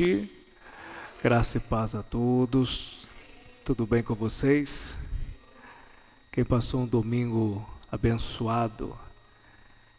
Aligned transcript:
Noite, 0.00 0.32
graça 1.22 1.58
e 1.58 1.60
paz 1.60 1.94
a 1.94 2.02
todos. 2.02 3.06
Tudo 3.62 3.84
bem 3.84 4.02
com 4.02 4.14
vocês? 4.14 4.96
Quem 6.32 6.42
passou 6.42 6.80
um 6.80 6.86
domingo 6.86 7.68
abençoado? 7.92 8.96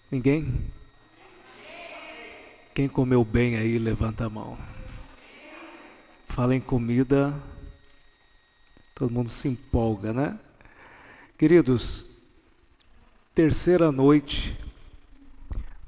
Ninguém? 0.09 0.65
Quem 2.73 2.89
comeu 2.89 3.23
bem 3.23 3.57
aí, 3.57 3.77
levanta 3.77 4.25
a 4.25 4.29
mão. 4.29 4.57
Fala 6.25 6.55
em 6.55 6.61
comida, 6.61 7.31
todo 8.95 9.13
mundo 9.13 9.29
se 9.29 9.49
empolga, 9.49 10.11
né? 10.11 10.39
Queridos, 11.37 12.07
terceira 13.35 13.91
noite 13.91 14.57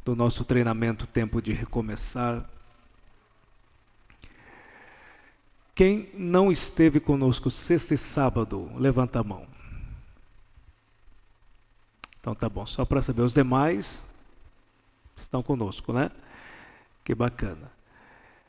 do 0.06 0.16
nosso 0.16 0.46
treinamento 0.46 1.08
Tempo 1.08 1.42
de 1.42 1.52
Recomeçar. 1.52 2.53
Quem 5.76 6.10
não 6.14 6.52
esteve 6.52 7.00
conosco 7.00 7.50
sexta 7.50 7.96
e 7.96 7.98
sábado, 7.98 8.72
levanta 8.76 9.20
a 9.20 9.24
mão. 9.24 9.48
Então 12.20 12.36
tá 12.36 12.48
bom, 12.48 12.66
só 12.66 12.86
para 12.86 13.02
saber, 13.02 13.24
os 13.24 13.34
demais 13.34 14.06
estão 15.18 15.42
conosco, 15.42 15.92
né? 15.92 16.12
Que 17.04 17.16
bacana. 17.16 17.72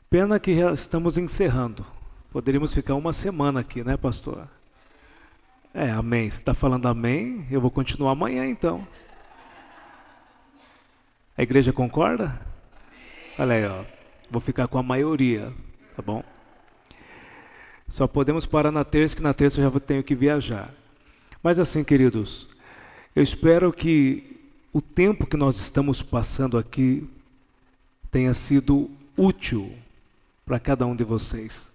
Pena 0.09 0.39
que 0.39 0.55
já 0.55 0.71
estamos 0.71 1.17
encerrando. 1.17 1.85
Poderíamos 2.31 2.73
ficar 2.73 2.95
uma 2.95 3.11
semana 3.11 3.61
aqui, 3.61 3.83
né, 3.83 3.97
pastor? 3.97 4.47
É, 5.73 5.89
amém. 5.89 6.29
Você 6.29 6.39
está 6.39 6.53
falando 6.53 6.87
amém? 6.87 7.45
Eu 7.49 7.59
vou 7.59 7.71
continuar 7.71 8.11
amanhã 8.11 8.45
então. 8.45 8.87
A 11.37 11.43
igreja 11.43 11.73
concorda? 11.73 12.39
Olha 13.37 13.55
aí, 13.55 13.65
ó. 13.65 13.83
Vou 14.29 14.39
ficar 14.39 14.67
com 14.67 14.77
a 14.77 14.83
maioria, 14.83 15.51
tá 15.95 16.01
bom? 16.01 16.23
Só 17.95 18.07
podemos 18.07 18.45
parar 18.45 18.73
na 18.73 18.83
terça, 18.83 19.15
que 19.15 19.23
na 19.23 19.33
terça 19.33 19.61
eu 19.61 19.71
já 19.71 19.79
tenho 19.79 20.03
que 20.03 20.13
viajar. 20.13 20.69
Mas 21.41 21.59
assim, 21.59 21.81
queridos, 21.81 22.45
eu 23.15 23.23
espero 23.23 23.71
que 23.71 24.37
o 24.73 24.81
tempo 24.81 25.25
que 25.25 25.37
nós 25.37 25.55
estamos 25.55 26.01
passando 26.01 26.57
aqui 26.57 27.07
tenha 28.11 28.33
sido 28.33 28.91
útil 29.15 29.71
para 30.45 30.59
cada 30.59 30.85
um 30.85 30.93
de 30.93 31.05
vocês. 31.05 31.71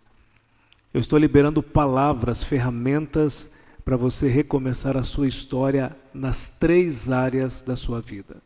Eu 0.93 1.01
estou 1.01 1.19
liberando 1.19 1.63
palavras, 1.63 2.43
ferramentas 2.43 3.51
para 3.83 3.97
você 3.97 4.29
recomeçar 4.29 4.99
a 4.99 5.03
sua 5.03 5.27
história 5.27 5.97
nas 6.13 6.51
três 6.51 7.11
áreas 7.11 7.63
da 7.63 7.77
sua 7.77 8.03
vida. 8.03 8.43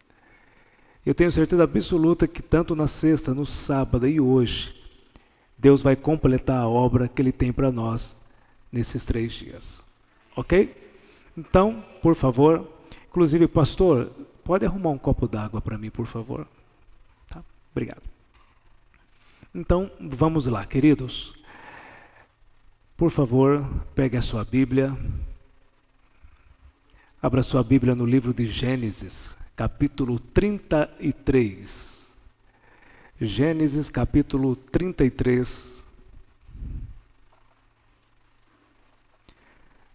Eu 1.05 1.13
tenho 1.13 1.33
certeza 1.33 1.65
absoluta 1.65 2.29
que 2.29 2.41
tanto 2.41 2.77
na 2.77 2.87
sexta, 2.87 3.35
no 3.35 3.45
sábado 3.45 4.07
e 4.07 4.21
hoje, 4.21 4.84
Deus 5.65 5.81
vai 5.81 5.97
completar 5.97 6.59
a 6.59 6.69
obra 6.69 7.09
que 7.09 7.23
Ele 7.23 7.33
tem 7.33 7.51
para 7.51 7.73
nós 7.73 8.15
nesses 8.71 9.03
três 9.03 9.33
dias. 9.33 9.83
Ok? 10.37 10.77
Então, 11.35 11.83
por 12.03 12.15
favor, 12.15 12.69
inclusive, 13.09 13.49
pastor, 13.49 14.11
pode 14.45 14.67
arrumar 14.67 14.91
um 14.91 14.99
copo 14.99 15.27
d'água 15.27 15.63
para 15.63 15.79
mim, 15.79 15.89
por 15.89 16.05
favor? 16.05 16.47
Tá? 17.31 17.43
Obrigado. 17.73 18.03
Então, 19.55 19.91
vamos 19.99 20.47
lá, 20.47 20.67
queridos. 20.67 21.35
Por 22.95 23.11
favor, 23.11 23.67
pegue 23.95 24.19
a 24.19 24.23
sua 24.23 24.45
Bíblia. 24.45 24.95
Abra 27.23 27.43
sua 27.43 27.65
Bíblia 27.65 27.95
no 27.95 28.05
livro 28.05 28.35
de 28.35 28.45
Gênesis, 28.45 29.35
capítulo 29.57 30.19
33. 30.21 32.04
Gênesis, 33.21 33.89
capítulo 33.89 34.57
33. 34.57 35.83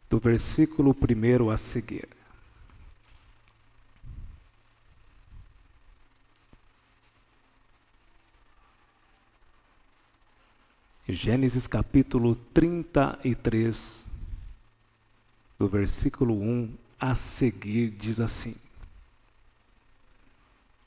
Do 0.09 0.19
versículo 0.19 0.95
1 0.95 1.49
a 1.51 1.57
seguir. 1.57 2.07
Gênesis 11.11 11.65
capítulo 11.67 12.35
33, 12.53 14.05
do 15.57 15.67
versículo 15.67 16.35
1 16.35 16.73
a 16.99 17.15
seguir, 17.15 17.89
diz 17.89 18.19
assim: 18.19 18.55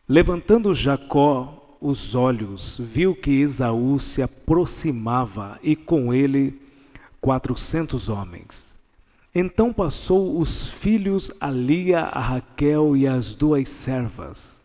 Levantando 0.09 0.73
Jacó 0.73 1.62
os 1.83 2.15
olhos, 2.15 2.79
viu 2.79 3.15
que 3.15 3.41
Esaú 3.41 3.99
se 3.99 4.23
aproximava 4.23 5.59
e 5.63 5.75
com 5.75 6.15
ele 6.15 6.61
quatrocentos 7.21 8.09
homens. 8.09 8.73
Então 9.35 9.73
passou 9.73 10.39
os 10.39 10.69
filhos 10.69 11.33
a 11.41 11.51
Lia, 11.51 12.01
a 12.01 12.21
Raquel 12.21 12.97
e 12.97 13.07
as 13.07 13.35
duas 13.35 13.69
servas. 13.69 14.57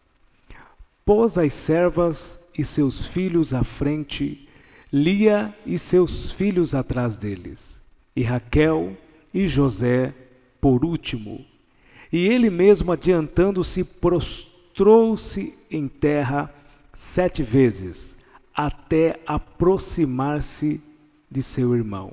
Pôs 1.05 1.37
as 1.37 1.53
servas 1.53 2.39
e 2.57 2.63
seus 2.63 3.05
filhos 3.07 3.53
à 3.53 3.63
frente, 3.63 4.47
Lia 4.91 5.55
e 5.65 5.79
seus 5.79 6.31
filhos 6.31 6.75
atrás 6.75 7.17
deles, 7.17 7.81
e 8.15 8.23
Raquel 8.23 8.95
e 9.33 9.47
José 9.47 10.13
por 10.59 10.83
último. 10.85 11.45
E 12.11 12.27
ele 12.27 12.49
mesmo, 12.49 12.91
adiantando-se, 12.91 13.83
prostrou 13.83 14.57
prostrou-se 14.77 15.55
em 15.71 15.87
terra 15.87 16.53
sete 16.97 17.43
vezes, 17.43 18.17
até 18.55 19.19
aproximar-se 19.27 20.81
de 21.29 21.43
seu 21.43 21.75
irmão. 21.75 22.11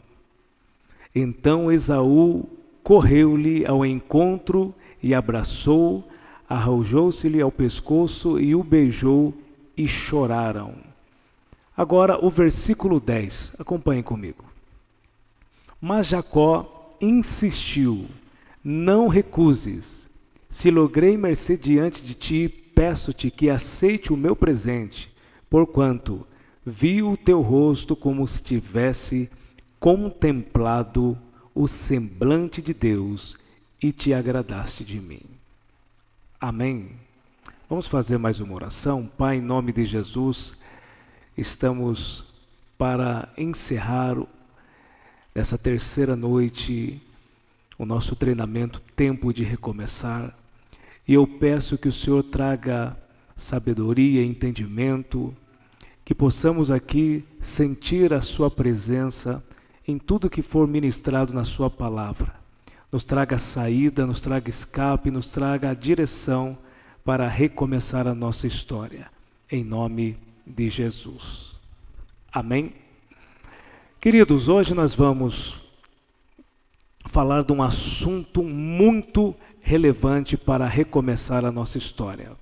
Então 1.14 1.72
Esaú 1.72 2.46
correu-lhe 2.82 3.64
ao 3.64 3.86
encontro 3.86 4.74
e 5.02 5.14
abraçou, 5.14 6.06
arrojou-se-lhe 6.46 7.40
ao 7.40 7.50
pescoço 7.50 8.38
e 8.38 8.54
o 8.54 8.62
beijou 8.62 9.32
e 9.74 9.88
choraram. 9.88 10.74
Agora 11.74 12.22
o 12.22 12.28
versículo 12.28 13.00
10, 13.00 13.56
acompanhe 13.58 14.02
comigo. 14.02 14.44
Mas 15.80 16.08
Jacó 16.08 16.94
insistiu: 17.00 18.04
Não 18.62 19.08
recuses 19.08 20.04
se 20.50 20.70
logrei 20.70 21.16
mercê 21.16 21.56
diante 21.56 22.04
de 22.04 22.14
ti, 22.14 22.63
peço-te 22.74 23.30
que 23.30 23.48
aceite 23.48 24.12
o 24.12 24.16
meu 24.16 24.34
presente, 24.34 25.12
porquanto 25.48 26.26
vi 26.64 27.02
o 27.02 27.16
teu 27.16 27.40
rosto 27.40 27.94
como 27.94 28.26
se 28.26 28.42
tivesse 28.42 29.30
contemplado 29.78 31.16
o 31.54 31.68
semblante 31.68 32.60
de 32.60 32.74
Deus 32.74 33.36
e 33.82 33.92
te 33.92 34.12
agradaste 34.12 34.82
de 34.82 35.00
mim. 35.00 35.20
Amém. 36.40 36.90
Vamos 37.68 37.86
fazer 37.86 38.18
mais 38.18 38.40
uma 38.40 38.54
oração. 38.54 39.10
Pai, 39.16 39.36
em 39.36 39.40
nome 39.40 39.72
de 39.72 39.84
Jesus, 39.84 40.56
estamos 41.36 42.24
para 42.76 43.28
encerrar 43.36 44.16
essa 45.34 45.56
terceira 45.56 46.14
noite 46.16 47.00
o 47.78 47.84
nosso 47.84 48.14
treinamento 48.14 48.80
Tempo 48.94 49.32
de 49.32 49.42
Recomeçar. 49.42 50.34
E 51.06 51.14
eu 51.14 51.26
peço 51.26 51.76
que 51.76 51.88
o 51.88 51.92
Senhor 51.92 52.22
traga 52.22 52.96
sabedoria 53.36 54.24
entendimento, 54.24 55.34
que 56.04 56.14
possamos 56.14 56.70
aqui 56.70 57.24
sentir 57.40 58.12
a 58.14 58.22
Sua 58.22 58.50
presença 58.50 59.44
em 59.86 59.98
tudo 59.98 60.30
que 60.30 60.42
for 60.42 60.66
ministrado 60.66 61.34
na 61.34 61.44
Sua 61.44 61.68
palavra. 61.68 62.34
Nos 62.90 63.04
traga 63.04 63.38
saída, 63.38 64.06
nos 64.06 64.20
traga 64.20 64.48
escape, 64.48 65.10
nos 65.10 65.28
traga 65.28 65.70
a 65.70 65.74
direção 65.74 66.56
para 67.04 67.28
recomeçar 67.28 68.06
a 68.06 68.14
nossa 68.14 68.46
história. 68.46 69.10
Em 69.50 69.62
nome 69.62 70.16
de 70.46 70.70
Jesus. 70.70 71.54
Amém? 72.32 72.72
Queridos, 74.00 74.48
hoje 74.48 74.74
nós 74.74 74.94
vamos 74.94 75.62
falar 77.06 77.42
de 77.42 77.52
um 77.52 77.62
assunto 77.62 78.42
muito 78.42 79.34
relevante 79.64 80.36
para 80.36 80.68
recomeçar 80.68 81.42
a 81.42 81.50
nossa 81.50 81.78
história. 81.78 82.32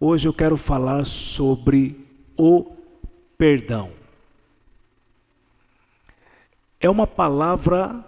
Hoje 0.00 0.26
eu 0.26 0.32
quero 0.32 0.56
falar 0.56 1.04
sobre 1.04 2.02
o 2.34 2.72
perdão. 3.36 3.92
É 6.80 6.88
uma 6.88 7.06
palavra 7.06 8.02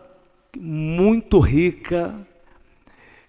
muito 0.58 1.38
rica 1.40 2.26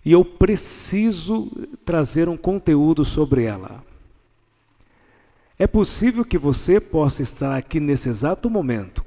e 0.05 0.13
eu 0.13 0.23
preciso 0.23 1.51
trazer 1.83 2.29
um 2.29 2.37
conteúdo 2.37 3.03
sobre 3.03 3.43
ela. 3.43 3.83
É 5.59 5.67
possível 5.67 6.23
que 6.23 6.37
você 6.37 6.79
possa 6.79 7.21
estar 7.21 7.57
aqui 7.57 7.77
nesse 7.79 8.07
exato 8.07 8.49
momento, 8.49 9.03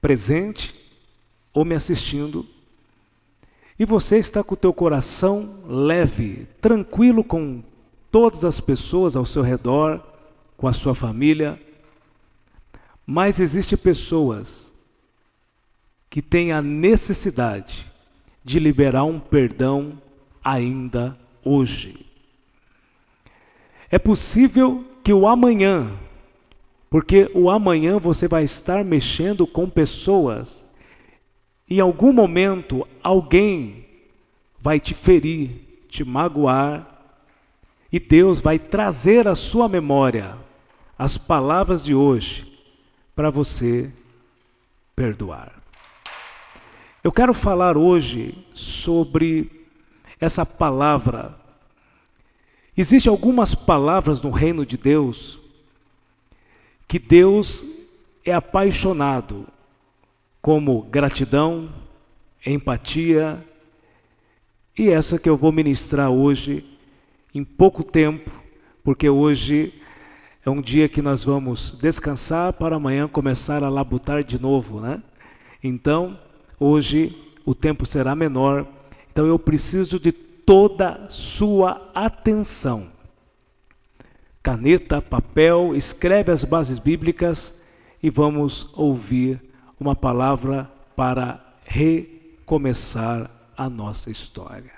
presente 0.00 0.74
ou 1.52 1.66
me 1.66 1.74
assistindo 1.74 2.46
e 3.78 3.84
você 3.84 4.18
está 4.18 4.42
com 4.44 4.54
o 4.54 4.56
teu 4.56 4.72
coração 4.72 5.60
leve, 5.66 6.46
tranquilo 6.60 7.24
com 7.24 7.62
todas 8.10 8.44
as 8.44 8.60
pessoas 8.60 9.16
ao 9.16 9.24
seu 9.24 9.42
redor, 9.42 10.00
com 10.56 10.68
a 10.68 10.72
sua 10.72 10.94
família, 10.94 11.58
Mas 13.04 13.40
existe 13.40 13.76
pessoas 13.76 14.72
que 16.08 16.22
têm 16.22 16.52
a 16.52 16.62
necessidade 16.62 17.90
de 18.44 18.60
liberar 18.60 19.04
um 19.04 19.18
perdão 19.18 20.00
ainda 20.42 21.16
hoje. 21.44 22.06
É 23.90 23.98
possível 23.98 24.84
que 25.02 25.12
o 25.12 25.26
amanhã, 25.26 25.90
porque 26.88 27.30
o 27.34 27.50
amanhã 27.50 27.98
você 27.98 28.28
vai 28.28 28.44
estar 28.44 28.84
mexendo 28.84 29.46
com 29.46 29.68
pessoas, 29.68 30.64
em 31.78 31.80
algum 31.80 32.12
momento 32.12 32.86
alguém 33.02 33.86
vai 34.60 34.78
te 34.78 34.94
ferir, 34.94 35.84
te 35.88 36.04
magoar, 36.04 36.88
e 37.90 38.00
Deus 38.00 38.40
vai 38.40 38.58
trazer 38.58 39.28
à 39.28 39.34
sua 39.34 39.68
memória 39.68 40.36
as 40.98 41.18
palavras 41.18 41.84
de 41.84 41.94
hoje 41.94 42.50
para 43.14 43.28
você 43.28 43.92
perdoar. 44.96 45.62
Eu 47.04 47.10
quero 47.10 47.34
falar 47.34 47.76
hoje 47.76 48.46
sobre 48.54 49.66
essa 50.20 50.46
palavra. 50.46 51.36
Existem 52.76 53.10
algumas 53.10 53.54
palavras 53.54 54.22
no 54.22 54.30
reino 54.30 54.64
de 54.64 54.76
Deus 54.76 55.38
que 56.86 56.98
Deus 56.98 57.64
é 58.24 58.32
apaixonado, 58.32 59.46
como 60.42 60.82
gratidão, 60.82 61.70
empatia, 62.44 63.42
e 64.76 64.88
essa 64.90 65.16
que 65.16 65.28
eu 65.28 65.36
vou 65.36 65.52
ministrar 65.52 66.10
hoje 66.10 66.64
em 67.32 67.44
pouco 67.44 67.84
tempo, 67.84 68.28
porque 68.82 69.08
hoje 69.08 69.72
é 70.44 70.50
um 70.50 70.60
dia 70.60 70.88
que 70.88 71.00
nós 71.00 71.22
vamos 71.22 71.78
descansar 71.80 72.52
para 72.54 72.74
amanhã 72.74 73.06
começar 73.06 73.62
a 73.62 73.68
labutar 73.68 74.24
de 74.24 74.40
novo, 74.40 74.80
né? 74.80 75.00
Então, 75.62 76.18
hoje 76.58 77.16
o 77.46 77.54
tempo 77.54 77.86
será 77.86 78.16
menor, 78.16 78.66
então 79.12 79.24
eu 79.24 79.38
preciso 79.38 80.00
de 80.00 80.10
toda 80.10 81.06
sua 81.08 81.88
atenção. 81.94 82.90
Caneta, 84.42 85.00
papel, 85.00 85.76
escreve 85.76 86.32
as 86.32 86.42
bases 86.42 86.80
bíblicas 86.80 87.56
e 88.02 88.10
vamos 88.10 88.68
ouvir 88.72 89.51
uma 89.82 89.96
palavra 89.96 90.70
para 90.94 91.44
recomeçar 91.64 93.28
a 93.56 93.68
nossa 93.68 94.10
história. 94.10 94.72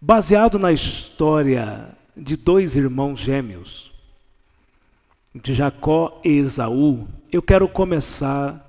Baseado 0.00 0.58
na 0.58 0.72
história 0.72 1.90
de 2.16 2.36
dois 2.36 2.74
irmãos 2.74 3.20
gêmeos, 3.20 3.92
de 5.34 5.52
Jacó 5.52 6.20
e 6.24 6.38
Esaú, 6.38 7.06
eu 7.30 7.42
quero 7.42 7.68
começar 7.68 8.64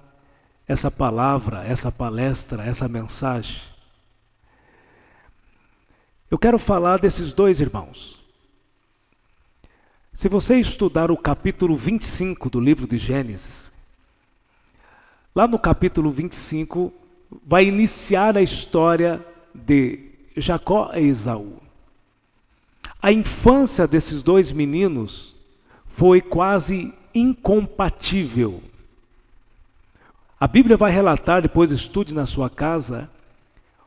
essa 0.67 0.91
palavra, 0.91 1.63
essa 1.63 1.91
palestra, 1.91 2.63
essa 2.63 2.87
mensagem. 2.87 3.61
Eu 6.29 6.37
quero 6.37 6.59
falar 6.59 6.99
desses 6.99 7.31
dois 7.31 7.59
irmãos. 7.61 8.19
Se 10.13 10.27
você 10.27 10.59
estudar 10.59 11.09
o 11.09 11.17
capítulo 11.17 11.77
25 11.77 12.49
do 12.49 12.59
livro 12.59 12.85
de 12.85 12.97
Gênesis, 12.97 13.68
lá 15.35 15.47
no 15.47 15.59
capítulo 15.59 16.11
25 16.11 16.91
vai 17.45 17.65
iniciar 17.65 18.37
a 18.37 18.41
história 18.41 19.25
de 19.53 19.99
Jacó 20.35 20.91
e 20.93 21.07
Esaú. 21.07 21.61
A 23.01 23.11
infância 23.11 23.87
desses 23.87 24.21
dois 24.21 24.51
meninos 24.51 25.35
foi 25.87 26.21
quase 26.21 26.93
incompatível. 27.13 28.61
A 30.39 30.47
Bíblia 30.47 30.77
vai 30.77 30.91
relatar, 30.91 31.41
depois 31.41 31.71
estude 31.71 32.13
na 32.13 32.25
sua 32.25 32.49
casa, 32.49 33.09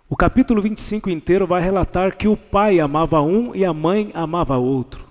o 0.09 0.17
capítulo 0.17 0.61
25 0.61 1.09
inteiro 1.09 1.47
vai 1.47 1.63
relatar 1.63 2.17
que 2.19 2.29
o 2.29 2.37
pai 2.37 2.79
amava 2.81 3.23
um 3.23 3.55
e 3.55 3.65
a 3.65 3.73
mãe 3.73 4.11
amava 4.13 4.59
outro. 4.59 5.07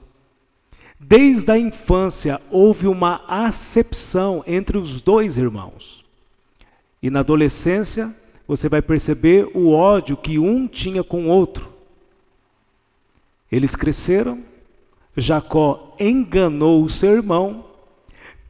Desde 1.00 1.52
a 1.52 1.58
infância 1.58 2.40
houve 2.52 2.88
uma 2.88 3.24
acepção 3.28 4.44
entre 4.46 4.78
os 4.78 5.02
dois 5.02 5.40
irmãos. 5.40 6.01
E 7.02 7.10
na 7.10 7.22
adolescência, 7.22 8.16
você 8.48 8.70
vai 8.70 8.82
perceber 8.82 9.50
o 9.56 9.72
ódio 9.72 10.16
que 10.16 10.38
um 10.38 10.68
tinha 10.68 11.04
com 11.04 11.26
o 11.26 11.30
outro. 11.30 11.72
Eles 13.52 13.76
cresceram, 13.76 14.44
Jacó 15.18 15.96
enganou 16.00 16.84
o 16.84 16.90
seu 16.90 17.14
irmão, 17.14 17.66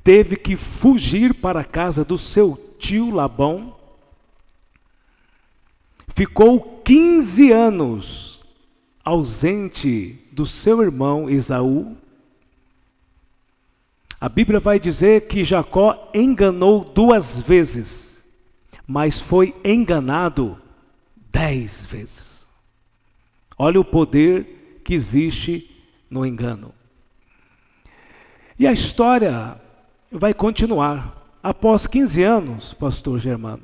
teve 0.04 0.36
que 0.36 0.56
fugir 0.56 1.34
para 1.36 1.62
a 1.62 1.66
casa 1.66 2.04
do 2.04 2.18
seu 2.18 2.76
tio 2.78 3.10
Labão, 3.10 3.76
ficou 6.10 6.82
15 6.84 7.52
anos 7.52 8.42
ausente 9.04 10.20
do 10.32 10.46
seu 10.46 10.82
irmão 10.82 11.30
Esaú. 11.30 11.96
A 14.20 14.28
Bíblia 14.28 14.60
vai 14.60 14.80
dizer 14.80 15.28
que 15.28 15.44
Jacó 15.44 16.10
enganou 16.14 16.84
duas 16.84 17.40
vezes 17.40 18.11
mas 18.88 19.20
foi 19.20 19.56
enganado 19.64 20.58
dez 21.32 21.86
vezes. 21.86 22.48
Olha 23.58 23.80
o 23.80 23.86
poder 23.86 24.82
que 24.84 24.94
existe 24.94 25.70
no 26.10 26.26
engano. 26.26 26.74
E 28.58 28.68
a 28.68 28.72
história 28.72 29.60
vai 30.12 30.34
continuar. 30.34 31.18
Após 31.42 31.88
15 31.88 32.24
anos, 32.24 32.74
pastor 32.74 33.20
Germano, 33.20 33.64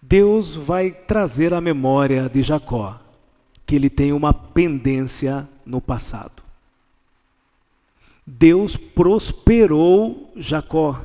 Deus 0.00 0.56
vai 0.56 0.90
trazer 0.90 1.52
à 1.52 1.60
memória 1.60 2.28
de 2.28 2.40
Jacó 2.40 2.98
que 3.66 3.76
ele 3.76 3.90
tem 3.90 4.14
uma 4.14 4.32
pendência 4.32 5.46
no 5.66 5.78
passado. 5.78 6.42
Deus 8.26 8.76
prosperou 8.76 10.32
Jacó 10.36 10.98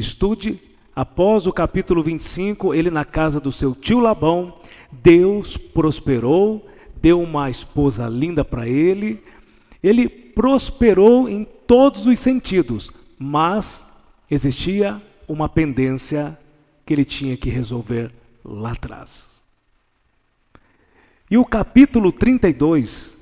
Estude, 0.00 0.58
após 0.96 1.46
o 1.46 1.52
capítulo 1.52 2.02
25, 2.02 2.74
ele 2.74 2.90
na 2.90 3.04
casa 3.04 3.38
do 3.38 3.52
seu 3.52 3.74
tio 3.74 4.00
Labão, 4.00 4.54
Deus 4.90 5.58
prosperou, 5.58 6.66
deu 7.00 7.20
uma 7.20 7.50
esposa 7.50 8.08
linda 8.08 8.42
para 8.42 8.66
ele, 8.66 9.22
ele 9.82 10.08
prosperou 10.08 11.28
em 11.28 11.44
todos 11.44 12.06
os 12.06 12.18
sentidos, 12.18 12.90
mas 13.18 13.86
existia 14.30 15.00
uma 15.28 15.50
pendência 15.50 16.38
que 16.86 16.94
ele 16.94 17.04
tinha 17.04 17.36
que 17.36 17.50
resolver 17.50 18.10
lá 18.42 18.72
atrás. 18.72 19.26
E 21.30 21.36
o 21.36 21.44
capítulo 21.44 22.10
32 22.10 23.16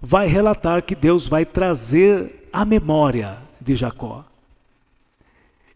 vai 0.00 0.26
relatar 0.26 0.82
que 0.82 0.94
Deus 0.94 1.28
vai 1.28 1.44
trazer 1.44 2.48
a 2.50 2.64
memória 2.64 3.38
de 3.60 3.76
Jacó. 3.76 4.24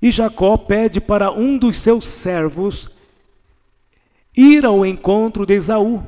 E 0.00 0.10
Jacó 0.10 0.56
pede 0.56 1.00
para 1.00 1.32
um 1.32 1.56
dos 1.56 1.78
seus 1.78 2.04
servos 2.04 2.90
ir 4.36 4.64
ao 4.66 4.84
encontro 4.84 5.46
de 5.46 5.54
Esaú. 5.54 6.04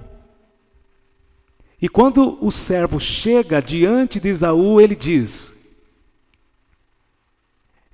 E 1.80 1.88
quando 1.88 2.38
o 2.44 2.50
servo 2.50 3.00
chega 3.00 3.62
diante 3.62 4.18
de 4.20 4.28
Esaú, 4.28 4.80
ele 4.80 4.96
diz: 4.96 5.56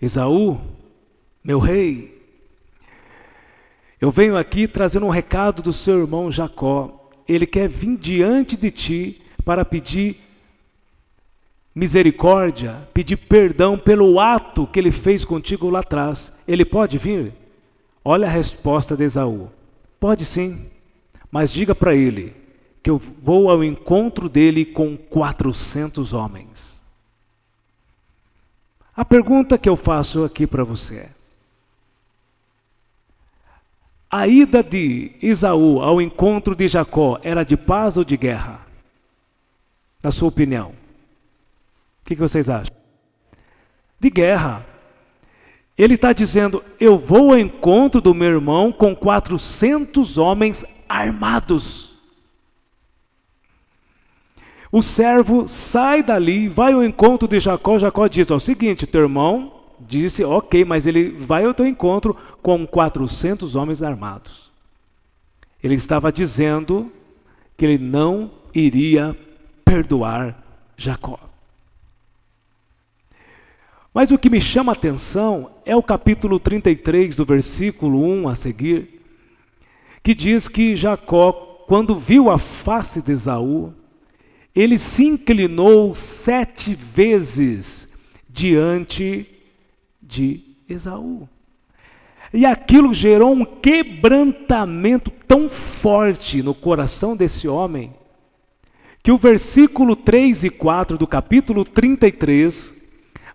Esaú, 0.01 0.61
meu 1.43 1.59
rei, 1.59 2.15
eu 4.01 4.11
venho 4.11 4.37
aqui 4.37 4.67
trazendo 4.67 5.07
um 5.07 5.11
recado 5.11 5.63
do 5.63 5.73
seu 5.73 6.01
irmão 6.01 6.31
Jacó. 6.31 7.09
Ele 7.27 7.47
quer 7.47 7.69
vir 7.69 7.97
diante 7.97 8.57
de 8.57 8.71
ti 8.71 9.23
para 9.45 9.65
pedir 9.65 10.24
misericórdia, 11.75 12.89
pedir 12.95 13.17
perdão 13.17 13.77
pelo 13.77 14.21
ato 14.21 14.67
que 14.67 14.79
ele 14.79 14.93
fez 14.93 15.25
contigo 15.25 15.69
lá 15.69 15.81
atrás, 15.81 16.33
ele 16.47 16.65
pode 16.65 16.99
vir? 16.99 17.33
Olha 18.05 18.29
a 18.29 18.31
resposta 18.31 18.97
de 18.97 19.05
Esaú: 19.05 19.51
Pode 19.99 20.25
sim, 20.25 20.71
mas 21.31 21.53
diga 21.53 21.75
para 21.75 21.95
ele 21.95 22.35
que 22.83 22.91
eu 22.91 22.99
vou 22.99 23.51
ao 23.51 23.65
encontro 23.65 24.29
dele 24.29 24.65
com 24.65 24.97
400 24.97 26.13
homens. 26.13 26.81
A 28.97 29.05
pergunta 29.05 29.59
que 29.59 29.69
eu 29.69 29.75
faço 29.75 30.23
aqui 30.23 30.47
para 30.47 30.63
você 30.63 30.97
é: 30.97 31.11
a 34.09 34.29
ida 34.29 34.63
de 34.63 35.13
Esaú 35.21 35.81
ao 35.81 36.01
encontro 36.01 36.55
de 36.55 36.69
Jacó 36.69 37.19
era 37.23 37.43
de 37.43 37.57
paz 37.57 37.97
ou 37.97 38.05
de 38.05 38.17
guerra? 38.17 38.61
Na 40.01 40.13
sua 40.13 40.29
opinião? 40.29 40.84
O 42.05 42.07
que, 42.07 42.15
que 42.15 42.21
vocês 42.21 42.51
acham? 42.51 42.77
De 43.99 44.11
guerra. 44.11 44.65
Ele 45.77 45.95
está 45.95 46.13
dizendo: 46.13 46.63
Eu 46.79 46.99
vou 46.99 47.33
ao 47.33 47.39
encontro 47.39 48.01
do 48.01 48.15
meu 48.15 48.29
irmão 48.29 48.71
com 48.71 48.95
400 48.95 50.19
homens 50.19 50.65
armados. 50.89 51.93
o 54.71 54.83
servo 54.83 55.49
sai 55.49 56.03
dali, 56.03 56.49
vai 56.49 56.73
ao 56.73 56.85
encontro 56.85 57.27
de 57.27 57.41
Jacó. 57.41 57.79
Jacó 57.79 58.07
diz: 58.07 58.31
Ó, 58.31 58.37
o 58.37 58.41
seguinte, 58.41 58.87
teu 58.87 59.03
irmão 59.03 59.55
disse, 59.81 60.25
ok, 60.25 60.65
mas 60.65 60.87
ele 60.87 61.11
vai 61.11 61.45
ao 61.45 61.55
teu 61.55 61.67
encontro 61.67 62.17
com 62.43 62.67
400 62.67 63.55
homens 63.57 63.83
armados. 63.83 64.51
Ele 65.63 65.75
estava 65.75 66.13
dizendo 66.13 66.93
que 67.57 67.65
ele 67.65 67.79
não 67.79 68.31
iria 68.55 69.17
perdoar 69.65 70.43
Jacó. 70.77 71.19
Mas 73.95 74.11
o 74.11 74.19
que 74.19 74.29
me 74.29 74.41
chama 74.41 74.73
a 74.73 74.75
atenção 74.75 75.53
é 75.65 75.77
o 75.77 75.83
capítulo 75.83 76.41
33, 76.41 77.15
do 77.15 77.25
versículo 77.25 78.05
1 78.05 78.29
a 78.29 78.35
seguir, 78.35 79.01
que 80.03 80.13
diz 80.17 80.49
que 80.49 80.75
Jacó, 80.75 81.33
quando 81.69 81.95
viu 81.95 82.29
a 82.29 82.37
face 82.37 83.01
de 83.01 83.13
Esaú, 83.13 83.73
ele 84.53 84.79
se 84.79 85.05
inclinou 85.05 85.95
sete 85.95 86.75
vezes 86.75 87.89
diante 88.29 89.29
de 90.03 90.41
Esaú. 90.69 91.29
E 92.33 92.45
aquilo 92.45 92.93
gerou 92.93 93.33
um 93.33 93.45
quebrantamento 93.45 95.13
tão 95.29 95.49
forte 95.49 96.43
no 96.43 96.53
coração 96.53 97.17
desse 97.17 97.47
homem, 97.47 97.95
que 99.05 99.13
o 99.13 99.17
versículo 99.17 99.95
3 99.95 100.43
e 100.43 100.51
4 100.51 100.99
do 100.99 101.07
capítulo 101.07 101.65
33 101.65 102.74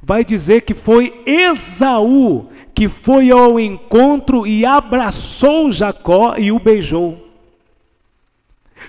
vai 0.02 0.24
dizer 0.24 0.62
que 0.62 0.74
foi 0.74 1.22
Esaú 1.26 2.50
que 2.80 2.88
foi 2.88 3.30
ao 3.30 3.60
encontro 3.60 4.48
e 4.48 4.66
abraçou 4.66 5.70
Jacó 5.70 6.38
e 6.38 6.50
o 6.50 6.60
beijou. 6.60 7.28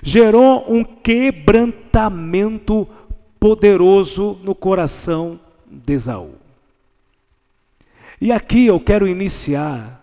Gerou 0.01 0.63
um 0.71 0.81
quebrantamento 0.81 2.87
poderoso 3.37 4.39
no 4.43 4.55
coração 4.55 5.37
de 5.69 5.91
Esaú. 5.91 6.35
E 8.21 8.31
aqui 8.31 8.67
eu 8.67 8.79
quero 8.79 9.05
iniciar 9.05 10.01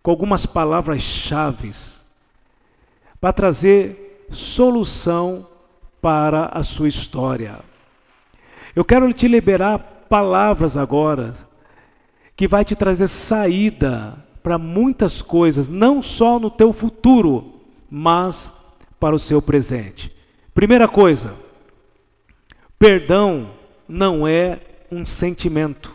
com 0.00 0.12
algumas 0.12 0.46
palavras-chave 0.46 1.72
para 3.20 3.32
trazer 3.32 4.28
solução 4.30 5.44
para 6.00 6.46
a 6.46 6.62
sua 6.62 6.86
história. 6.86 7.58
Eu 8.76 8.84
quero 8.84 9.12
te 9.12 9.26
liberar 9.26 9.93
palavras 10.14 10.76
agora 10.76 11.34
que 12.36 12.46
vai 12.46 12.64
te 12.64 12.76
trazer 12.76 13.08
saída 13.08 14.16
para 14.44 14.56
muitas 14.56 15.20
coisas, 15.20 15.68
não 15.68 16.00
só 16.00 16.38
no 16.38 16.48
teu 16.48 16.72
futuro, 16.72 17.60
mas 17.90 18.52
para 19.00 19.12
o 19.12 19.18
seu 19.18 19.42
presente. 19.42 20.14
Primeira 20.54 20.86
coisa, 20.86 21.34
perdão 22.78 23.50
não 23.88 24.24
é 24.24 24.60
um 24.88 25.04
sentimento 25.04 25.92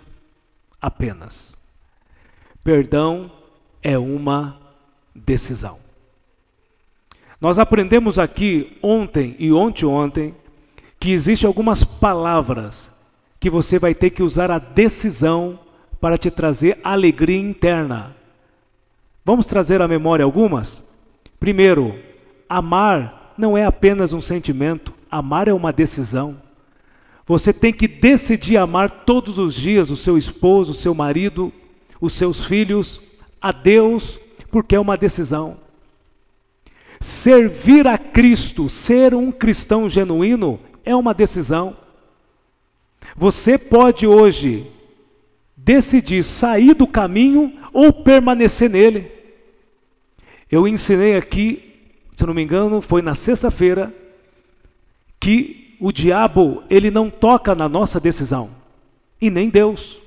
apenas. 0.81 1.55
Perdão 2.61 3.31
é 3.81 3.97
uma 3.97 4.59
decisão. 5.15 5.79
Nós 7.39 7.57
aprendemos 7.57 8.19
aqui 8.19 8.77
ontem 8.83 9.37
e 9.39 9.53
ontem 9.53 9.85
ontem 9.85 10.35
que 10.99 11.13
existem 11.13 11.47
algumas 11.47 11.85
palavras 11.85 12.98
que 13.39 13.49
você 13.49 13.79
vai 13.79 13.95
ter 13.95 14.09
que 14.09 14.21
usar 14.21 14.51
a 14.51 14.59
decisão 14.59 15.59
para 15.99 16.17
te 16.17 16.29
trazer 16.29 16.79
alegria 16.83 17.39
interna. 17.39 18.15
Vamos 19.23 19.45
trazer 19.45 19.81
à 19.81 19.87
memória 19.87 20.25
algumas? 20.25 20.83
Primeiro, 21.39 21.97
amar 22.47 23.33
não 23.37 23.57
é 23.57 23.65
apenas 23.65 24.11
um 24.11 24.19
sentimento, 24.19 24.93
amar 25.09 25.47
é 25.47 25.53
uma 25.53 25.71
decisão. 25.71 26.37
Você 27.25 27.53
tem 27.53 27.71
que 27.71 27.87
decidir 27.87 28.57
amar 28.57 28.89
todos 28.89 29.37
os 29.37 29.53
dias 29.53 29.89
o 29.89 29.95
seu 29.95 30.17
esposo, 30.17 30.71
o 30.71 30.75
seu 30.75 30.95
marido, 30.95 31.53
os 32.01 32.13
seus 32.13 32.43
filhos, 32.43 32.99
a 33.39 33.51
Deus, 33.51 34.19
porque 34.51 34.75
é 34.75 34.79
uma 34.79 34.97
decisão. 34.97 35.57
Servir 36.99 37.87
a 37.87 37.97
Cristo, 37.97 38.67
ser 38.67 39.13
um 39.13 39.31
cristão 39.31 39.87
genuíno, 39.87 40.59
é 40.83 40.95
uma 40.95 41.13
decisão. 41.13 41.77
Você 43.19 43.57
pode 43.57 44.07
hoje 44.07 44.65
decidir 45.57 46.23
sair 46.23 46.73
do 46.73 46.87
caminho 46.87 47.51
ou 47.73 47.91
permanecer 47.91 48.69
nele. 48.69 49.11
Eu 50.49 50.65
ensinei 50.65 51.17
aqui, 51.17 51.75
se 52.15 52.25
não 52.25 52.33
me 52.33 52.41
engano, 52.41 52.79
foi 52.79 53.01
na 53.01 53.15
sexta-feira, 53.15 53.93
que 55.19 55.75
o 55.81 55.91
diabo, 55.91 56.63
ele 56.69 56.89
não 56.89 57.09
toca 57.09 57.53
na 57.53 57.67
nossa 57.67 57.99
decisão, 57.99 58.51
e 59.19 59.29
nem 59.29 59.49
Deus. 59.49 59.99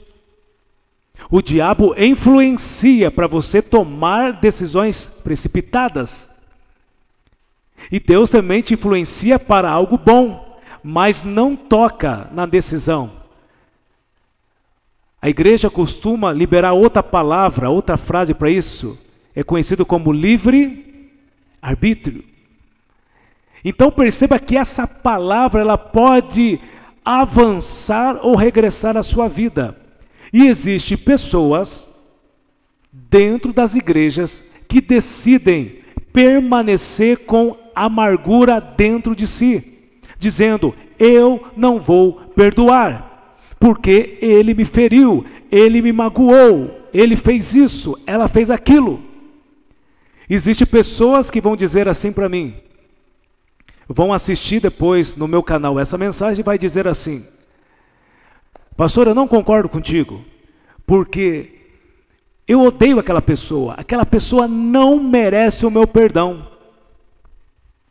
O 1.31 1.43
diabo 1.43 1.95
influencia 1.99 3.11
para 3.11 3.27
você 3.27 3.61
tomar 3.61 4.41
decisões 4.41 5.13
precipitadas. 5.23 6.31
E 7.91 8.01
Deus 8.01 8.31
também 8.31 8.63
te 8.63 8.73
influencia 8.73 9.39
para 9.39 9.71
algo 9.71 9.99
bom, 9.99 10.52
mas 10.83 11.23
não 11.23 11.55
toca 11.55 12.29
na 12.33 12.47
decisão. 12.47 13.23
A 15.21 15.29
igreja 15.29 15.71
costuma 15.71 16.33
liberar 16.33 16.73
outra 16.73 17.03
palavra, 17.03 17.71
outra 17.71 17.97
frase 17.97 18.35
para 18.35 18.51
isso. 18.51 18.99
É 19.35 19.45
conhecido 19.45 19.87
como 19.87 20.13
livre 20.13 21.11
arbítrio. 21.61 22.25
Então 23.65 23.91
perceba 23.91 24.41
que 24.41 24.57
essa 24.57 24.87
palavra 24.87 25.61
ela 25.61 25.79
pode 25.79 26.59
avançar 27.05 28.19
ou 28.23 28.35
regressar 28.35 28.97
à 28.97 29.03
sua 29.03 29.29
vida. 29.29 29.77
E 30.33 30.47
existe 30.47 30.97
pessoas 30.97 31.89
dentro 32.93 33.53
das 33.53 33.75
igrejas 33.75 34.45
que 34.69 34.81
decidem 34.81 35.83
permanecer 36.13 37.19
com 37.19 37.57
amargura 37.75 38.61
dentro 38.61 39.15
de 39.15 39.27
si, 39.27 39.72
dizendo: 40.23 40.75
"Eu 40.99 41.49
não 41.57 41.79
vou 41.79 42.15
perdoar, 42.35 43.37
porque 43.59 44.19
ele 44.23 44.55
me 44.55 44.65
feriu, 44.65 45.25
ele 45.51 45.83
me 45.83 45.93
magoou, 45.93 46.89
ele 46.95 47.17
fez 47.17 47.55
isso, 47.55 47.99
ela 48.07 48.29
fez 48.29 48.51
aquilo". 48.51 49.03
Existem 50.31 50.67
pessoas 50.67 51.31
que 51.31 51.41
vão 51.41 51.57
dizer 51.57 51.89
assim 51.89 52.13
para 52.13 52.29
mim, 52.29 52.55
vão 53.89 54.13
assistir 54.13 54.61
depois 54.61 55.17
no 55.17 55.29
meu 55.29 55.43
canal 55.43 55.79
essa 55.79 55.99
mensagem 55.99 56.41
e 56.41 56.45
vai 56.45 56.57
dizer 56.57 56.87
assim: 56.87 57.27
Pastor, 58.77 59.09
eu 59.09 59.15
não 59.15 59.29
concordo 59.29 59.69
contigo, 59.69 60.25
porque 60.87 61.51
eu 62.47 62.61
odeio 62.61 62.99
aquela 62.99 63.21
pessoa, 63.21 63.75
aquela 63.75 64.07
pessoa 64.07 64.49
não 64.49 64.99
merece 65.03 65.67
o 65.67 65.71
meu 65.71 65.87
perdão. 65.87 66.49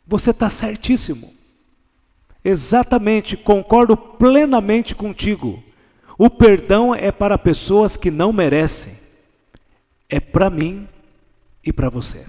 Você 0.06 0.30
está 0.30 0.50
certíssimo. 0.50 1.32
Exatamente, 2.44 3.36
concordo 3.36 3.96
plenamente 3.96 4.94
contigo. 4.94 5.62
O 6.18 6.28
perdão 6.28 6.94
é 6.94 7.12
para 7.12 7.38
pessoas 7.38 7.96
que 7.96 8.10
não 8.10 8.32
merecem, 8.32 8.94
é 10.08 10.20
para 10.20 10.50
mim 10.50 10.88
e 11.64 11.72
para 11.72 11.88
você. 11.88 12.26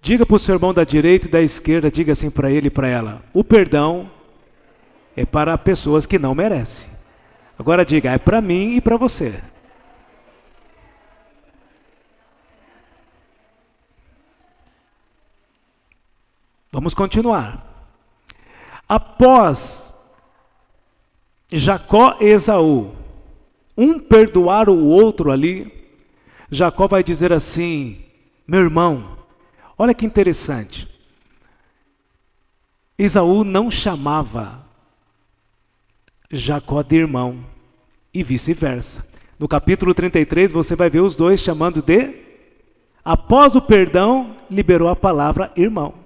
Diga 0.00 0.24
para 0.24 0.36
o 0.36 0.38
seu 0.38 0.54
irmão 0.54 0.72
da 0.72 0.84
direita 0.84 1.26
e 1.26 1.30
da 1.30 1.40
esquerda, 1.42 1.90
diga 1.90 2.12
assim 2.12 2.30
para 2.30 2.50
ele 2.50 2.68
e 2.68 2.70
para 2.70 2.88
ela: 2.88 3.22
o 3.32 3.42
perdão 3.42 4.10
é 5.16 5.26
para 5.26 5.58
pessoas 5.58 6.06
que 6.06 6.18
não 6.18 6.34
merecem. 6.34 6.88
Agora 7.58 7.84
diga, 7.84 8.10
é 8.10 8.18
para 8.18 8.40
mim 8.40 8.76
e 8.76 8.80
para 8.80 8.96
você. 8.96 9.34
Vamos 16.76 16.92
continuar. 16.92 17.64
Após 18.86 19.90
Jacó 21.50 22.18
e 22.20 22.26
Esaú, 22.26 22.94
um 23.74 23.98
perdoar 23.98 24.68
o 24.68 24.84
outro 24.84 25.30
ali, 25.30 25.72
Jacó 26.50 26.86
vai 26.86 27.02
dizer 27.02 27.32
assim: 27.32 28.04
meu 28.46 28.60
irmão, 28.60 29.16
Olha 29.78 29.94
que 29.94 30.04
interessante. 30.04 30.86
Esaú 32.98 33.42
não 33.42 33.70
chamava 33.70 34.62
Jacó 36.30 36.82
de 36.82 36.96
irmão 36.96 37.42
e 38.12 38.22
vice-versa. 38.22 39.02
No 39.38 39.48
capítulo 39.48 39.94
33 39.94 40.52
você 40.52 40.76
vai 40.76 40.90
ver 40.90 41.00
os 41.00 41.16
dois 41.16 41.40
chamando 41.40 41.80
de 41.80 42.26
após 43.02 43.56
o 43.56 43.62
perdão, 43.62 44.36
liberou 44.50 44.90
a 44.90 44.96
palavra 44.96 45.50
irmão. 45.56 46.05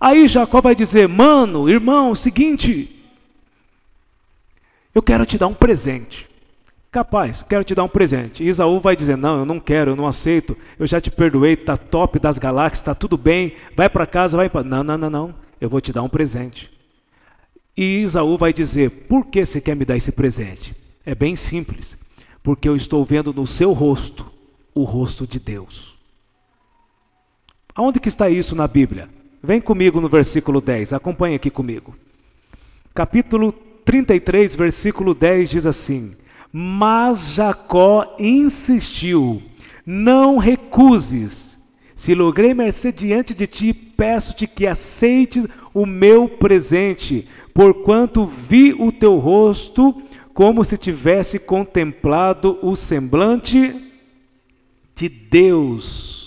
Aí 0.00 0.26
Jacó 0.26 0.60
vai 0.60 0.74
dizer: 0.74 1.06
"Mano, 1.06 1.68
irmão, 1.68 2.12
é 2.12 2.14
seguinte, 2.14 3.00
eu 4.94 5.02
quero 5.02 5.24
te 5.24 5.38
dar 5.38 5.46
um 5.46 5.54
presente. 5.54 6.28
Capaz, 6.90 7.44
quero 7.44 7.62
te 7.62 7.74
dar 7.74 7.84
um 7.84 7.88
presente. 7.88 8.42
E 8.42 8.48
Isaú 8.48 8.80
vai 8.80 8.96
dizer: 8.96 9.16
Não, 9.16 9.38
eu 9.38 9.44
não 9.44 9.60
quero, 9.60 9.92
eu 9.92 9.96
não 9.96 10.06
aceito, 10.06 10.56
eu 10.78 10.86
já 10.86 11.00
te 11.00 11.10
perdoei, 11.10 11.52
está 11.52 11.76
top 11.76 12.18
das 12.18 12.36
galáxias, 12.36 12.80
está 12.80 12.94
tudo 12.94 13.16
bem, 13.16 13.54
vai 13.76 13.88
para 13.88 14.06
casa, 14.06 14.36
vai 14.36 14.50
para. 14.50 14.64
Não, 14.64 14.82
não, 14.82 14.98
não, 14.98 15.10
não, 15.10 15.34
eu 15.60 15.68
vou 15.68 15.80
te 15.80 15.92
dar 15.92 16.02
um 16.02 16.08
presente. 16.08 16.68
E 17.76 18.02
Isaú 18.02 18.36
vai 18.36 18.52
dizer: 18.52 18.90
Por 19.08 19.26
que 19.26 19.44
você 19.44 19.60
quer 19.60 19.76
me 19.76 19.84
dar 19.84 19.96
esse 19.96 20.10
presente? 20.10 20.74
É 21.06 21.14
bem 21.14 21.36
simples, 21.36 21.96
porque 22.42 22.68
eu 22.68 22.74
estou 22.74 23.04
vendo 23.04 23.32
no 23.32 23.46
seu 23.46 23.72
rosto 23.72 24.26
o 24.74 24.82
rosto 24.82 25.26
de 25.26 25.38
Deus. 25.38 25.94
Aonde 27.72 28.00
que 28.00 28.08
está 28.08 28.28
isso 28.28 28.56
na 28.56 28.66
Bíblia? 28.66 29.08
Vem 29.42 29.60
comigo 29.60 30.00
no 30.00 30.08
versículo 30.08 30.60
10, 30.60 30.92
acompanhe 30.92 31.36
aqui 31.36 31.50
comigo. 31.50 31.96
Capítulo 32.94 33.52
33, 33.84 34.54
versículo 34.54 35.14
10 35.14 35.50
diz 35.50 35.66
assim: 35.66 36.14
Mas 36.52 37.34
Jacó 37.34 38.16
insistiu: 38.18 39.42
Não 39.86 40.36
recuses. 40.36 41.58
Se 41.94 42.14
logrei 42.14 42.54
mercê 42.54 42.90
diante 42.90 43.34
de 43.34 43.46
ti, 43.46 43.74
peço-te 43.74 44.46
que 44.46 44.66
aceites 44.66 45.46
o 45.74 45.84
meu 45.84 46.28
presente, 46.28 47.28
porquanto 47.52 48.24
vi 48.24 48.72
o 48.72 48.90
teu 48.90 49.18
rosto 49.18 50.02
como 50.32 50.64
se 50.64 50.78
tivesse 50.78 51.38
contemplado 51.38 52.58
o 52.62 52.74
semblante 52.74 53.92
de 54.94 55.08
Deus. 55.08 56.20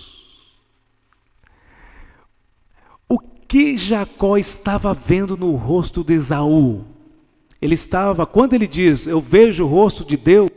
O 3.10 3.20
que 3.54 3.78
Jacó 3.78 4.36
estava 4.36 4.96
vendo 4.96 5.38
no 5.38 5.56
rosto 5.56 6.04
de 6.04 6.16
Esaú? 6.16 6.84
Ele 7.62 7.76
estava, 7.76 8.26
quando 8.26 8.54
ele 8.54 8.66
diz, 8.66 9.06
eu 9.06 9.22
vejo 9.22 9.64
o 9.64 9.68
rosto 9.68 10.04
de 10.04 10.18
Deus, 10.18 10.50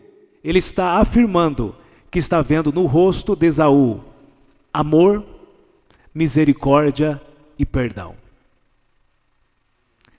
ele 0.42 0.58
está 0.58 0.92
afirmando 0.98 1.74
que 2.10 2.18
está 2.18 2.40
vendo 2.40 2.72
no 2.72 2.86
rosto 2.86 3.36
de 3.36 3.48
Esaú 3.48 4.00
amor, 4.72 5.22
misericórdia 6.14 7.20
e 7.58 7.66
perdão. 7.66 8.14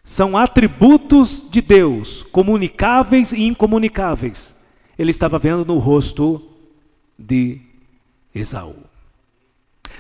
São 0.04 0.38
atributos 0.38 1.50
de 1.50 1.62
Deus, 1.62 2.22
comunicáveis 2.32 3.32
e 3.32 3.42
incomunicáveis. 3.42 4.56
Ele 5.00 5.10
estava 5.10 5.40
vendo 5.40 5.66
no 5.66 5.80
rosto 5.80 6.44
de 7.18 7.60
Esaú. 8.36 8.76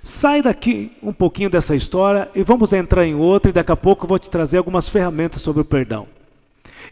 Sai 0.07 0.41
daqui 0.41 0.93
um 1.03 1.11
pouquinho 1.11 1.49
dessa 1.49 1.75
história 1.75 2.29
e 2.33 2.41
vamos 2.41 2.71
entrar 2.71 3.05
em 3.05 3.13
outra, 3.13 3.49
e 3.49 3.53
daqui 3.53 3.73
a 3.73 3.75
pouco 3.75 4.05
eu 4.05 4.07
vou 4.07 4.17
te 4.17 4.29
trazer 4.29 4.57
algumas 4.57 4.87
ferramentas 4.87 5.41
sobre 5.41 5.61
o 5.61 5.65
perdão. 5.65 6.07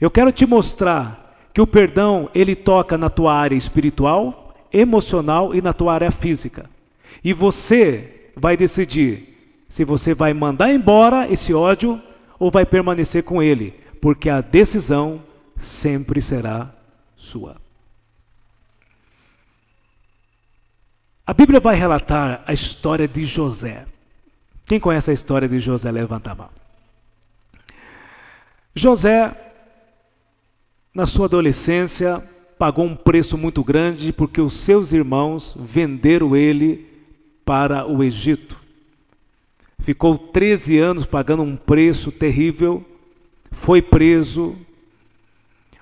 Eu 0.02 0.12
quero 0.12 0.34
te 0.34 0.46
mostrar 0.46 1.34
que 1.54 1.62
o 1.62 1.66
perdão 1.66 2.30
ele 2.36 2.58
toca 2.58 2.98
na 2.98 3.10
tua 3.10 3.34
área 3.34 3.56
espiritual, 3.56 4.54
emocional 4.70 5.56
e 5.56 5.62
na 5.62 5.72
tua 5.72 5.94
área 5.94 6.12
física. 6.12 6.70
E 7.24 7.32
você 7.32 8.32
vai 8.36 8.58
decidir 8.58 9.34
se 9.70 9.86
você 9.86 10.14
vai 10.14 10.34
mandar 10.34 10.74
embora 10.74 11.32
esse 11.32 11.54
ódio 11.54 12.02
ou 12.38 12.52
vai 12.52 12.66
permanecer 12.66 13.24
com 13.24 13.42
ele, 13.42 13.74
porque 14.02 14.30
a 14.30 14.42
decisão 14.42 15.22
sempre 15.56 16.22
será 16.22 16.70
sua. 17.16 17.65
A 21.27 21.33
Bíblia 21.33 21.59
vai 21.59 21.75
relatar 21.75 22.44
a 22.46 22.53
história 22.53 23.07
de 23.07 23.25
José. 23.25 23.85
Quem 24.68 24.79
conhece 24.79 25.09
a 25.09 25.14
história 25.14 25.48
de 25.48 25.59
José, 25.59 25.90
levanta 25.90 26.31
a 26.31 26.35
mão. 26.35 26.50
José, 28.75 29.35
na 30.94 31.07
sua 31.07 31.25
adolescência, 31.25 32.24
pagou 32.59 32.85
um 32.85 32.96
preço 32.96 33.38
muito 33.40 33.64
grande 33.64 34.14
porque 34.14 34.40
os 34.40 34.53
seus 34.53 34.94
irmãos 34.94 35.55
venderam 35.57 36.35
ele 36.35 36.88
para 37.44 37.88
o 37.88 38.03
Egito. 38.03 38.55
Ficou 39.79 40.18
13 40.18 40.77
anos 40.77 41.05
pagando 41.05 41.42
um 41.42 41.55
preço 41.55 42.11
terrível, 42.11 42.85
foi 43.51 43.81
preso, 43.81 44.55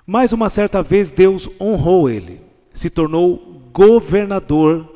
mas 0.07 0.31
uma 0.31 0.47
certa 0.47 0.81
vez 0.81 1.11
Deus 1.11 1.49
honrou 1.59 2.09
ele, 2.09 2.39
se 2.73 2.89
tornou 2.89 3.61
governador 3.73 4.92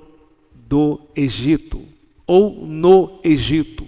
do 0.67 0.99
Egito, 1.15 1.81
ou 2.25 2.65
no 2.65 3.19
Egito. 3.23 3.87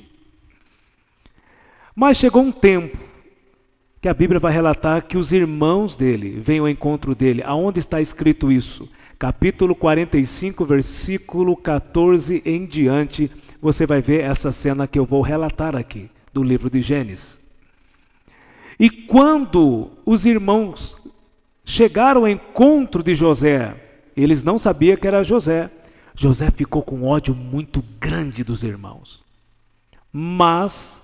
Mas 1.95 2.17
chegou 2.17 2.41
um 2.41 2.51
tempo 2.51 2.97
que 4.01 4.07
a 4.07 4.13
Bíblia 4.13 4.39
vai 4.39 4.53
relatar 4.53 5.05
que 5.05 5.17
os 5.17 5.33
irmãos 5.33 5.95
dele 5.95 6.39
vêm 6.39 6.59
ao 6.59 6.69
encontro 6.69 7.13
dele. 7.13 7.43
Aonde 7.43 7.79
está 7.79 7.99
escrito 7.99 8.51
isso? 8.51 8.89
Capítulo 9.17 9.75
45, 9.75 10.63
versículo 10.65 11.57
14 11.57 12.41
em 12.45 12.65
diante 12.65 13.29
você 13.61 13.85
vai 13.85 14.01
ver 14.01 14.21
essa 14.21 14.53
cena 14.53 14.87
que 14.87 14.97
eu 14.97 15.03
vou 15.03 15.21
relatar 15.21 15.75
aqui, 15.75 16.09
do 16.33 16.41
livro 16.41 16.69
de 16.69 16.79
Gênesis. 16.79 17.37
E 18.79 18.89
quando 18.89 19.91
os 20.05 20.25
irmãos 20.25 20.95
chegaram 21.65 22.21
ao 22.21 22.27
encontro 22.29 23.03
de 23.03 23.13
José, 23.13 23.75
eles 24.15 24.41
não 24.41 24.57
sabiam 24.57 24.95
que 24.95 25.07
era 25.07 25.21
José. 25.21 25.69
José 26.21 26.51
ficou 26.51 26.83
com 26.83 27.07
ódio 27.07 27.33
muito 27.33 27.81
grande 27.97 28.43
dos 28.43 28.61
irmãos. 28.61 29.23
Mas, 30.11 31.01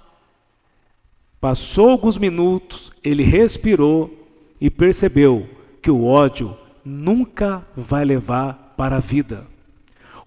passou 1.40 1.92
alguns 1.92 2.18
minutos, 2.18 2.92
ele 3.02 3.24
respirou 3.24 4.28
e 4.60 4.70
percebeu 4.70 5.48
que 5.82 5.90
o 5.90 6.04
ódio 6.04 6.58
nunca 6.84 7.66
vai 7.78 8.04
levar 8.04 8.74
para 8.76 8.98
a 8.98 9.00
vida. 9.00 9.48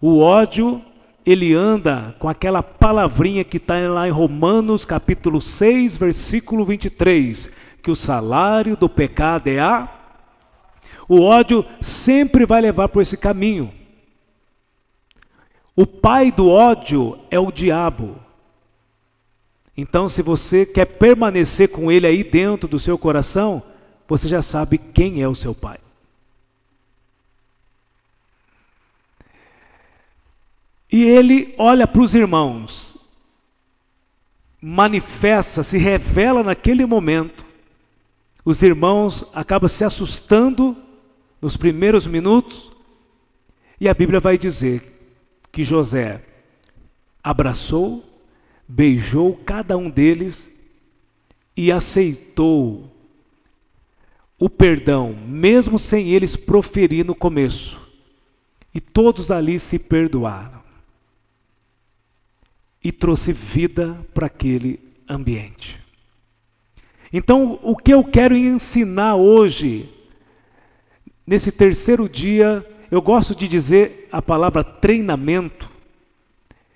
O 0.01 0.20
ódio 0.20 0.81
ele 1.27 1.53
anda 1.53 2.16
com 2.18 2.27
aquela 2.27 2.62
palavrinha 2.62 3.44
que 3.44 3.59
está 3.59 3.79
lá 3.90 4.09
em 4.09 4.11
Romanos 4.11 4.87
capítulo 4.87 5.38
6, 5.38 5.98
versículo 5.98 6.64
23, 6.64 7.51
que 7.83 7.90
o 7.90 7.94
salário 7.94 8.74
do 8.74 8.88
pecado 8.88 9.48
é 9.48 9.61
a. 9.61 9.87
O 11.07 11.20
ódio 11.20 11.62
sempre 11.79 12.46
vai 12.46 12.62
levar 12.62 12.88
por 12.88 13.03
esse 13.03 13.18
caminho. 13.18 13.70
O 15.78 15.86
pai 15.86 16.32
do 16.32 16.48
ódio 16.48 17.16
é 17.30 17.38
o 17.38 17.52
diabo. 17.52 18.16
Então, 19.76 20.08
se 20.08 20.22
você 20.22 20.66
quer 20.66 20.84
permanecer 20.84 21.68
com 21.68 21.92
ele 21.92 22.04
aí 22.04 22.24
dentro 22.24 22.68
do 22.68 22.80
seu 22.80 22.98
coração, 22.98 23.62
você 24.08 24.26
já 24.26 24.42
sabe 24.42 24.76
quem 24.76 25.22
é 25.22 25.28
o 25.28 25.36
seu 25.36 25.54
pai. 25.54 25.78
E 30.90 31.04
ele 31.04 31.54
olha 31.56 31.86
para 31.86 32.02
os 32.02 32.12
irmãos, 32.12 32.96
manifesta, 34.60 35.62
se 35.62 35.78
revela 35.78 36.42
naquele 36.42 36.84
momento. 36.84 37.44
Os 38.44 38.64
irmãos 38.64 39.24
acabam 39.32 39.68
se 39.68 39.84
assustando 39.84 40.76
nos 41.40 41.56
primeiros 41.56 42.04
minutos, 42.04 42.72
e 43.80 43.88
a 43.88 43.94
Bíblia 43.94 44.18
vai 44.18 44.36
dizer 44.36 44.97
que 45.52 45.64
José 45.64 46.22
abraçou, 47.22 48.04
beijou 48.66 49.37
cada 49.44 49.76
um 49.76 49.90
deles 49.90 50.52
e 51.56 51.72
aceitou 51.72 52.90
o 54.38 54.48
perdão, 54.48 55.12
mesmo 55.26 55.78
sem 55.78 56.11
eles 56.11 56.37
proferir 56.37 57.04
no 57.04 57.14
começo. 57.14 57.80
E 58.72 58.80
todos 58.80 59.30
ali 59.30 59.58
se 59.58 59.78
perdoaram 59.78 60.62
e 62.82 62.92
trouxe 62.92 63.32
vida 63.32 63.98
para 64.14 64.26
aquele 64.26 64.78
ambiente. 65.08 65.80
Então, 67.12 67.58
o 67.62 67.76
que 67.76 67.92
eu 67.92 68.04
quero 68.04 68.37
ensinar 68.37 69.16
hoje, 69.16 69.88
nesse 71.26 71.50
terceiro 71.50 72.08
dia, 72.08 72.64
eu 72.90 73.03
gosto 73.03 73.35
de 73.35 73.46
dizer 73.46 74.09
a 74.11 74.22
palavra 74.22 74.64
treinamento. 74.64 75.70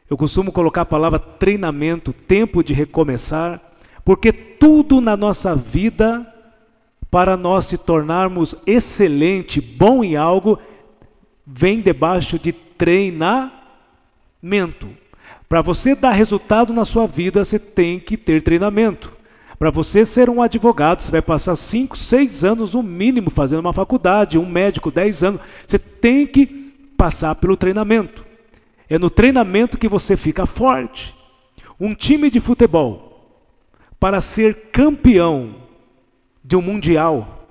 Eu 0.09 0.17
costumo 0.17 0.53
colocar 0.53 0.83
a 0.83 0.87
palavra 0.87 1.19
treinamento, 1.19 2.13
tempo 2.13 2.63
de 2.63 2.75
recomeçar, 2.75 3.61
porque 4.05 4.33
tudo 4.33 5.01
na 5.01 5.17
nossa 5.17 5.57
vida, 5.57 6.27
para 7.11 7.37
nós 7.37 7.67
se 7.67 7.79
tornarmos 7.79 8.55
excelente, 8.67 9.61
bom 9.61 10.05
em 10.05 10.17
algo, 10.17 10.59
vem 11.47 11.81
debaixo 11.81 12.39
de 12.39 12.53
treinamento. 12.53 13.61
Para 15.49 15.63
você 15.63 15.95
dar 15.95 16.13
resultado 16.13 16.73
na 16.73 16.85
sua 16.85 17.07
vida, 17.07 17.45
você 17.45 17.59
tem 17.59 17.99
que 17.99 18.17
ter 18.17 18.43
treinamento. 18.43 19.22
Para 19.63 19.71
você 19.71 20.05
ser 20.05 20.29
um 20.29 20.43
advogado, 20.43 21.03
você 21.03 21.13
vai 21.13 21.23
passar 21.23 21.55
5, 21.55 21.97
6 21.97 22.43
anos 22.43 22.75
no 22.75 22.83
mínimo 22.83 23.31
fazendo 23.31 23.61
uma 23.61 23.73
faculdade, 23.73 24.37
um 24.37 24.45
médico 24.45 24.91
10 24.91 25.23
anos. 25.23 25.41
Você 25.65 25.79
tem 25.79 26.27
que 26.27 26.47
passar 26.97 27.37
pelo 27.37 27.57
treinamento. 27.57 28.27
É 28.91 28.99
no 28.99 29.09
treinamento 29.09 29.79
que 29.79 29.87
você 29.87 30.17
fica 30.17 30.47
forte. 30.47 31.15
Um 31.79 31.95
time 31.95 32.29
de 32.29 32.41
futebol, 32.41 33.39
para 34.01 34.21
ser 34.21 34.73
campeão 34.73 35.55
de 36.43 36.57
um 36.57 36.61
mundial, 36.61 37.47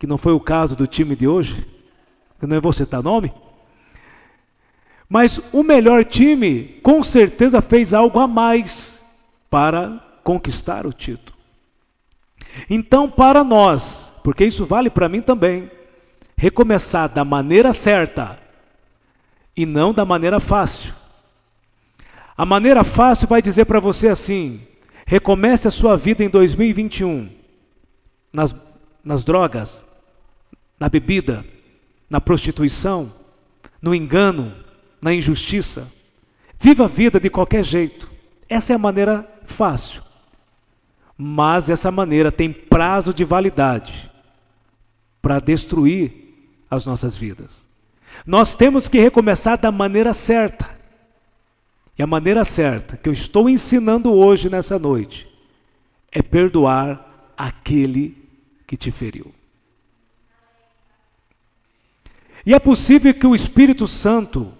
que 0.00 0.06
não 0.08 0.18
foi 0.18 0.32
o 0.32 0.40
caso 0.40 0.74
do 0.74 0.84
time 0.84 1.14
de 1.14 1.28
hoje, 1.28 1.64
Eu 2.42 2.48
não 2.48 2.60
vou 2.60 2.72
citar 2.72 3.04
nome. 3.04 3.32
Mas 5.08 5.40
o 5.52 5.62
melhor 5.62 6.04
time, 6.04 6.80
com 6.82 7.04
certeza, 7.04 7.60
fez 7.60 7.94
algo 7.94 8.18
a 8.18 8.26
mais 8.26 9.00
para 9.48 10.04
conquistar 10.24 10.84
o 10.84 10.92
título. 10.92 11.35
Então, 12.68 13.10
para 13.10 13.44
nós, 13.44 14.12
porque 14.22 14.44
isso 14.44 14.64
vale 14.64 14.90
para 14.90 15.08
mim 15.08 15.20
também, 15.20 15.70
recomeçar 16.36 17.08
da 17.08 17.24
maneira 17.24 17.72
certa 17.72 18.38
e 19.56 19.64
não 19.64 19.92
da 19.92 20.04
maneira 20.04 20.38
fácil. 20.38 20.92
A 22.36 22.44
maneira 22.44 22.84
fácil 22.84 23.26
vai 23.26 23.40
dizer 23.40 23.64
para 23.64 23.80
você 23.80 24.08
assim: 24.08 24.60
recomece 25.06 25.66
a 25.66 25.70
sua 25.70 25.96
vida 25.96 26.22
em 26.22 26.28
2021 26.28 27.30
nas, 28.32 28.54
nas 29.02 29.24
drogas, 29.24 29.84
na 30.78 30.88
bebida, 30.88 31.44
na 32.10 32.20
prostituição, 32.20 33.12
no 33.80 33.94
engano, 33.94 34.54
na 35.00 35.14
injustiça. 35.14 35.90
Viva 36.58 36.84
a 36.84 36.88
vida 36.88 37.18
de 37.18 37.30
qualquer 37.30 37.64
jeito. 37.64 38.10
Essa 38.48 38.72
é 38.72 38.76
a 38.76 38.78
maneira 38.78 39.26
fácil. 39.46 40.02
Mas 41.16 41.68
essa 41.70 41.90
maneira 41.90 42.30
tem 42.30 42.52
prazo 42.52 43.14
de 43.14 43.24
validade 43.24 44.10
para 45.22 45.38
destruir 45.38 46.12
as 46.70 46.84
nossas 46.84 47.16
vidas. 47.16 47.64
Nós 48.24 48.54
temos 48.54 48.88
que 48.88 48.98
recomeçar 48.98 49.58
da 49.58 49.72
maneira 49.72 50.12
certa. 50.12 50.76
E 51.98 52.02
a 52.02 52.06
maneira 52.06 52.44
certa 52.44 52.96
que 52.96 53.08
eu 53.08 53.12
estou 53.12 53.48
ensinando 53.48 54.12
hoje 54.12 54.50
nessa 54.50 54.78
noite 54.78 55.26
é 56.12 56.22
perdoar 56.22 57.32
aquele 57.36 58.16
que 58.66 58.76
te 58.76 58.90
feriu. 58.90 59.32
E 62.44 62.54
é 62.54 62.58
possível 62.58 63.12
que 63.12 63.26
o 63.26 63.34
Espírito 63.34 63.88
Santo 63.88 64.52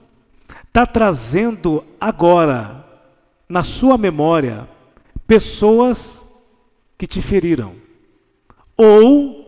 está 0.64 0.84
trazendo 0.84 1.84
agora 2.00 2.84
na 3.48 3.62
sua 3.62 3.96
memória 3.96 4.68
pessoas 5.26 6.25
que 6.98 7.06
te 7.06 7.20
feriram 7.20 7.74
ou 8.76 9.44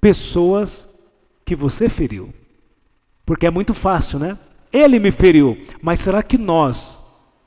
pessoas 0.00 0.88
que 1.44 1.54
você 1.54 1.88
feriu. 1.88 2.32
Porque 3.24 3.46
é 3.46 3.50
muito 3.50 3.72
fácil, 3.72 4.18
né? 4.18 4.38
Ele 4.72 4.98
me 4.98 5.10
feriu, 5.10 5.58
mas 5.80 6.00
será 6.00 6.22
que 6.22 6.38
nós 6.38 7.00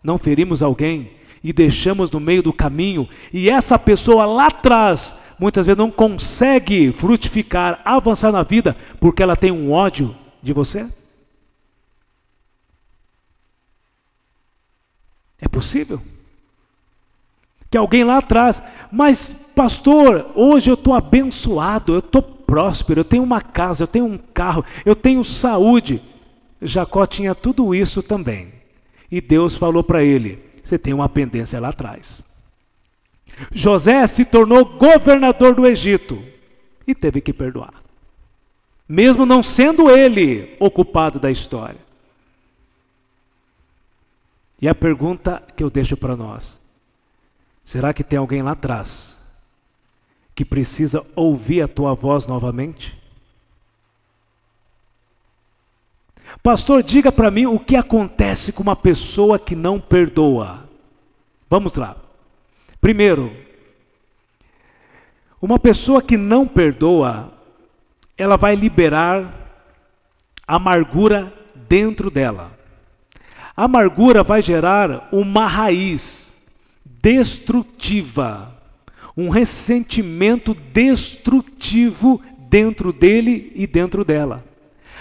não 0.03 0.17
ferimos 0.17 0.61
alguém 0.61 1.11
e 1.43 1.51
deixamos 1.51 2.09
no 2.11 2.19
meio 2.19 2.41
do 2.41 2.53
caminho 2.53 3.07
e 3.33 3.49
essa 3.49 3.77
pessoa 3.77 4.25
lá 4.25 4.47
atrás 4.47 5.15
muitas 5.39 5.65
vezes 5.65 5.77
não 5.77 5.91
consegue 5.91 6.91
frutificar, 6.91 7.81
avançar 7.83 8.31
na 8.31 8.43
vida 8.43 8.75
porque 8.99 9.21
ela 9.21 9.35
tem 9.35 9.51
um 9.51 9.71
ódio 9.71 10.15
de 10.41 10.53
você? 10.53 10.87
É 15.39 15.47
possível? 15.47 16.01
Que 17.75 17.77
alguém 17.77 18.05
lá 18.05 18.19
atrás, 18.19 18.63
mas 18.89 19.27
pastor, 19.53 20.31
hoje 20.33 20.69
eu 20.69 20.75
estou 20.75 20.93
abençoado, 20.93 21.95
eu 21.95 21.99
estou 21.99 22.21
próspero, 22.21 23.01
eu 23.01 23.03
tenho 23.03 23.21
uma 23.21 23.41
casa, 23.41 23.83
eu 23.83 23.87
tenho 23.87 24.05
um 24.05 24.17
carro, 24.17 24.63
eu 24.85 24.95
tenho 24.95 25.21
saúde. 25.25 26.01
Jacó 26.61 27.05
tinha 27.05 27.35
tudo 27.35 27.75
isso 27.75 28.01
também. 28.01 28.53
E 29.11 29.19
Deus 29.19 29.57
falou 29.57 29.83
para 29.83 30.01
ele: 30.01 30.39
você 30.63 30.79
tem 30.79 30.93
uma 30.93 31.09
pendência 31.09 31.59
lá 31.59 31.67
atrás. 31.67 32.21
José 33.51 34.07
se 34.07 34.23
tornou 34.23 34.63
governador 34.63 35.53
do 35.53 35.67
Egito 35.67 36.23
e 36.87 36.95
teve 36.95 37.19
que 37.19 37.33
perdoar, 37.33 37.73
mesmo 38.87 39.25
não 39.25 39.43
sendo 39.43 39.91
ele 39.91 40.55
ocupado 40.61 41.19
da 41.19 41.29
história. 41.29 41.83
E 44.61 44.69
a 44.69 44.73
pergunta 44.73 45.43
que 45.57 45.61
eu 45.61 45.69
deixo 45.69 45.97
para 45.97 46.15
nós: 46.15 46.63
será 47.65 47.93
que 47.93 48.03
tem 48.03 48.17
alguém 48.17 48.41
lá 48.41 48.51
atrás 48.51 49.17
que 50.33 50.45
precisa 50.45 51.05
ouvir 51.15 51.61
a 51.61 51.67
tua 51.67 51.93
voz 51.93 52.25
novamente? 52.25 52.97
Pastor, 56.43 56.83
diga 56.83 57.11
para 57.11 57.31
mim 57.31 57.47
o 57.47 57.59
que 57.59 57.75
acontece 57.75 58.53
com 58.53 58.61
uma 58.61 58.75
pessoa 58.75 59.39
que 59.39 59.55
não 59.55 59.79
perdoa. 59.79 60.69
Vamos 61.49 61.75
lá. 61.75 61.95
Primeiro, 62.79 63.35
uma 65.41 65.57
pessoa 65.57 66.01
que 66.01 66.17
não 66.17 66.47
perdoa, 66.47 67.33
ela 68.17 68.37
vai 68.37 68.55
liberar 68.55 69.45
amargura 70.47 71.33
dentro 71.67 72.11
dela. 72.11 72.51
A 73.55 73.63
amargura 73.63 74.23
vai 74.23 74.41
gerar 74.41 75.07
uma 75.11 75.47
raiz 75.47 76.24
destrutiva, 77.05 78.51
um 79.15 79.29
ressentimento 79.29 80.55
destrutivo 80.55 82.19
dentro 82.49 82.91
dele 82.91 83.51
e 83.53 83.67
dentro 83.67 84.03
dela. 84.03 84.43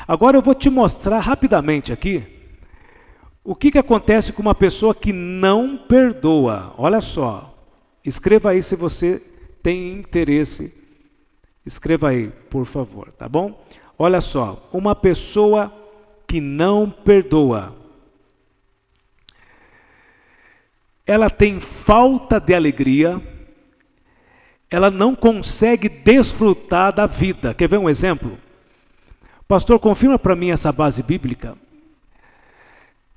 Agora 0.06 0.36
eu 0.36 0.42
vou 0.42 0.54
te 0.54 0.68
mostrar 0.68 1.18
rapidamente 1.20 1.94
aqui 1.94 2.22
o 3.42 3.54
que, 3.54 3.70
que 3.70 3.78
acontece 3.78 4.34
com 4.34 4.42
uma 4.42 4.54
pessoa 4.54 4.94
que 4.94 5.14
não 5.14 5.78
perdoa. 5.78 6.74
Olha 6.76 7.00
só, 7.00 7.54
Escreva 8.04 8.50
aí 8.50 8.62
se 8.62 8.76
você 8.76 9.22
tem 9.62 9.94
interesse. 9.94 10.74
Escreva 11.64 12.10
aí, 12.10 12.28
por 12.50 12.66
favor, 12.66 13.10
tá 13.12 13.26
bom? 13.26 13.64
Olha 13.98 14.20
só, 14.20 14.68
uma 14.70 14.94
pessoa 14.94 15.72
que 16.26 16.38
não 16.38 16.90
perdoa, 16.90 17.74
ela 21.06 21.28
tem 21.28 21.60
falta 21.60 22.38
de 22.38 22.54
alegria, 22.54 23.20
ela 24.70 24.90
não 24.90 25.14
consegue 25.14 25.88
desfrutar 25.88 26.92
da 26.92 27.06
vida. 27.06 27.54
Quer 27.54 27.68
ver 27.68 27.78
um 27.78 27.88
exemplo? 27.88 28.38
Pastor, 29.46 29.78
confirma 29.78 30.18
para 30.18 30.34
mim 30.34 30.50
essa 30.50 30.72
base 30.72 31.02
bíblica 31.02 31.56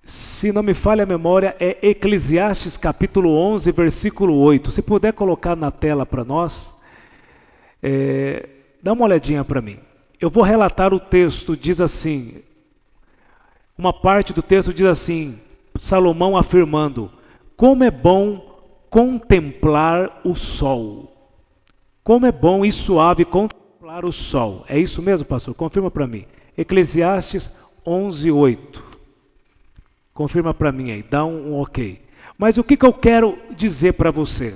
se 0.07 0.53
não 0.53 0.63
me 0.63 0.73
falha 0.73 1.03
a 1.03 1.05
memória, 1.05 1.53
é 1.59 1.89
Eclesiastes 1.89 2.77
capítulo 2.77 3.29
11, 3.29 3.69
versículo 3.73 4.35
8. 4.37 4.71
Se 4.71 4.81
puder 4.81 5.11
colocar 5.11 5.53
na 5.53 5.69
tela 5.69 6.05
para 6.05 6.23
nós, 6.23 6.73
é, 7.83 8.47
dá 8.81 8.93
uma 8.93 9.03
olhadinha 9.03 9.43
para 9.43 9.61
mim. 9.61 9.77
Eu 10.17 10.29
vou 10.29 10.43
relatar 10.43 10.93
o 10.93 10.99
texto, 10.99 11.57
diz 11.57 11.81
assim, 11.81 12.35
uma 13.77 13.91
parte 13.91 14.31
do 14.31 14.41
texto 14.41 14.73
diz 14.73 14.87
assim, 14.87 15.37
Salomão 15.77 16.37
afirmando, 16.37 17.11
como 17.57 17.83
é 17.83 17.89
bom 17.89 18.61
contemplar 18.87 20.21
o 20.23 20.35
sol. 20.35 21.11
Como 22.03 22.25
é 22.27 22.31
bom 22.31 22.63
e 22.63 22.71
suave 22.71 23.25
contemplar 23.25 24.05
o 24.05 24.11
sol. 24.11 24.63
É 24.69 24.79
isso 24.79 25.01
mesmo, 25.01 25.25
pastor? 25.25 25.55
Confirma 25.55 25.89
para 25.89 26.05
mim. 26.05 26.25
Eclesiastes 26.55 27.51
11, 27.85 28.31
8. 28.31 28.83
Confirma 30.13 30.53
para 30.53 30.71
mim 30.71 30.91
aí, 30.91 31.03
dá 31.03 31.25
um 31.25 31.59
ok. 31.59 32.01
Mas 32.37 32.57
o 32.57 32.63
que, 32.63 32.77
que 32.77 32.85
eu 32.85 32.93
quero 32.93 33.37
dizer 33.55 33.93
para 33.93 34.11
você? 34.11 34.53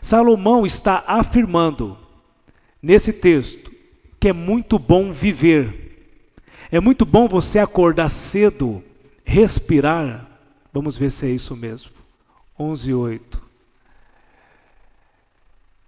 Salomão 0.00 0.64
está 0.64 1.04
afirmando 1.06 1.98
nesse 2.80 3.12
texto 3.12 3.70
que 4.18 4.28
é 4.28 4.32
muito 4.32 4.78
bom 4.78 5.12
viver. 5.12 6.08
É 6.70 6.80
muito 6.80 7.04
bom 7.04 7.26
você 7.26 7.58
acordar 7.58 8.10
cedo, 8.10 8.82
respirar. 9.24 10.28
Vamos 10.72 10.96
ver 10.96 11.10
se 11.10 11.26
é 11.26 11.30
isso 11.30 11.56
mesmo. 11.56 12.01
11, 12.58 12.94
8. 12.94 13.42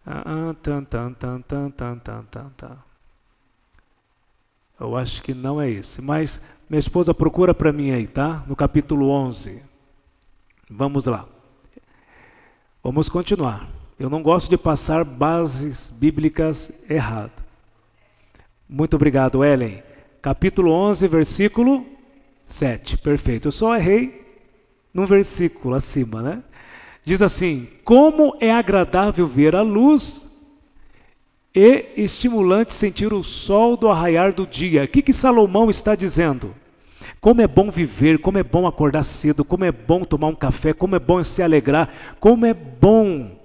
Ah, 0.07 0.55
tan, 0.63 0.85
tan, 0.85 1.13
tan, 1.15 1.41
tan, 1.41 1.71
tan, 1.71 1.99
tan, 1.99 2.51
tan. 2.57 2.77
Eu 4.79 4.97
acho 4.97 5.23
que 5.23 5.33
não 5.33 5.61
é 5.61 5.71
esse, 5.71 6.03
mas 6.03 6.43
minha 6.69 6.81
esposa 6.81 7.15
procura 7.15 7.55
para 7.55 7.73
mim 7.73 7.91
aí, 7.91 8.07
tá? 8.07 8.43
No 8.47 8.57
capítulo 8.57 9.09
11. 9.09 9.63
Vamos 10.69 11.07
lá. 11.07 11.27
Vamos 12.83 13.09
continuar. 13.09 13.69
Eu 13.99 14.11
não 14.11 14.23
gosto 14.23 14.51
de 14.51 14.59
passar 14.59 15.05
bases 15.05 15.91
bíblicas 15.91 16.71
errado. 16.89 17.33
Muito 18.69 18.95
obrigado, 18.97 19.45
Ellen. 19.45 19.83
Capítulo 20.21 20.73
11, 20.73 21.07
versículo 21.07 21.87
7. 22.47 22.99
Perfeito. 22.99 23.49
Eu 23.49 23.53
só 23.53 23.77
errei 23.77 24.23
num 24.93 25.07
versículo 25.07 25.75
acima, 25.75 26.21
né? 26.21 26.43
Diz 27.05 27.21
assim: 27.21 27.69
Como 27.85 28.37
é 28.41 28.51
agradável 28.51 29.27
ver 29.27 29.55
a 29.55 29.63
luz 29.63 30.25
e 31.55 31.87
estimulante 31.97 32.75
sentir 32.75 33.13
o 33.13 33.23
sol 33.23 33.77
do 33.77 33.89
arraiar 33.89 34.33
do 34.33 34.47
dia. 34.47 34.85
O 34.85 34.89
que, 34.89 35.03
que 35.03 35.13
Salomão 35.13 35.71
está 35.71 35.95
dizendo? 35.95 36.55
Como 37.21 37.41
é 37.41 37.47
bom 37.47 37.71
viver, 37.71 38.19
como 38.19 38.39
é 38.39 38.43
bom 38.43 38.67
acordar 38.67 39.05
cedo, 39.05 39.45
como 39.45 39.65
é 39.65 39.71
bom 39.71 40.03
tomar 40.03 40.29
um 40.29 40.35
café, 40.35 40.73
como 40.73 40.97
é 40.97 40.99
bom 40.99 41.23
se 41.23 41.43
alegrar, 41.43 42.17
como 42.19 42.45
é 42.45 42.53
bom 42.53 43.39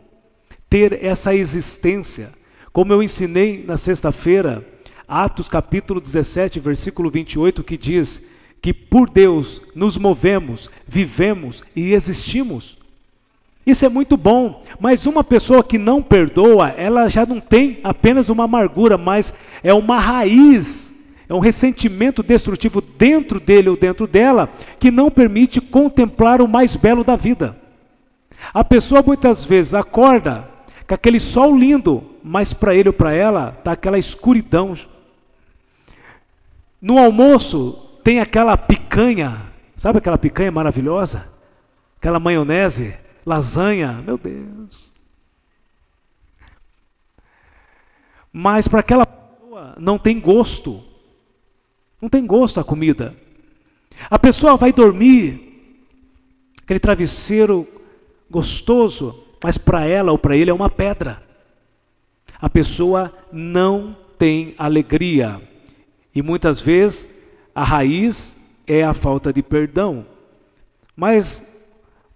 ter 0.67 1.05
essa 1.05 1.35
existência. 1.35 2.31
Como 2.73 2.91
eu 2.91 3.03
ensinei 3.03 3.63
na 3.65 3.77
sexta-feira, 3.77 4.65
Atos 5.07 5.47
capítulo 5.47 6.01
17, 6.01 6.59
versículo 6.59 7.09
28, 7.09 7.63
que 7.63 7.77
diz 7.77 8.23
que 8.61 8.73
por 8.73 9.09
Deus 9.09 9.61
nos 9.75 9.97
movemos, 9.97 10.69
vivemos 10.87 11.63
e 11.75 11.93
existimos. 11.93 12.78
Isso 13.69 13.85
é 13.85 13.89
muito 13.89 14.17
bom, 14.17 14.63
mas 14.79 15.05
uma 15.05 15.23
pessoa 15.23 15.63
que 15.63 15.77
não 15.77 16.01
perdoa, 16.01 16.69
ela 16.69 17.07
já 17.07 17.23
não 17.23 17.39
tem 17.39 17.79
apenas 17.83 18.27
uma 18.27 18.45
amargura, 18.45 18.97
mas 18.97 19.31
é 19.61 19.71
uma 19.71 19.99
raiz, 19.99 20.91
é 21.29 21.35
um 21.35 21.39
ressentimento 21.39 22.23
destrutivo 22.23 22.81
dentro 22.81 23.39
dele 23.39 23.69
ou 23.69 23.77
dentro 23.77 24.07
dela, 24.07 24.49
que 24.79 24.89
não 24.89 25.11
permite 25.11 25.61
contemplar 25.61 26.41
o 26.41 26.47
mais 26.47 26.75
belo 26.75 27.03
da 27.03 27.15
vida. 27.15 27.55
A 28.51 28.63
pessoa 28.63 29.03
muitas 29.05 29.45
vezes 29.45 29.75
acorda 29.75 30.49
com 30.87 30.95
aquele 30.95 31.19
sol 31.19 31.55
lindo, 31.55 32.03
mas 32.23 32.51
para 32.51 32.73
ele 32.73 32.89
ou 32.89 32.93
para 32.93 33.13
ela 33.13 33.53
está 33.55 33.73
aquela 33.73 33.99
escuridão. 33.99 34.73
No 36.81 36.97
almoço 36.97 37.73
tem 38.03 38.19
aquela 38.19 38.57
picanha, 38.57 39.43
sabe 39.77 39.99
aquela 39.99 40.17
picanha 40.17 40.51
maravilhosa? 40.51 41.27
Aquela 41.99 42.19
maionese 42.19 42.95
lasanha, 43.29 43.93
meu 44.03 44.17
Deus. 44.17 44.91
Mas 48.33 48.67
para 48.67 48.79
aquela 48.79 49.05
pessoa 49.05 49.75
não 49.77 49.99
tem 49.99 50.19
gosto. 50.19 50.83
Não 52.01 52.09
tem 52.09 52.25
gosto 52.25 52.59
a 52.59 52.63
comida. 52.63 53.15
A 54.09 54.17
pessoa 54.17 54.57
vai 54.57 54.73
dormir, 54.73 55.85
aquele 56.63 56.79
travesseiro 56.79 57.67
gostoso, 58.31 59.23
mas 59.43 59.57
para 59.57 59.85
ela 59.85 60.11
ou 60.11 60.17
para 60.17 60.35
ele 60.35 60.49
é 60.49 60.53
uma 60.53 60.69
pedra. 60.69 61.21
A 62.41 62.49
pessoa 62.49 63.13
não 63.31 63.95
tem 64.17 64.55
alegria. 64.57 65.41
E 66.15 66.21
muitas 66.21 66.59
vezes 66.61 67.13
a 67.53 67.63
raiz 67.63 68.33
é 68.65 68.83
a 68.83 68.93
falta 68.93 69.31
de 69.31 69.43
perdão. 69.43 70.05
Mas 70.95 71.48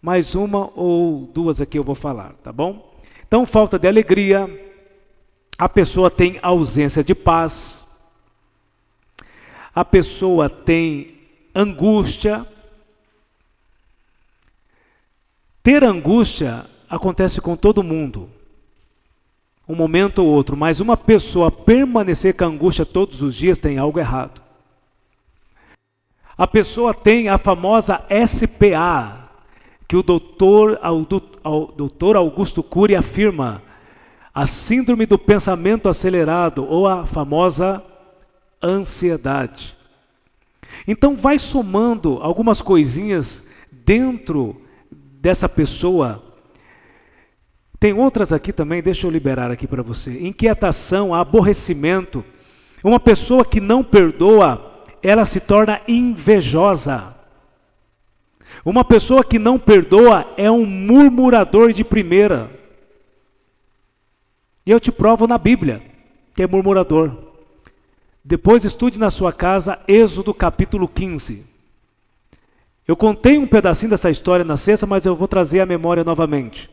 mais 0.04 0.36
uma 0.36 0.70
ou 0.76 1.30
duas 1.34 1.62
aqui 1.62 1.80
eu 1.80 1.84
vou 1.84 1.96
falar, 1.96 2.34
tá 2.44 2.52
bom? 2.52 2.94
Então, 3.26 3.46
falta 3.46 3.80
de 3.80 3.88
alegria, 3.88 4.50
a 5.58 5.70
pessoa 5.70 6.12
tem 6.12 6.40
ausência 6.42 7.02
de 7.02 7.16
paz, 7.16 7.86
a 9.74 9.86
pessoa 9.86 10.50
tem 10.50 11.22
angústia. 11.56 12.46
Ter 15.64 15.86
angústia 15.86 16.66
acontece 16.90 17.40
com 17.40 17.56
todo 17.56 17.82
mundo, 17.82 18.30
um 19.66 19.74
momento 19.74 20.20
ou 20.20 20.28
outro, 20.28 20.58
mas 20.58 20.82
uma 20.82 20.98
pessoa 20.98 21.50
permanecer 21.50 22.36
com 22.36 22.44
angústia 22.44 22.86
todos 22.86 23.22
os 23.22 23.34
dias 23.34 23.58
tem 23.58 23.78
algo 23.78 23.98
errado. 23.98 24.42
A 26.38 26.46
pessoa 26.46 26.94
tem 26.94 27.30
a 27.30 27.38
famosa 27.38 28.06
SPA, 28.28 29.23
que 29.88 29.96
o 29.96 30.04
doutor, 30.04 30.80
o 31.44 31.66
doutor 31.66 32.16
Augusto 32.16 32.64
Cury 32.64 32.96
afirma 32.96 33.62
a 34.34 34.48
síndrome 34.48 35.06
do 35.06 35.18
pensamento 35.20 35.88
acelerado 35.88 36.66
ou 36.66 36.88
a 36.88 37.06
famosa 37.06 37.84
ansiedade. 38.62 39.76
Então 40.88 41.16
vai 41.16 41.38
somando 41.38 42.18
algumas 42.22 42.62
coisinhas 42.62 43.48
dentro 43.72 44.62
dessa 44.92 45.48
pessoa. 45.48 46.24
Tem 47.80 47.94
outras 47.94 48.34
aqui 48.34 48.52
também, 48.52 48.82
deixa 48.82 49.06
eu 49.06 49.12
liberar 49.12 49.52
aqui 49.52 49.68
para 49.68 49.84
você. 49.84 50.26
Inquietação, 50.26 51.14
aborrecimento. 51.14 52.24
Uma 52.84 53.00
pessoa 53.00 53.46
que 53.46 53.60
não 53.60 53.84
perdoa, 53.84 54.84
ela 55.02 55.26
se 55.26 55.40
torna 55.40 55.82
invejosa. 55.88 57.16
Uma 58.66 58.86
pessoa 58.86 59.24
que 59.24 59.38
não 59.38 59.60
perdoa 59.60 60.34
é 60.38 60.50
um 60.50 60.66
murmurador 60.66 61.74
de 61.74 61.84
primeira. 61.84 62.50
E 64.66 64.72
eu 64.72 64.80
te 64.80 64.92
provo 64.92 65.28
na 65.28 65.38
Bíblia 65.38 65.82
que 66.36 66.44
é 66.44 66.48
murmurador. 66.48 67.12
Depois 68.24 68.64
estude 68.64 68.98
na 68.98 69.12
sua 69.12 69.34
casa 69.34 69.80
Êxodo 69.88 70.34
capítulo 70.34 70.88
15. 70.88 71.46
Eu 72.88 72.96
contei 72.96 73.38
um 73.38 73.48
pedacinho 73.48 73.92
dessa 73.92 74.10
história 74.10 74.44
na 74.46 74.58
sexta, 74.58 74.86
mas 74.86 75.06
eu 75.06 75.16
vou 75.16 75.28
trazer 75.28 75.60
a 75.60 75.66
memória 75.66 76.04
novamente. 76.04 76.70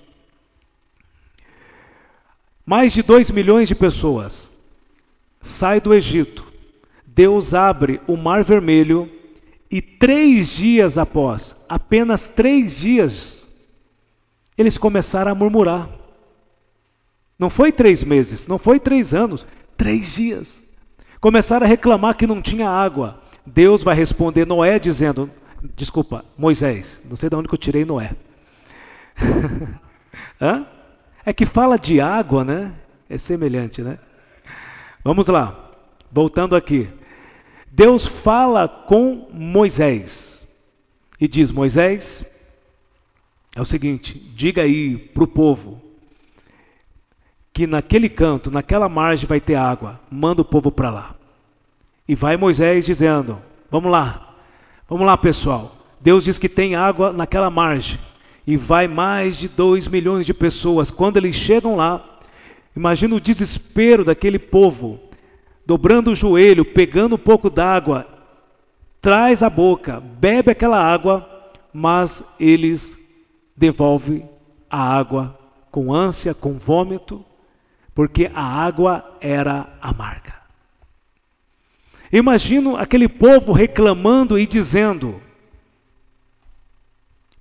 Mais 2.65 2.93
de 2.93 3.03
dois 3.03 3.31
milhões 3.31 3.69
de 3.69 3.75
pessoas 3.75 4.51
saem 5.41 5.81
do 5.81 5.93
Egito. 5.93 6.47
Deus 7.05 7.53
abre 7.53 8.01
o 8.07 8.17
Mar 8.17 8.45
Vermelho 8.45 9.11
e 9.71 9.81
três 9.81 10.49
dias 10.49 10.99
após, 10.99 11.57
apenas 11.69 12.29
três 12.29 12.77
dias, 12.77 13.49
eles 14.59 14.77
começaram 14.77 15.31
a 15.31 15.35
murmurar. 15.35 15.89
Não 17.39 17.49
foi 17.49 17.71
três 17.71 18.03
meses, 18.03 18.47
não 18.47 18.59
foi 18.59 18.81
três 18.81 19.15
anos, 19.15 19.47
três 19.77 20.13
dias. 20.13 20.61
Começaram 21.21 21.65
a 21.65 21.69
reclamar 21.69 22.17
que 22.17 22.27
não 22.27 22.43
tinha 22.43 22.69
água. 22.69 23.23
Deus 23.47 23.83
vai 23.83 23.95
responder 23.95 24.47
Noé 24.47 24.79
dizendo: 24.79 25.31
Desculpa, 25.77 26.25
Moisés, 26.37 27.01
não 27.09 27.17
sei 27.17 27.31
de 27.31 27.37
onde 27.37 27.49
que 27.49 27.55
eu 27.55 27.59
tirei 27.59 27.85
Noé. 27.85 28.15
É 31.23 31.35
que 31.35 31.45
fala 31.45 31.79
de 31.79 32.01
água, 32.01 32.43
né? 32.43 32.73
É 33.09 33.19
semelhante, 33.19 33.83
né? 33.83 33.99
Vamos 35.05 35.27
lá, 35.29 35.71
voltando 36.11 36.57
aqui. 36.57 36.89
Deus 37.71 38.05
fala 38.05 38.69
com 38.69 39.29
Moisés 39.33 40.47
e 41.21 41.29
diz: 41.29 41.51
Moisés, 41.51 42.25
é 43.55 43.61
o 43.61 43.65
seguinte, 43.65 44.19
diga 44.35 44.63
aí 44.63 44.97
para 44.97 45.25
o 45.25 45.29
povo 45.29 45.81
que 47.53 47.67
naquele 47.67 48.09
canto, 48.09 48.51
naquela 48.51 48.89
margem 48.89 49.29
vai 49.29 49.41
ter 49.41 49.55
água, 49.55 50.01
manda 50.11 50.43
o 50.43 50.45
povo 50.45 50.71
para 50.71 50.91
lá. 50.91 51.15
E 52.09 52.15
vai 52.15 52.37
Moisés 52.37 52.87
dizendo: 52.87 53.41
Vamos 53.71 53.91
lá, 53.91 54.35
vamos 54.89 55.07
lá 55.07 55.17
pessoal. 55.17 55.77
Deus 56.01 56.25
diz 56.25 56.39
que 56.39 56.49
tem 56.49 56.75
água 56.75 57.13
naquela 57.13 57.51
margem. 57.51 57.99
E 58.47 58.57
vai 58.57 58.89
mais 58.89 59.37
de 59.37 59.47
dois 59.47 59.87
milhões 59.87 60.27
de 60.27 60.35
pessoas. 60.35 60.91
Quando 60.91 61.19
eles 61.19 61.37
chegam 61.37 61.77
lá, 61.77 62.19
imagina 62.75 63.15
o 63.15 63.21
desespero 63.21 64.05
daquele 64.05 64.39
povo 64.39 64.99
dobrando 65.71 66.11
o 66.11 66.17
joelho, 66.17 66.65
pegando 66.65 67.15
um 67.15 67.19
pouco 67.19 67.49
d'água, 67.49 68.05
traz 69.01 69.41
a 69.41 69.49
boca, 69.49 70.01
bebe 70.01 70.51
aquela 70.51 70.83
água, 70.83 71.49
mas 71.73 72.25
eles 72.41 72.99
devolvem 73.57 74.29
a 74.69 74.83
água 74.83 75.39
com 75.71 75.95
ânsia, 75.95 76.35
com 76.35 76.59
vômito, 76.59 77.25
porque 77.95 78.29
a 78.35 78.43
água 78.43 79.17
era 79.21 79.73
amarga. 79.81 80.35
Imagino 82.11 82.77
aquele 82.77 83.09
povo 83.09 83.53
reclamando 83.53 84.37
e 84.37 84.49
dizendo: 84.49 85.23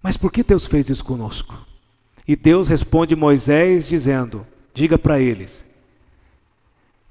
Mas 0.03 0.17
por 0.17 0.31
que 0.31 0.43
Deus 0.43 0.67
fez 0.67 0.87
isso 0.87 1.03
conosco? 1.03 1.65
E 2.27 2.35
Deus 2.35 2.69
responde 2.69 3.15
Moisés 3.15 3.87
dizendo: 3.87 4.45
Diga 4.71 4.99
para 4.99 5.19
eles 5.19 5.67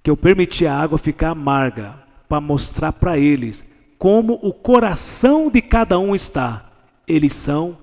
que 0.02 0.10
eu 0.10 0.16
permiti 0.16 0.66
a 0.66 0.76
água 0.76 0.98
ficar 0.98 1.30
amarga 1.30 1.94
para 2.28 2.40
mostrar 2.40 2.92
para 2.92 3.18
eles 3.18 3.64
como 3.98 4.38
o 4.42 4.52
coração 4.52 5.50
de 5.50 5.60
cada 5.60 5.98
um 5.98 6.14
está. 6.14 6.70
Eles 7.06 7.32
são 7.32 7.76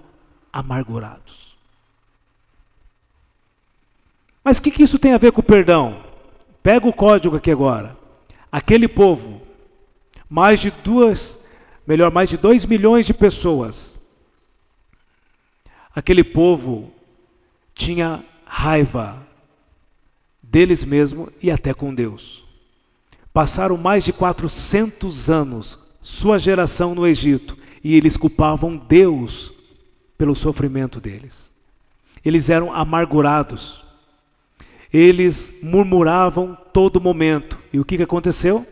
amargurados. 0.51 1.57
Mas 4.43 4.59
o 4.59 4.61
que, 4.61 4.71
que 4.71 4.83
isso 4.83 4.99
tem 4.99 5.13
a 5.13 5.17
ver 5.17 5.31
com 5.31 5.41
o 5.41 5.43
perdão? 5.43 6.03
Pega 6.61 6.87
o 6.87 6.93
código 6.93 7.35
aqui 7.35 7.51
agora. 7.51 7.97
Aquele 8.51 8.87
povo, 8.87 9.41
mais 10.29 10.59
de 10.59 10.71
duas, 10.71 11.43
melhor, 11.85 12.11
mais 12.11 12.29
de 12.29 12.37
dois 12.37 12.63
milhões 12.63 13.05
de 13.05 13.13
pessoas. 13.13 13.99
Aquele 15.93 16.23
povo 16.23 16.91
tinha 17.73 18.23
raiva 18.45 19.24
deles 20.55 20.85
mesmos 20.85 21.27
e 21.43 21.51
até 21.51 21.73
com 21.73 21.93
Deus. 21.93 22.41
Passaram 23.33 23.75
mais 23.75 24.05
de 24.05 24.13
400 24.13 25.29
anos, 25.29 25.77
sua 25.99 26.39
geração 26.39 26.95
no 26.95 27.05
Egito, 27.05 27.57
e 27.83 27.93
eles 27.93 28.15
culpavam 28.15 28.77
Deus 28.77 29.51
pelo 30.17 30.33
sofrimento 30.33 31.01
deles. 31.01 31.51
Eles 32.23 32.49
eram 32.49 32.73
amargurados. 32.73 33.83
Eles 34.93 35.53
murmuravam 35.61 36.57
todo 36.71 37.01
momento. 37.01 37.59
E 37.73 37.77
o 37.77 37.83
que, 37.83 37.97
que 37.97 38.03
aconteceu? 38.03 38.65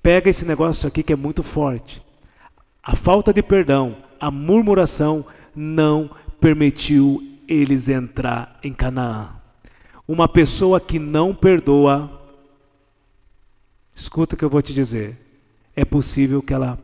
Pega 0.00 0.30
esse 0.30 0.44
negócio 0.44 0.86
aqui 0.86 1.02
que 1.02 1.12
é 1.12 1.16
muito 1.16 1.42
forte. 1.42 2.00
A 2.80 2.94
falta 2.94 3.32
de 3.32 3.42
perdão, 3.42 3.96
a 4.20 4.30
murmuração 4.30 5.26
não 5.56 6.08
permitiu 6.40 7.20
eles 7.48 7.88
entrar 7.88 8.60
em 8.62 8.72
Canaã. 8.72 9.39
Uma 10.10 10.26
pessoa 10.26 10.80
que 10.80 10.98
não 10.98 11.32
perdoa 11.32 12.10
escuta 13.94 14.34
o 14.34 14.36
que 14.36 14.44
eu 14.44 14.50
vou 14.50 14.60
te 14.60 14.74
dizer. 14.74 15.16
É 15.76 15.84
possível 15.84 16.42
que 16.42 16.52
ela 16.52 16.76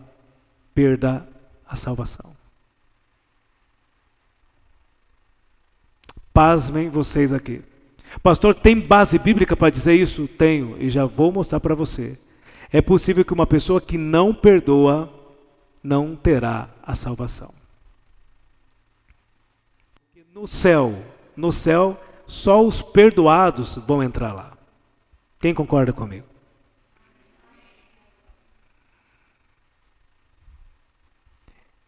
perda 0.73 1.27
a 1.67 1.75
salvação. 1.75 2.31
Pasmem 6.33 6.89
vocês 6.89 7.33
aqui. 7.33 7.65
Pastor, 8.23 8.55
tem 8.55 8.79
base 8.79 9.19
bíblica 9.19 9.57
para 9.57 9.71
dizer 9.71 9.95
isso? 9.95 10.29
Tenho, 10.29 10.81
e 10.81 10.89
já 10.89 11.05
vou 11.05 11.33
mostrar 11.33 11.59
para 11.59 11.75
você. 11.75 12.17
É 12.71 12.81
possível 12.81 13.25
que 13.25 13.35
uma 13.35 13.45
pessoa 13.45 13.81
que 13.81 13.99
não 13.99 14.33
perdoa 14.33 15.12
não 15.83 16.15
terá 16.15 16.71
a 16.81 16.95
salvação. 16.95 17.53
No 20.33 20.47
céu, 20.47 20.95
no 21.37 21.51
céu, 21.51 22.01
só 22.27 22.65
os 22.65 22.83
perdoados 22.83 23.77
vão 23.77 24.03
entrar 24.03 24.33
lá. 24.33 24.53
Quem 25.41 25.55
concorda 25.55 25.93
comigo? 25.93 26.27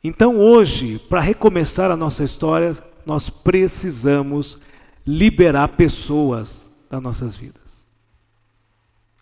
Então 0.03 0.38
hoje, 0.38 0.98
para 0.98 1.20
recomeçar 1.20 1.90
a 1.90 1.96
nossa 1.96 2.22
história, 2.22 2.77
nós 3.05 3.29
precisamos 3.29 4.59
liberar 5.07 5.68
pessoas 5.68 6.70
das 6.90 7.03
nossas 7.03 7.35
vidas. 7.35 7.87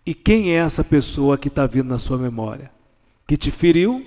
E 0.04 0.14
quem 0.14 0.52
é 0.52 0.58
essa 0.58 0.84
pessoa 0.84 1.38
que 1.38 1.48
está 1.48 1.66
vindo 1.66 1.88
na 1.88 1.98
sua 1.98 2.18
memória? 2.18 2.70
Que 3.26 3.36
te 3.36 3.50
feriu 3.50 4.06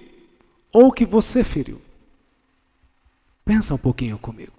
ou 0.72 0.92
que 0.92 1.06
você 1.06 1.44
feriu? 1.44 1.82
Pensa 3.44 3.74
um 3.74 3.78
pouquinho 3.78 4.18
comigo. 4.18 4.59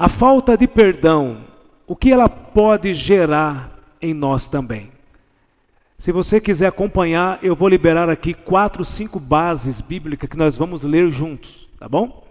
A 0.00 0.08
falta 0.08 0.56
de 0.56 0.66
perdão, 0.66 1.44
o 1.86 1.94
que 1.94 2.10
ela 2.10 2.26
pode 2.26 2.94
gerar 2.94 3.78
em 4.00 4.14
nós 4.14 4.48
também? 4.48 4.90
Se 5.98 6.10
você 6.10 6.40
quiser 6.40 6.68
acompanhar, 6.68 7.38
eu 7.42 7.54
vou 7.54 7.68
liberar 7.68 8.08
aqui 8.08 8.32
quatro, 8.32 8.82
cinco 8.82 9.20
bases 9.20 9.78
bíblicas 9.82 10.30
que 10.30 10.38
nós 10.38 10.56
vamos 10.56 10.84
ler 10.84 11.10
juntos, 11.10 11.68
tá 11.78 11.86
bom? 11.86 12.26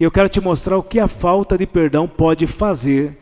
Eu 0.00 0.10
quero 0.10 0.30
te 0.30 0.40
mostrar 0.40 0.78
o 0.78 0.82
que 0.82 0.98
a 0.98 1.06
falta 1.06 1.58
de 1.58 1.66
perdão 1.66 2.08
pode 2.08 2.46
fazer 2.46 3.14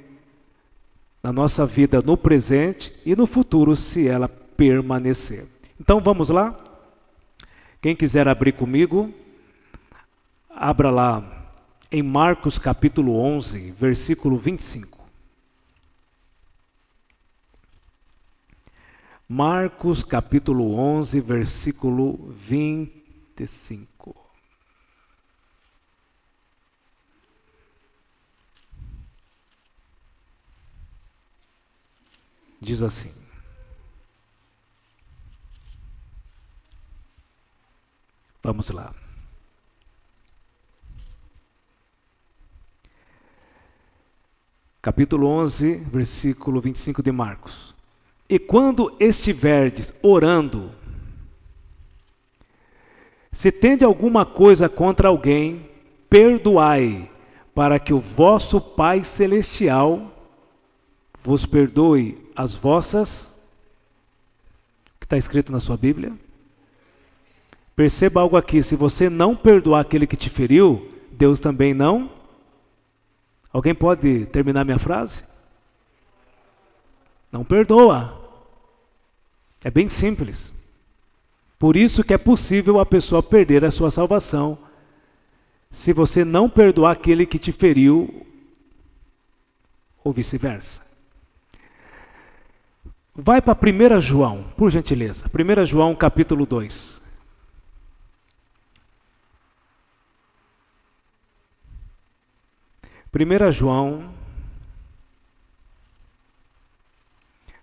na 1.21 1.33
nossa 1.33 1.66
vida 1.66 2.01
no 2.01 2.16
presente 2.16 2.92
e 3.05 3.16
no 3.16 3.27
futuro, 3.27 3.75
se 3.75 4.07
ela 4.07 4.29
permanecer. 4.29 5.49
Então 5.81 5.99
vamos 5.99 6.31
lá? 6.31 6.57
Quem 7.83 7.97
quiser 7.97 8.29
abrir 8.29 8.53
comigo, 8.53 9.12
abra 10.49 10.92
lá 10.92 11.38
em 11.90 12.03
Marcos 12.03 12.59
capítulo 12.59 13.16
11, 13.16 13.70
versículo 13.72 14.37
25. 14.37 14.98
Marcos 19.29 20.05
capítulo 20.05 20.74
11, 20.74 21.20
versículo 21.20 22.33
25. 22.33 24.16
Diz 32.61 32.83
assim: 32.83 33.12
Vamos 38.42 38.68
lá. 38.70 38.94
Capítulo 44.88 45.27
11, 45.27 45.85
versículo 45.92 46.62
25 46.62 47.03
de 47.03 47.12
Marcos. 47.12 47.74
E 48.27 48.38
quando 48.38 48.90
estiverdes 48.98 49.92
orando, 50.03 50.70
se 53.31 53.53
tende 53.53 53.85
alguma 53.85 54.24
coisa 54.24 54.66
contra 54.66 55.09
alguém, 55.09 55.68
perdoai, 56.09 57.07
para 57.55 57.79
que 57.79 57.92
o 57.92 58.01
vosso 58.01 58.62
Pai 58.62 59.05
Celestial 59.05 60.11
vos 61.22 61.44
perdoe 61.44 62.16
as 62.35 62.55
vossas. 62.55 63.31
que 64.98 65.05
está 65.05 65.18
escrito 65.18 65.53
na 65.53 65.61
sua 65.61 65.77
Bíblia? 65.77 66.14
Perceba 67.77 68.22
algo 68.22 68.38
aqui: 68.38 68.62
se 68.62 68.74
você 68.74 69.11
não 69.11 69.37
perdoar 69.37 69.83
aquele 69.83 70.07
que 70.07 70.16
te 70.16 70.31
feriu, 70.31 70.90
Deus 71.12 71.40
também 71.40 71.74
não. 71.74 72.16
Alguém 73.53 73.75
pode 73.75 74.27
terminar 74.27 74.65
minha 74.65 74.79
frase? 74.79 75.25
Não 77.31 77.45
perdoa. 77.45 78.15
É 79.63 79.71
bem 79.71 79.89
simples. 79.89 80.53
Por 81.59 81.77
isso 81.77 82.05
que 82.05 82.15
é 82.15 82.19
possível 82.19 82.79
a 82.79 82.87
pessoa 82.87 83.23
perder 83.23 83.65
a 83.65 83.71
sua 83.71 83.91
salvação 83.91 84.59
se 85.71 85.93
você 85.93 86.25
não 86.25 86.49
perdoar 86.49 86.93
aquele 86.93 87.27
que 87.27 87.39
te 87.39 87.53
feriu 87.53 88.27
ou 90.03 90.13
vice-versa. 90.13 90.81
Vai 93.15 93.43
para 93.43 93.59
1 93.59 94.01
João, 94.01 94.45
por 94.57 94.71
gentileza. 94.71 95.27
1 95.27 95.67
João 95.67 95.95
capítulo 95.95 96.47
2. 96.47 96.98
Primeira 103.11 103.51
João 103.51 104.12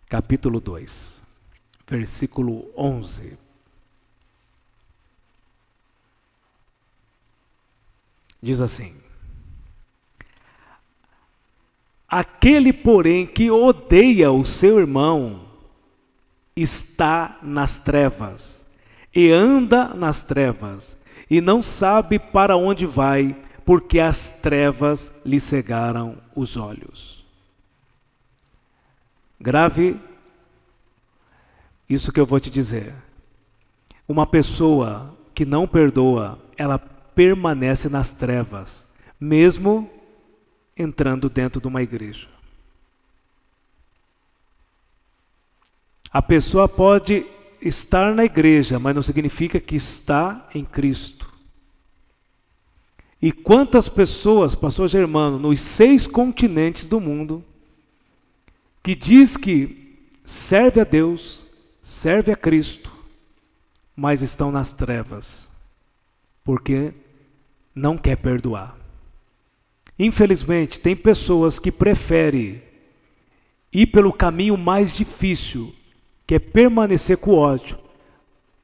capítulo 0.09 0.59
2, 0.59 1.21
versículo 1.87 2.65
11. 2.75 3.37
Diz 8.41 8.59
assim: 8.59 8.95
Aquele, 12.07 12.73
porém, 12.73 13.27
que 13.27 13.51
odeia 13.51 14.31
o 14.31 14.43
seu 14.43 14.79
irmão, 14.79 15.47
está 16.55 17.37
nas 17.43 17.77
trevas, 17.77 18.65
e 19.13 19.29
anda 19.29 19.93
nas 19.93 20.23
trevas, 20.23 20.97
e 21.29 21.39
não 21.39 21.61
sabe 21.61 22.17
para 22.17 22.57
onde 22.57 22.87
vai, 22.87 23.44
porque 23.65 23.99
as 23.99 24.29
trevas 24.29 25.11
lhe 25.25 25.39
cegaram 25.39 26.17
os 26.35 26.55
olhos. 26.55 27.25
Grave 29.39 29.99
isso 31.89 32.11
que 32.11 32.19
eu 32.19 32.25
vou 32.25 32.39
te 32.39 32.49
dizer. 32.49 32.93
Uma 34.07 34.25
pessoa 34.25 35.15
que 35.33 35.45
não 35.45 35.67
perdoa, 35.67 36.39
ela 36.57 36.77
permanece 36.77 37.89
nas 37.89 38.13
trevas, 38.13 38.87
mesmo 39.19 39.89
entrando 40.77 41.29
dentro 41.29 41.61
de 41.61 41.67
uma 41.67 41.81
igreja. 41.81 42.27
A 46.11 46.21
pessoa 46.21 46.67
pode 46.67 47.25
estar 47.61 48.13
na 48.13 48.25
igreja, 48.25 48.79
mas 48.79 48.95
não 48.95 49.01
significa 49.01 49.59
que 49.59 49.75
está 49.75 50.47
em 50.53 50.63
Cristo. 50.63 51.34
E 53.25 53.31
quantas 53.31 53.89
pessoas, 53.89 54.53
pastor 54.53 54.87
Germano, 54.87 55.39
nos 55.39 55.59
seis 55.59 56.05
continentes 56.05 56.85
do 56.85 56.99
mundo, 56.99 57.43
que 58.83 58.93
diz 58.93 59.35
que 59.35 59.97
serve 60.23 60.79
a 60.79 60.83
Deus, 60.83 61.43
serve 61.81 62.31
a 62.31 62.35
Cristo, 62.35 62.91
mas 63.95 64.21
estão 64.21 64.51
nas 64.51 64.71
trevas, 64.71 65.49
porque 66.43 66.93
não 67.73 67.97
quer 67.97 68.15
perdoar. 68.15 68.77
Infelizmente, 69.97 70.79
tem 70.79 70.95
pessoas 70.95 71.57
que 71.57 71.71
preferem 71.71 72.61
ir 73.73 73.87
pelo 73.87 74.13
caminho 74.13 74.55
mais 74.55 74.93
difícil, 74.93 75.73
que 76.27 76.35
é 76.35 76.39
permanecer 76.39 77.17
com 77.17 77.31
o 77.31 77.37
ódio, 77.37 77.75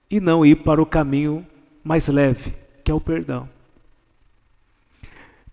e 0.07 0.19
não 0.19 0.45
ir 0.45 0.57
para 0.57 0.79
o 0.79 0.85
caminho 0.85 1.43
mais 1.83 2.07
leve, 2.07 2.53
que 2.83 2.91
é 2.91 2.93
o 2.93 3.01
perdão. 3.01 3.49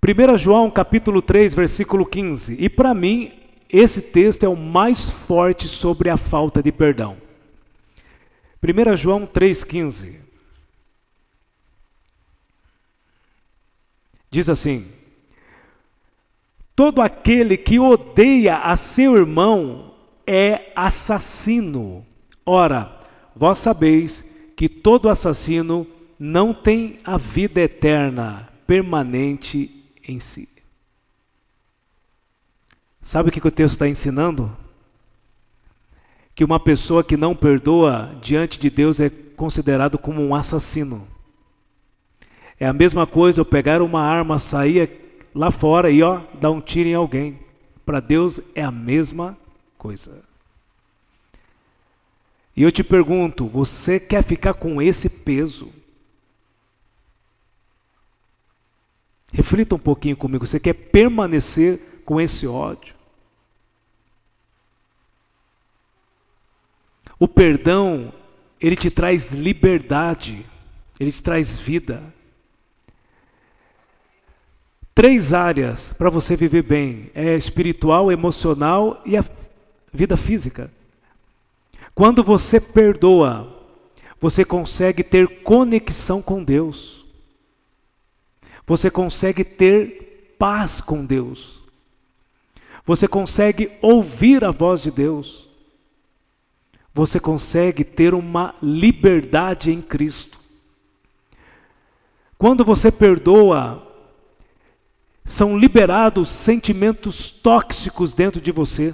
1 0.00 0.38
João 0.38 0.70
capítulo 0.70 1.20
3, 1.20 1.54
versículo 1.54 2.06
15. 2.06 2.56
E 2.58 2.68
para 2.68 2.94
mim, 2.94 3.32
esse 3.68 4.00
texto 4.00 4.44
é 4.44 4.48
o 4.48 4.56
mais 4.56 5.10
forte 5.10 5.66
sobre 5.68 6.08
a 6.08 6.16
falta 6.16 6.62
de 6.62 6.70
perdão. 6.70 7.16
1 8.62 8.96
João 8.96 9.26
3,15. 9.26 10.14
Diz 14.30 14.48
assim: 14.48 14.86
Todo 16.76 17.02
aquele 17.02 17.56
que 17.56 17.80
odeia 17.80 18.58
a 18.58 18.76
seu 18.76 19.16
irmão 19.16 19.94
é 20.24 20.72
assassino. 20.76 22.06
Ora, 22.46 23.00
vós 23.34 23.58
sabeis 23.58 24.24
que 24.56 24.68
todo 24.68 25.08
assassino 25.08 25.86
não 26.18 26.54
tem 26.54 26.98
a 27.04 27.16
vida 27.16 27.60
eterna 27.60 28.48
permanente 28.66 29.77
em 30.08 30.18
si. 30.18 30.48
Sabe 33.00 33.28
o 33.28 33.32
que 33.32 33.46
o 33.46 33.50
texto 33.50 33.74
está 33.74 33.86
ensinando? 33.86 34.56
que 36.38 36.44
uma 36.44 36.60
pessoa 36.60 37.02
que 37.02 37.16
não 37.16 37.34
perdoa 37.34 38.16
diante 38.22 38.60
de 38.60 38.70
Deus 38.70 39.00
é 39.00 39.10
considerado 39.10 39.98
como 39.98 40.22
um 40.22 40.36
assassino. 40.36 41.04
É 42.60 42.64
a 42.68 42.72
mesma 42.72 43.08
coisa 43.08 43.40
eu 43.40 43.44
pegar 43.44 43.82
uma 43.82 44.00
arma, 44.00 44.38
sair 44.38 44.88
lá 45.34 45.50
fora 45.50 45.90
e 45.90 46.00
ó, 46.00 46.20
dar 46.40 46.52
um 46.52 46.60
tiro 46.60 46.88
em 46.88 46.94
alguém. 46.94 47.40
Para 47.84 47.98
Deus 47.98 48.40
é 48.54 48.62
a 48.62 48.70
mesma 48.70 49.36
coisa. 49.76 50.22
E 52.56 52.62
eu 52.62 52.70
te 52.70 52.84
pergunto, 52.84 53.48
você 53.48 53.98
quer 53.98 54.22
ficar 54.22 54.54
com 54.54 54.80
esse 54.80 55.10
peso? 55.10 55.72
Reflita 59.32 59.74
um 59.74 59.78
pouquinho 59.78 60.16
comigo, 60.16 60.46
você 60.46 60.58
quer 60.58 60.72
permanecer 60.72 62.02
com 62.04 62.20
esse 62.20 62.46
ódio? 62.46 62.94
O 67.18 67.26
perdão, 67.26 68.12
ele 68.60 68.76
te 68.76 68.90
traz 68.90 69.32
liberdade, 69.32 70.46
ele 70.98 71.10
te 71.10 71.22
traz 71.22 71.56
vida. 71.56 72.02
Três 74.94 75.32
áreas 75.32 75.92
para 75.92 76.10
você 76.10 76.36
viver 76.36 76.62
bem: 76.62 77.10
é 77.14 77.36
espiritual, 77.36 78.10
emocional 78.10 79.02
e 79.04 79.16
a 79.16 79.24
vida 79.92 80.16
física. 80.16 80.70
Quando 81.94 82.22
você 82.22 82.60
perdoa, 82.60 83.56
você 84.20 84.44
consegue 84.44 85.02
ter 85.02 85.42
conexão 85.42 86.22
com 86.22 86.42
Deus. 86.42 86.97
Você 88.68 88.88
consegue 88.88 89.42
ter 89.42 90.36
paz 90.38 90.80
com 90.80 91.04
Deus. 91.04 91.58
Você 92.86 93.08
consegue 93.08 93.72
ouvir 93.82 94.44
a 94.44 94.52
voz 94.52 94.80
de 94.80 94.92
Deus 94.92 95.48
você 96.98 97.20
consegue 97.20 97.84
ter 97.84 98.12
uma 98.12 98.56
liberdade 98.60 99.70
em 99.70 99.80
Cristo. 99.80 100.36
Quando 102.36 102.64
você 102.64 102.90
perdoa, 102.90 103.86
são 105.24 105.56
liberados 105.56 106.28
sentimentos 106.28 107.30
tóxicos 107.30 108.12
dentro 108.12 108.40
de 108.40 108.50
você, 108.50 108.92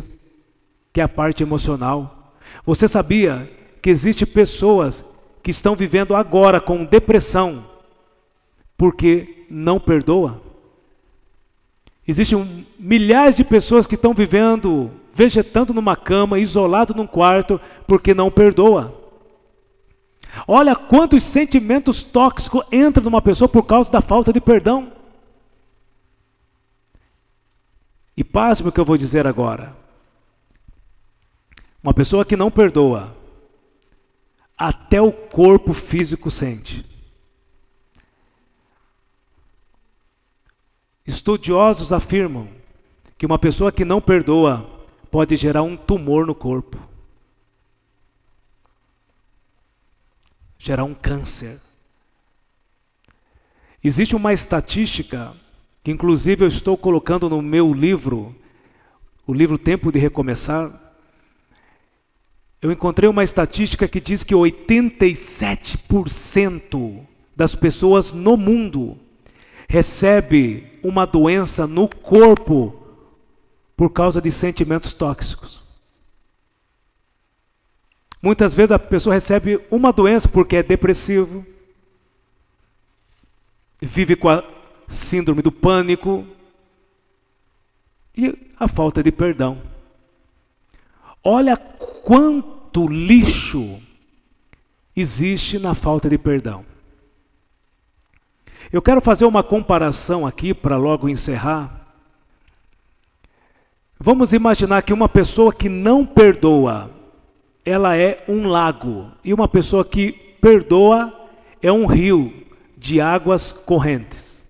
que 0.92 1.00
é 1.00 1.04
a 1.04 1.08
parte 1.08 1.42
emocional. 1.42 2.34
Você 2.66 2.86
sabia 2.86 3.50
que 3.80 3.88
existe 3.88 4.26
pessoas 4.26 5.02
que 5.42 5.50
estão 5.50 5.74
vivendo 5.74 6.14
agora 6.14 6.60
com 6.60 6.84
depressão 6.84 7.64
porque 8.76 9.46
não 9.48 9.78
perdoa? 9.80 10.42
Existem 12.06 12.66
milhares 12.78 13.36
de 13.36 13.44
pessoas 13.44 13.86
que 13.86 13.94
estão 13.94 14.12
vivendo 14.12 14.90
vegetando 15.14 15.72
numa 15.72 15.94
cama, 15.94 16.40
isolado 16.40 16.92
num 16.92 17.06
quarto, 17.06 17.60
porque 17.86 18.12
não 18.12 18.30
perdoa. 18.30 19.00
Olha 20.46 20.74
quantos 20.74 21.22
sentimentos 21.22 22.02
tóxicos 22.02 22.64
entram 22.72 23.04
numa 23.04 23.22
pessoa 23.22 23.48
por 23.48 23.62
causa 23.62 23.90
da 23.90 24.00
falta 24.00 24.32
de 24.32 24.40
perdão. 24.40 24.92
E 28.16 28.24
pasme 28.24 28.68
o 28.68 28.72
que 28.72 28.80
eu 28.80 28.84
vou 28.84 28.96
dizer 28.96 29.26
agora. 29.26 29.76
Uma 31.82 31.94
pessoa 31.94 32.24
que 32.24 32.36
não 32.36 32.50
perdoa, 32.50 33.14
até 34.58 35.00
o 35.00 35.12
corpo 35.12 35.72
físico 35.72 36.30
sente. 36.30 36.84
Estudiosos 41.06 41.92
afirmam 41.92 42.48
que 43.18 43.26
uma 43.26 43.38
pessoa 43.38 43.70
que 43.70 43.84
não 43.84 44.00
perdoa 44.00 44.66
pode 45.10 45.36
gerar 45.36 45.62
um 45.62 45.76
tumor 45.76 46.26
no 46.26 46.34
corpo, 46.34 46.78
gerar 50.58 50.84
um 50.84 50.94
câncer. 50.94 51.60
Existe 53.82 54.16
uma 54.16 54.32
estatística 54.32 55.34
que, 55.82 55.90
inclusive, 55.90 56.42
eu 56.42 56.48
estou 56.48 56.74
colocando 56.74 57.28
no 57.28 57.42
meu 57.42 57.74
livro, 57.74 58.34
o 59.26 59.34
livro 59.34 59.58
Tempo 59.58 59.92
de 59.92 59.98
Recomeçar. 59.98 60.72
Eu 62.62 62.72
encontrei 62.72 63.10
uma 63.10 63.22
estatística 63.22 63.86
que 63.86 64.00
diz 64.00 64.24
que 64.24 64.34
87% 64.34 67.06
das 67.36 67.54
pessoas 67.54 68.10
no 68.10 68.38
mundo 68.38 69.03
recebe 69.74 70.78
uma 70.84 71.04
doença 71.04 71.66
no 71.66 71.88
corpo 71.88 72.80
por 73.76 73.90
causa 73.90 74.22
de 74.22 74.30
sentimentos 74.30 74.92
tóxicos. 74.92 75.60
Muitas 78.22 78.54
vezes 78.54 78.70
a 78.70 78.78
pessoa 78.78 79.14
recebe 79.14 79.60
uma 79.72 79.92
doença 79.92 80.28
porque 80.28 80.56
é 80.56 80.62
depressivo, 80.62 81.44
vive 83.82 84.14
com 84.14 84.28
a 84.28 84.44
síndrome 84.86 85.42
do 85.42 85.50
pânico 85.50 86.24
e 88.16 88.52
a 88.56 88.68
falta 88.68 89.02
de 89.02 89.10
perdão. 89.10 89.60
Olha 91.20 91.56
quanto 91.56 92.86
lixo 92.86 93.82
existe 94.94 95.58
na 95.58 95.74
falta 95.74 96.08
de 96.08 96.16
perdão. 96.16 96.64
Eu 98.74 98.82
quero 98.82 99.00
fazer 99.00 99.24
uma 99.24 99.42
comparação 99.42 100.26
aqui 100.26 100.52
para 100.52 100.76
logo 100.76 101.08
encerrar 101.08 101.84
Vamos 104.06 104.34
imaginar 104.34 104.82
que 104.82 104.92
uma 104.92 105.08
pessoa 105.08 105.50
que 105.50 105.66
não 105.68 106.04
perdoa, 106.04 106.90
ela 107.64 107.96
é 107.96 108.22
um 108.28 108.46
lago, 108.46 109.10
e 109.24 109.32
uma 109.32 109.48
pessoa 109.48 109.82
que 109.82 110.12
perdoa 110.42 111.10
é 111.62 111.72
um 111.72 111.86
rio 111.86 112.44
de 112.76 113.00
águas 113.00 113.50
correntes. 113.50 114.44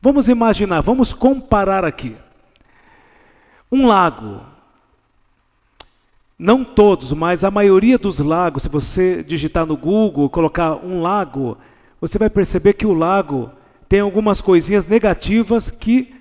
Vamos 0.00 0.28
imaginar, 0.28 0.80
vamos 0.80 1.12
comparar 1.12 1.84
aqui. 1.84 2.16
Um 3.70 3.86
lago, 3.86 4.40
não 6.36 6.64
todos, 6.64 7.12
mas 7.12 7.44
a 7.44 7.50
maioria 7.50 7.96
dos 7.96 8.18
lagos, 8.18 8.64
se 8.64 8.68
você 8.68 9.22
digitar 9.22 9.66
no 9.66 9.76
Google, 9.76 10.28
colocar 10.28 10.74
um 10.84 11.00
lago, 11.00 11.56
você 12.08 12.18
vai 12.18 12.28
perceber 12.28 12.74
que 12.74 12.84
o 12.84 12.92
lago 12.92 13.50
tem 13.88 14.00
algumas 14.00 14.38
coisinhas 14.40 14.86
negativas 14.86 15.70
que 15.70 16.14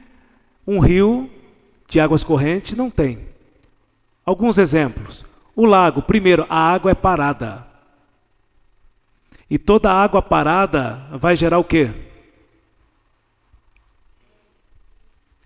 um 0.65 0.79
rio 0.79 1.29
de 1.89 1.99
águas 1.99 2.23
correntes? 2.23 2.77
Não 2.77 2.89
tem. 2.89 3.27
Alguns 4.25 4.57
exemplos. 4.57 5.25
O 5.53 5.65
lago, 5.65 6.01
primeiro, 6.01 6.45
a 6.49 6.57
água 6.57 6.91
é 6.91 6.95
parada. 6.95 7.67
E 9.49 9.57
toda 9.57 9.91
água 9.91 10.21
parada 10.21 11.05
vai 11.11 11.35
gerar 11.35 11.59
o 11.59 11.65
quê? 11.65 11.91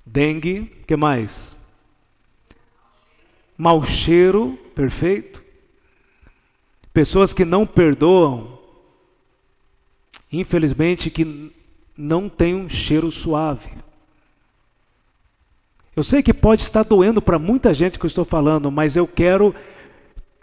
Dengue, 0.05 0.65
que 0.85 0.95
mais? 0.95 1.51
Mau 3.57 3.83
cheiro, 3.83 4.55
perfeito. 4.75 5.43
Pessoas 6.93 7.33
que 7.33 7.43
não 7.43 7.65
perdoam, 7.65 8.56
infelizmente 10.31 11.09
que 11.09 11.51
não 11.97 12.29
tem 12.29 12.55
um 12.55 12.69
cheiro 12.69 13.09
suave. 13.11 13.69
Eu 15.95 16.03
sei 16.03 16.21
que 16.21 16.33
pode 16.33 16.61
estar 16.61 16.83
doendo 16.83 17.21
para 17.21 17.39
muita 17.39 17.73
gente 17.73 17.97
que 17.97 18.05
eu 18.05 18.07
estou 18.07 18.23
falando, 18.23 18.69
mas 18.69 18.95
eu 18.95 19.07
quero 19.07 19.55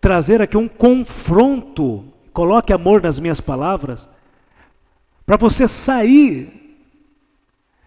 trazer 0.00 0.42
aqui 0.42 0.56
um 0.56 0.66
confronto. 0.66 2.04
Coloque 2.32 2.72
amor 2.72 3.00
nas 3.00 3.20
minhas 3.20 3.40
palavras, 3.40 4.08
para 5.24 5.36
você 5.36 5.68
sair 5.68 6.76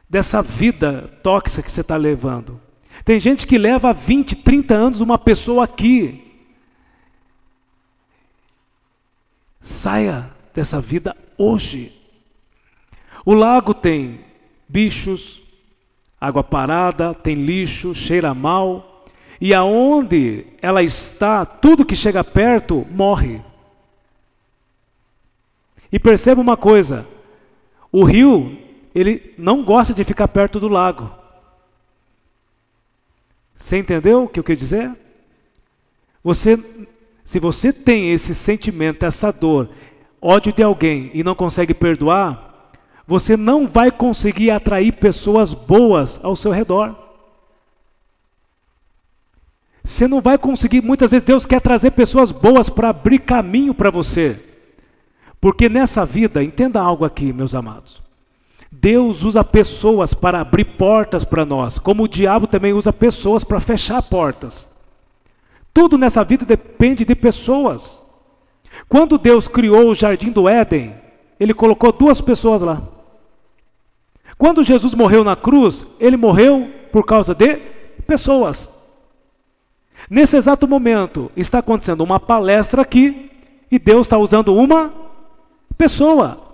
dessa 0.10 0.41
vida 0.41 1.14
tóxica 1.22 1.64
que 1.64 1.72
você 1.72 1.82
está 1.82 1.98
levando. 1.98 2.62
Tem 3.04 3.20
gente 3.20 3.45
que 3.45 3.58
leva 3.58 3.91
20, 3.91 4.38
30 4.38 4.74
anos 4.74 5.02
uma 5.02 5.18
pessoa 5.18 5.66
aqui. 5.66 6.24
Saia 9.62 10.37
dessa 10.58 10.82
vida 10.82 11.16
hoje. 11.38 11.93
O 13.24 13.36
lago 13.36 13.76
tem 13.76 14.22
bichos, 14.68 15.39
água 16.20 16.43
parada, 16.43 17.14
tem 17.14 17.36
lixo, 17.36 17.93
cheira 17.93 18.34
mal, 18.34 19.05
e 19.39 19.53
aonde 19.53 20.47
ela 20.60 20.82
está, 20.82 21.45
tudo 21.45 21.86
que 21.86 21.95
chega 21.95 22.24
perto 22.24 22.88
morre. 22.89 23.39
E 25.91 25.99
perceba 25.99 26.41
uma 26.41 26.58
coisa: 26.58 27.08
o 27.91 28.03
rio, 28.03 28.58
ele 28.95 29.36
não 29.38 29.64
gosta 29.64 29.93
de 29.93 30.03
ficar 30.03 30.28
perto 30.28 30.60
do 30.60 30.68
lago. 30.68 31.12
Você 33.55 33.78
entendeu 33.78 34.24
o 34.24 34.28
que 34.28 34.39
eu 34.39 34.43
quis 34.43 34.58
dizer? 34.58 34.91
Você, 36.24 36.58
se 37.24 37.38
você 37.38 37.72
tem 37.72 38.12
esse 38.12 38.34
sentimento, 38.34 39.05
essa 39.05 39.32
dor, 39.32 39.70
ódio 40.22 40.51
de 40.53 40.63
alguém 40.63 41.11
e 41.13 41.24
não 41.24 41.36
consegue 41.36 41.74
perdoar, 41.74 42.70
você 43.05 43.38
não 43.38 43.68
vai 43.68 43.89
conseguir 43.89 44.51
atrair 44.51 44.91
pessoas 44.93 45.53
boas 45.53 46.20
ao 46.24 46.36
seu 46.36 46.51
redor. 46.51 46.95
Você 49.84 50.05
não 50.07 50.20
vai 50.20 50.38
conseguir, 50.38 50.82
muitas 50.82 51.09
vezes 51.09 51.26
Deus 51.26 51.45
quer 51.45 51.61
trazer 51.61 51.91
pessoas 51.91 52.30
boas 52.30 52.70
para 52.70 52.89
abrir 52.89 53.20
caminho 53.20 53.74
para 53.74 53.89
você. 53.89 54.43
Porque 55.39 55.70
nessa 55.70 56.05
vida, 56.05 56.43
entenda 56.43 56.82
algo 56.82 57.05
aqui, 57.05 57.32
meus 57.32 57.55
amados. 57.55 58.01
Deus 58.70 59.24
usa 59.24 59.43
pessoas 59.45 60.13
para 60.13 60.41
abrir 60.41 60.65
portas 60.65 61.24
para 61.24 61.45
nós, 61.45 61.80
como 61.80 62.03
o 62.03 62.07
diabo 62.07 62.47
também 62.47 62.74
usa 62.74 62.91
pessoas 62.91 63.45
para 63.45 63.61
fechar 63.61 64.01
portas. 64.01 64.68
Tudo 65.74 65.97
nessa 65.97 66.24
vida 66.24 66.45
depende 66.45 67.05
de 67.05 67.15
pessoas. 67.15 68.01
Quando 68.88 69.18
Deus 69.18 69.48
criou 69.48 69.90
o 69.90 69.96
jardim 69.96 70.32
do 70.32 70.48
Éden, 70.48 70.94
ele 71.40 71.54
colocou 71.54 71.92
duas 71.92 72.22
pessoas 72.22 72.62
lá. 72.62 72.82
Quando 74.38 74.64
Jesus 74.64 74.94
morreu 74.94 75.24
na 75.24 75.36
cruz, 75.36 75.86
ele 76.00 76.16
morreu 76.16 76.70
por 76.92 77.06
causa 77.06 77.34
de 77.34 77.58
pessoas. 78.06 78.70
Nesse 80.10 80.38
exato 80.38 80.68
momento, 80.68 81.32
está 81.36 81.60
acontecendo 81.60 82.04
uma 82.04 82.20
palestra 82.20 82.82
aqui 82.82 83.32
e 83.72 83.80
Deus 83.80 84.06
está 84.06 84.18
usando 84.18 84.54
uma 84.54 84.94
pessoa. 85.78 86.46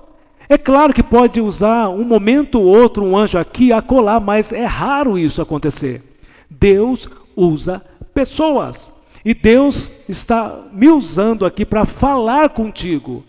É 0.48 0.58
claro 0.58 0.94
que 0.94 1.04
pode 1.04 1.42
usar 1.42 1.90
um 1.90 2.04
momento 2.04 2.60
ou 2.60 2.68
outro 2.68 3.04
um 3.04 3.18
anjo 3.18 3.38
aqui 3.38 3.74
a 3.74 3.82
colar, 3.82 4.20
mas 4.20 4.52
é 4.52 4.66
raro 4.66 5.18
isso 5.18 5.42
acontecer. 5.42 6.02
Deus 6.50 7.10
usa 7.36 7.84
pessoas. 8.14 8.93
E 9.26 9.34
Deus 9.34 9.92
está 10.10 10.68
me 10.72 10.90
usando 10.90 11.46
aqui 11.46 11.66
para 11.66 11.86
falar 11.86 12.50
contigo 12.50 13.24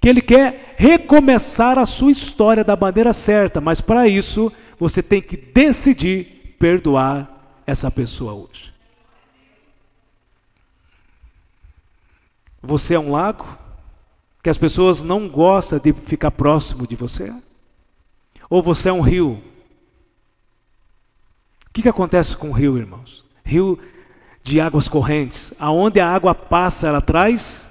que 0.00 0.08
Ele 0.08 0.20
quer 0.20 0.74
recomeçar 0.76 1.78
a 1.78 1.86
sua 1.86 2.10
história 2.10 2.62
da 2.62 2.76
maneira 2.76 3.12
certa, 3.12 3.60
mas 3.60 3.80
para 3.80 4.06
isso 4.06 4.52
você 4.78 5.02
tem 5.02 5.22
que 5.22 5.36
decidir 5.36 6.54
perdoar 6.58 7.60
essa 7.66 7.90
pessoa 7.90 8.34
hoje. 8.34 8.72
Você 12.62 12.94
é 12.94 12.98
um 12.98 13.10
lago 13.10 13.46
que 14.42 14.50
as 14.50 14.58
pessoas 14.58 15.02
não 15.02 15.28
gostam 15.28 15.78
de 15.78 15.92
ficar 15.92 16.30
próximo 16.30 16.86
de 16.86 16.94
você? 16.94 17.34
Ou 18.50 18.62
você 18.62 18.90
é 18.90 18.92
um 18.92 19.00
rio? 19.00 19.42
O 21.66 21.70
que, 21.72 21.82
que 21.82 21.88
acontece 21.88 22.36
com 22.36 22.50
o 22.50 22.52
rio, 22.52 22.76
irmãos? 22.76 23.24
Rio 23.44 23.78
de 24.46 24.60
águas 24.60 24.88
correntes. 24.88 25.52
Aonde 25.58 25.98
a 25.98 26.08
água 26.08 26.32
passa, 26.32 26.86
ela 26.86 27.00
traz 27.00 27.66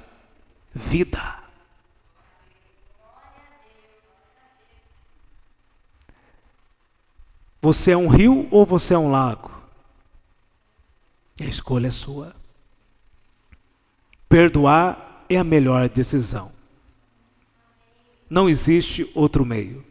vida. 0.74 1.40
Você 7.62 7.92
é 7.92 7.98
um 7.98 8.10
rio 8.10 8.50
ou 8.52 8.66
você 8.66 8.94
é 8.94 8.98
um 8.98 9.10
lago? 9.10 9.50
A 11.40 11.46
escolha 11.46 11.88
é 11.88 11.92
sua. 11.92 12.36
Perdoar 14.28 15.24
é 15.30 15.38
a 15.38 15.46
melhor 15.46 15.88
decisão. 15.88 16.52
Não 18.30 18.50
existe 18.50 19.10
outro 19.16 19.46
meio. 19.46 19.82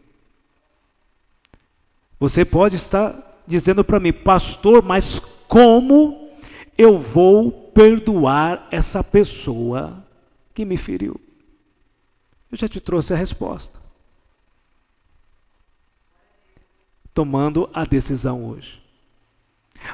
Você 2.20 2.45
pode 2.45 2.76
estar 2.76 3.43
dizendo 3.47 3.82
para 3.82 3.99
mim, 3.99 4.12
pastor, 4.12 4.82
mas 4.82 5.18
como 5.49 6.24
eu 6.77 6.99
vou 6.99 7.51
perdoar 7.51 8.68
essa 8.70 9.03
pessoa 9.03 10.05
que 10.53 10.64
me 10.64 10.77
feriu? 10.77 11.20
Eu 12.51 12.59
já 12.59 12.68
te 12.68 12.81
trouxe 12.81 13.12
a 13.12 13.16
resposta. 13.16 13.85
tomando 17.14 17.70
a 17.72 17.85
decisão 17.85 18.45
hoje. 18.45 18.83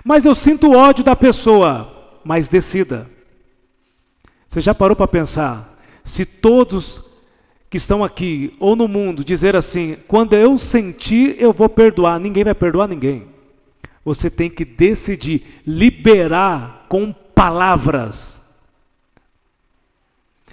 Mas 0.03 0.25
eu 0.25 0.35
sinto 0.35 0.73
ódio 0.73 1.05
da 1.05 1.15
pessoa, 1.15 2.19
mas 2.25 2.49
decida. 2.49 3.09
Você 4.49 4.61
já 4.61 4.75
parou 4.75 4.97
para 4.97 5.07
pensar? 5.07 5.79
Se 6.03 6.25
todos 6.25 7.05
que 7.69 7.77
estão 7.77 8.03
aqui 8.03 8.57
ou 8.59 8.75
no 8.75 8.89
mundo 8.89 9.23
dizer 9.23 9.55
assim, 9.55 9.97
quando 10.09 10.33
eu 10.33 10.59
sentir, 10.59 11.37
eu 11.39 11.53
vou 11.53 11.69
perdoar, 11.69 12.19
ninguém 12.19 12.43
vai 12.43 12.55
perdoar 12.55 12.89
ninguém. 12.89 13.29
Você 14.05 14.31
tem 14.31 14.49
que 14.49 14.65
decidir 14.65 15.63
liberar 15.67 16.87
com 16.89 17.13
palavras 17.13 18.41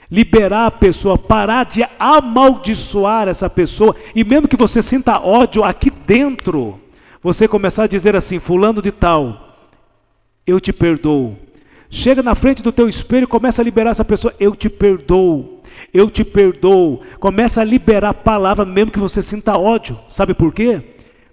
liberar 0.09 0.67
a 0.67 0.71
pessoa, 0.71 1.17
parar 1.17 1.65
de 1.65 1.85
amaldiçoar 1.99 3.27
essa 3.27 3.49
pessoa, 3.49 3.95
e 4.15 4.23
mesmo 4.23 4.47
que 4.47 4.55
você 4.55 4.81
sinta 4.81 5.19
ódio 5.19 5.63
aqui 5.63 5.89
dentro, 5.89 6.79
você 7.21 7.47
começar 7.47 7.83
a 7.83 7.87
dizer 7.87 8.15
assim: 8.15 8.39
Fulano 8.39 8.81
de 8.81 8.91
Tal, 8.91 9.57
eu 10.45 10.59
te 10.59 10.71
perdoo. 10.71 11.37
Chega 11.89 12.21
na 12.21 12.35
frente 12.35 12.61
do 12.61 12.71
teu 12.71 12.89
espelho 12.89 13.23
e 13.23 13.27
começa 13.27 13.61
a 13.61 13.65
liberar 13.65 13.91
essa 13.91 14.05
pessoa: 14.05 14.33
Eu 14.39 14.55
te 14.55 14.69
perdoo, 14.69 15.61
eu 15.93 16.09
te 16.09 16.23
perdoo. 16.23 17.01
Começa 17.19 17.61
a 17.61 17.65
liberar 17.65 18.13
palavra, 18.13 18.65
mesmo 18.65 18.91
que 18.91 18.99
você 18.99 19.21
sinta 19.21 19.57
ódio. 19.57 19.97
Sabe 20.09 20.33
por 20.33 20.53
quê? 20.53 20.81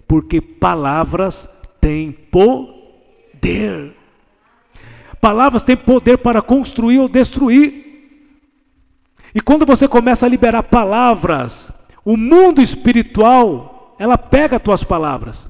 Porque 0.07 0.39
palavras 0.39 1.49
têm 1.85 2.11
poder. 2.11 3.93
Palavras 5.21 5.61
têm 5.61 5.77
poder 5.77 6.17
para 6.17 6.41
construir 6.41 6.97
ou 6.97 7.07
destruir. 7.07 7.85
E 9.35 9.39
quando 9.39 9.67
você 9.67 9.87
começa 9.87 10.25
a 10.25 10.29
liberar 10.29 10.63
palavras, 10.63 11.71
o 12.03 12.17
mundo 12.17 12.59
espiritual, 12.59 13.95
ela 13.99 14.17
pega 14.17 14.55
as 14.55 14.61
tuas 14.63 14.83
palavras. 14.83 15.47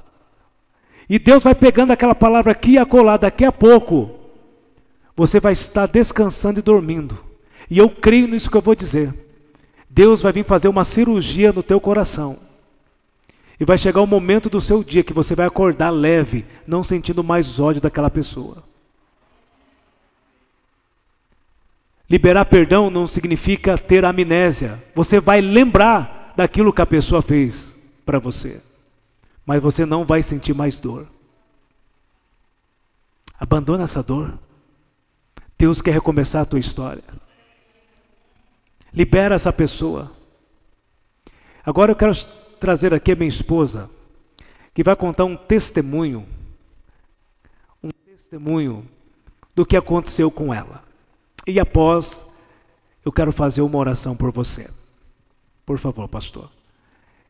E 1.09 1.17
Deus 1.17 1.41
vai 1.41 1.55
pegando 1.55 1.91
aquela 1.91 2.15
palavra 2.15 2.51
aqui 2.51 2.71
e 2.71 2.77
acolá, 2.77 3.15
daqui 3.15 3.45
a 3.45 3.51
pouco, 3.51 4.11
você 5.15 5.39
vai 5.39 5.53
estar 5.53 5.85
descansando 5.85 6.59
e 6.59 6.63
dormindo. 6.63 7.17
E 7.69 7.77
eu 7.77 7.89
creio 7.89 8.27
nisso 8.27 8.51
que 8.51 8.57
eu 8.57 8.61
vou 8.61 8.75
dizer. 8.75 9.13
Deus 9.89 10.21
vai 10.21 10.33
vir 10.33 10.43
fazer 10.43 10.67
uma 10.67 10.83
cirurgia 10.83 11.53
no 11.53 11.63
teu 11.63 11.79
coração. 11.79 12.44
E 13.59 13.63
vai 13.65 13.77
chegar 13.77 14.01
o 14.01 14.07
momento 14.07 14.49
do 14.49 14.59
seu 14.59 14.83
dia 14.83 15.03
que 15.03 15.13
você 15.13 15.33
vai 15.33 15.45
acordar 15.45 15.89
leve, 15.89 16.45
não 16.67 16.83
sentindo 16.83 17.23
mais 17.23 17.59
ódio 17.59 17.81
daquela 17.81 18.09
pessoa. 18.09 18.63
Liberar 22.09 22.45
perdão 22.45 22.89
não 22.89 23.07
significa 23.07 23.77
ter 23.77 24.05
amnésia. 24.05 24.83
Você 24.93 25.19
vai 25.19 25.41
lembrar 25.41 26.33
daquilo 26.35 26.73
que 26.73 26.81
a 26.81 26.85
pessoa 26.85 27.21
fez 27.21 27.73
para 28.05 28.19
você, 28.19 28.61
mas 29.45 29.61
você 29.61 29.85
não 29.85 30.05
vai 30.05 30.21
sentir 30.21 30.53
mais 30.53 30.77
dor. 30.77 31.07
Abandona 33.39 33.85
essa 33.85 34.03
dor. 34.03 34.37
Deus 35.57 35.81
quer 35.81 35.91
recomeçar 35.91 36.41
a 36.41 36.45
tua 36.45 36.59
história. 36.59 37.03
Libera 38.93 39.35
essa 39.35 39.51
pessoa. 39.51 40.11
Agora 41.65 41.91
eu 41.91 41.95
quero 41.95 42.13
trazer 42.65 42.95
aqui 42.95 43.11
a 43.11 43.15
minha 43.15 43.29
esposa, 43.29 43.87
que 44.73 44.81
vai 44.81 44.95
contar 44.95 45.23
um 45.23 45.37
testemunho, 45.37 46.25
um 47.83 47.91
testemunho 47.91 48.83
do 49.55 49.63
que 49.63 49.77
aconteceu 49.77 50.31
com 50.31 50.51
ela. 50.51 50.83
E 51.45 51.59
após, 51.59 52.27
eu 53.05 53.11
quero 53.11 53.31
fazer 53.31 53.61
uma 53.61 53.77
oração 53.77 54.17
por 54.17 54.31
você. 54.31 54.67
Por 55.63 55.77
favor, 55.77 56.09
pastor. 56.09 56.49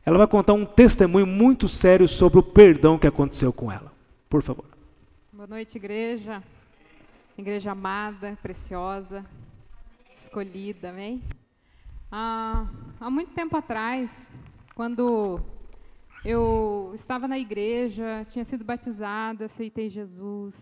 Ela 0.05 0.19
vai 0.19 0.25
contar 0.25 0.53
um 0.53 0.65
testemunho 0.65 1.27
muito 1.27 1.67
sério 1.67 2.07
sobre 2.07 2.39
o 2.39 2.43
perdão 2.43 2.97
que 2.97 3.05
aconteceu 3.05 3.51
com 3.51 3.69
ela. 3.69 3.91
Por 4.29 4.41
favor. 4.41 4.63
Boa 5.33 5.47
noite, 5.47 5.75
igreja. 5.75 6.41
Igreja 7.37 7.73
amada, 7.73 8.37
preciosa, 8.41 9.25
escolhida, 10.17 10.91
amém? 10.91 11.21
Ah, 12.09 12.67
há 13.01 13.09
muito 13.09 13.33
tempo 13.33 13.57
atrás, 13.57 14.09
quando 14.75 15.39
eu 16.23 16.91
estava 16.93 17.27
na 17.27 17.39
igreja, 17.39 18.25
tinha 18.29 18.45
sido 18.45 18.63
batizada, 18.63 19.45
aceitei 19.45 19.89
Jesus. 19.89 20.55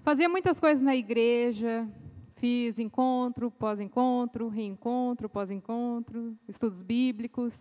Fazia 0.00 0.28
muitas 0.28 0.60
coisas 0.60 0.82
na 0.82 0.94
igreja, 0.94 1.88
Fiz 2.36 2.78
encontro, 2.78 3.50
pós-encontro, 3.50 4.48
reencontro, 4.48 5.30
pós-encontro, 5.30 6.36
estudos 6.46 6.82
bíblicos. 6.82 7.54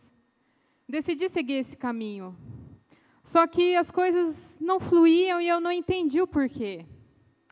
Decidi 0.89 1.29
seguir 1.29 1.53
esse 1.53 1.77
caminho. 1.77 2.35
Só 3.23 3.47
que 3.47 3.77
as 3.77 3.89
coisas 3.89 4.57
não 4.59 4.81
fluíam 4.81 5.39
e 5.39 5.47
eu 5.47 5.61
não 5.61 5.71
entendi 5.71 6.21
o 6.21 6.27
porquê. 6.27 6.85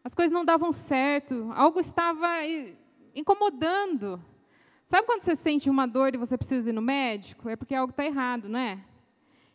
As 0.04 0.14
coisas 0.14 0.34
não 0.34 0.44
davam 0.44 0.74
certo, 0.74 1.50
algo 1.56 1.80
estava 1.80 2.28
incomodando. 3.16 4.22
Sabe 4.92 5.08
quando 5.08 5.22
você 5.22 5.38
sente 5.38 5.70
uma 5.70 5.86
dor 5.86 6.14
e 6.14 6.18
você 6.18 6.38
precisa 6.38 6.70
ir 6.70 6.74
no 6.74 6.82
médico? 6.82 7.48
É 7.48 7.56
porque 7.56 7.74
algo 7.74 7.92
está 7.92 8.06
errado, 8.06 8.50
não 8.50 8.60
é? 8.60 8.78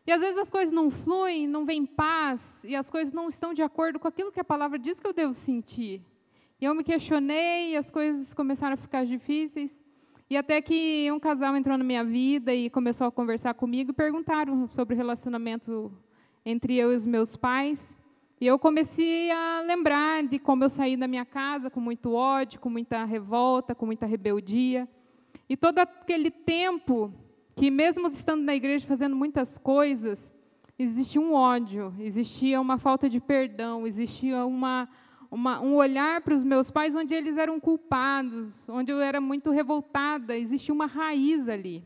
E 0.07 0.11
às 0.11 0.22
vezes 0.22 0.39
as 0.39 0.49
coisas 0.49 0.72
não 0.72 0.91
fluem, 0.91 1.47
não 1.47 1.66
vem 1.66 1.84
paz, 1.84 2.41
e 2.64 2.74
as 2.74 2.89
coisas 2.89 3.12
não 3.12 3.28
estão 3.28 3.53
de 3.53 3.61
acordo 3.61 3.99
com 3.99 4.09
aquilo 4.09 4.32
que 4.32 4.41
a 4.41 4.45
palavra 4.45 4.78
diz 4.78 4.99
que 4.99 5.07
eu 5.07 5.12
devo 5.12 5.34
sentir. 5.34 6.01
E 6.59 6.64
eu 6.64 6.74
me 6.74 6.82
questionei, 6.82 7.72
e 7.72 7.76
as 7.76 7.91
coisas 7.91 8.32
começaram 8.32 8.72
a 8.72 8.76
ficar 8.78 9.05
difíceis. 9.05 9.78
E 10.30 10.39
até 10.39 10.62
que 10.62 11.12
um 11.12 11.20
casal 11.20 11.55
entrou 11.55 11.76
na 11.76 11.84
minha 11.84 12.03
vida 12.03 12.55
e 12.55 12.70
começou 12.70 13.07
a 13.07 13.12
conversar 13.12 13.53
comigo 13.53 13.91
e 13.91 13.93
perguntaram 13.93 14.66
sobre 14.66 14.95
o 14.95 14.97
relacionamento 14.97 15.93
entre 16.47 16.76
eu 16.78 16.95
e 16.95 16.97
os 16.97 17.05
meus 17.05 17.37
pais. 17.37 17.78
E 18.41 18.47
eu 18.47 18.59
comecei 18.59 19.30
a 19.30 19.61
lembrar 19.61 20.22
de 20.22 20.39
como 20.39 20.64
eu 20.64 20.70
saí 20.70 20.97
da 20.97 21.07
minha 21.07 21.26
casa 21.26 21.68
com 21.68 21.78
muito 21.78 22.14
ódio, 22.14 22.59
com 22.59 22.70
muita 22.70 23.05
revolta, 23.05 23.74
com 23.74 23.84
muita 23.84 24.07
rebeldia. 24.07 24.89
E 25.49 25.57
todo 25.57 25.78
aquele 25.78 26.30
tempo 26.30 27.12
que, 27.55 27.70
mesmo 27.70 28.09
estando 28.09 28.42
na 28.42 28.55
igreja 28.55 28.86
fazendo 28.86 29.14
muitas 29.14 29.57
coisas, 29.59 30.34
existia 30.78 31.20
um 31.20 31.32
ódio, 31.32 31.94
existia 31.99 32.61
uma 32.61 32.78
falta 32.78 33.09
de 33.09 33.20
perdão, 33.20 33.86
existia 33.86 34.44
uma, 34.44 34.88
uma, 35.30 35.61
um 35.61 35.74
olhar 35.74 36.20
para 36.20 36.34
os 36.34 36.44
meus 36.44 36.70
pais 36.70 36.94
onde 36.94 37.14
eles 37.14 37.36
eram 37.36 37.59
culpados, 37.61 38.68
onde 38.68 38.90
eu 38.90 39.01
era 39.01 39.20
muito 39.20 39.51
revoltada, 39.51 40.36
existia 40.36 40.74
uma 40.74 40.86
raiz 40.86 41.49
ali. 41.49 41.82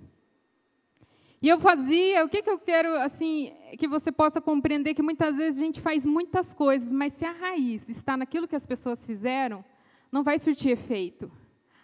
E 1.42 1.48
eu 1.48 1.58
fazia, 1.58 2.24
o 2.24 2.28
que, 2.28 2.42
que 2.42 2.50
eu 2.50 2.58
quero, 2.58 3.00
assim, 3.00 3.52
que 3.78 3.88
você 3.88 4.12
possa 4.12 4.40
compreender 4.42 4.92
que 4.92 5.02
muitas 5.02 5.36
vezes 5.36 5.58
a 5.58 5.64
gente 5.64 5.80
faz 5.80 6.04
muitas 6.04 6.52
coisas, 6.52 6.92
mas 6.92 7.14
se 7.14 7.24
a 7.24 7.32
raiz 7.32 7.88
está 7.88 8.14
naquilo 8.14 8.46
que 8.46 8.56
as 8.56 8.66
pessoas 8.66 9.06
fizeram, 9.06 9.64
não 10.12 10.22
vai 10.22 10.38
surtir 10.38 10.72
efeito. 10.72 11.30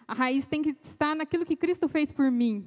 A 0.07 0.13
raiz 0.13 0.47
tem 0.47 0.61
que 0.61 0.75
estar 0.83 1.15
naquilo 1.15 1.45
que 1.45 1.55
Cristo 1.55 1.89
fez 1.89 2.11
por 2.11 2.31
mim. 2.31 2.65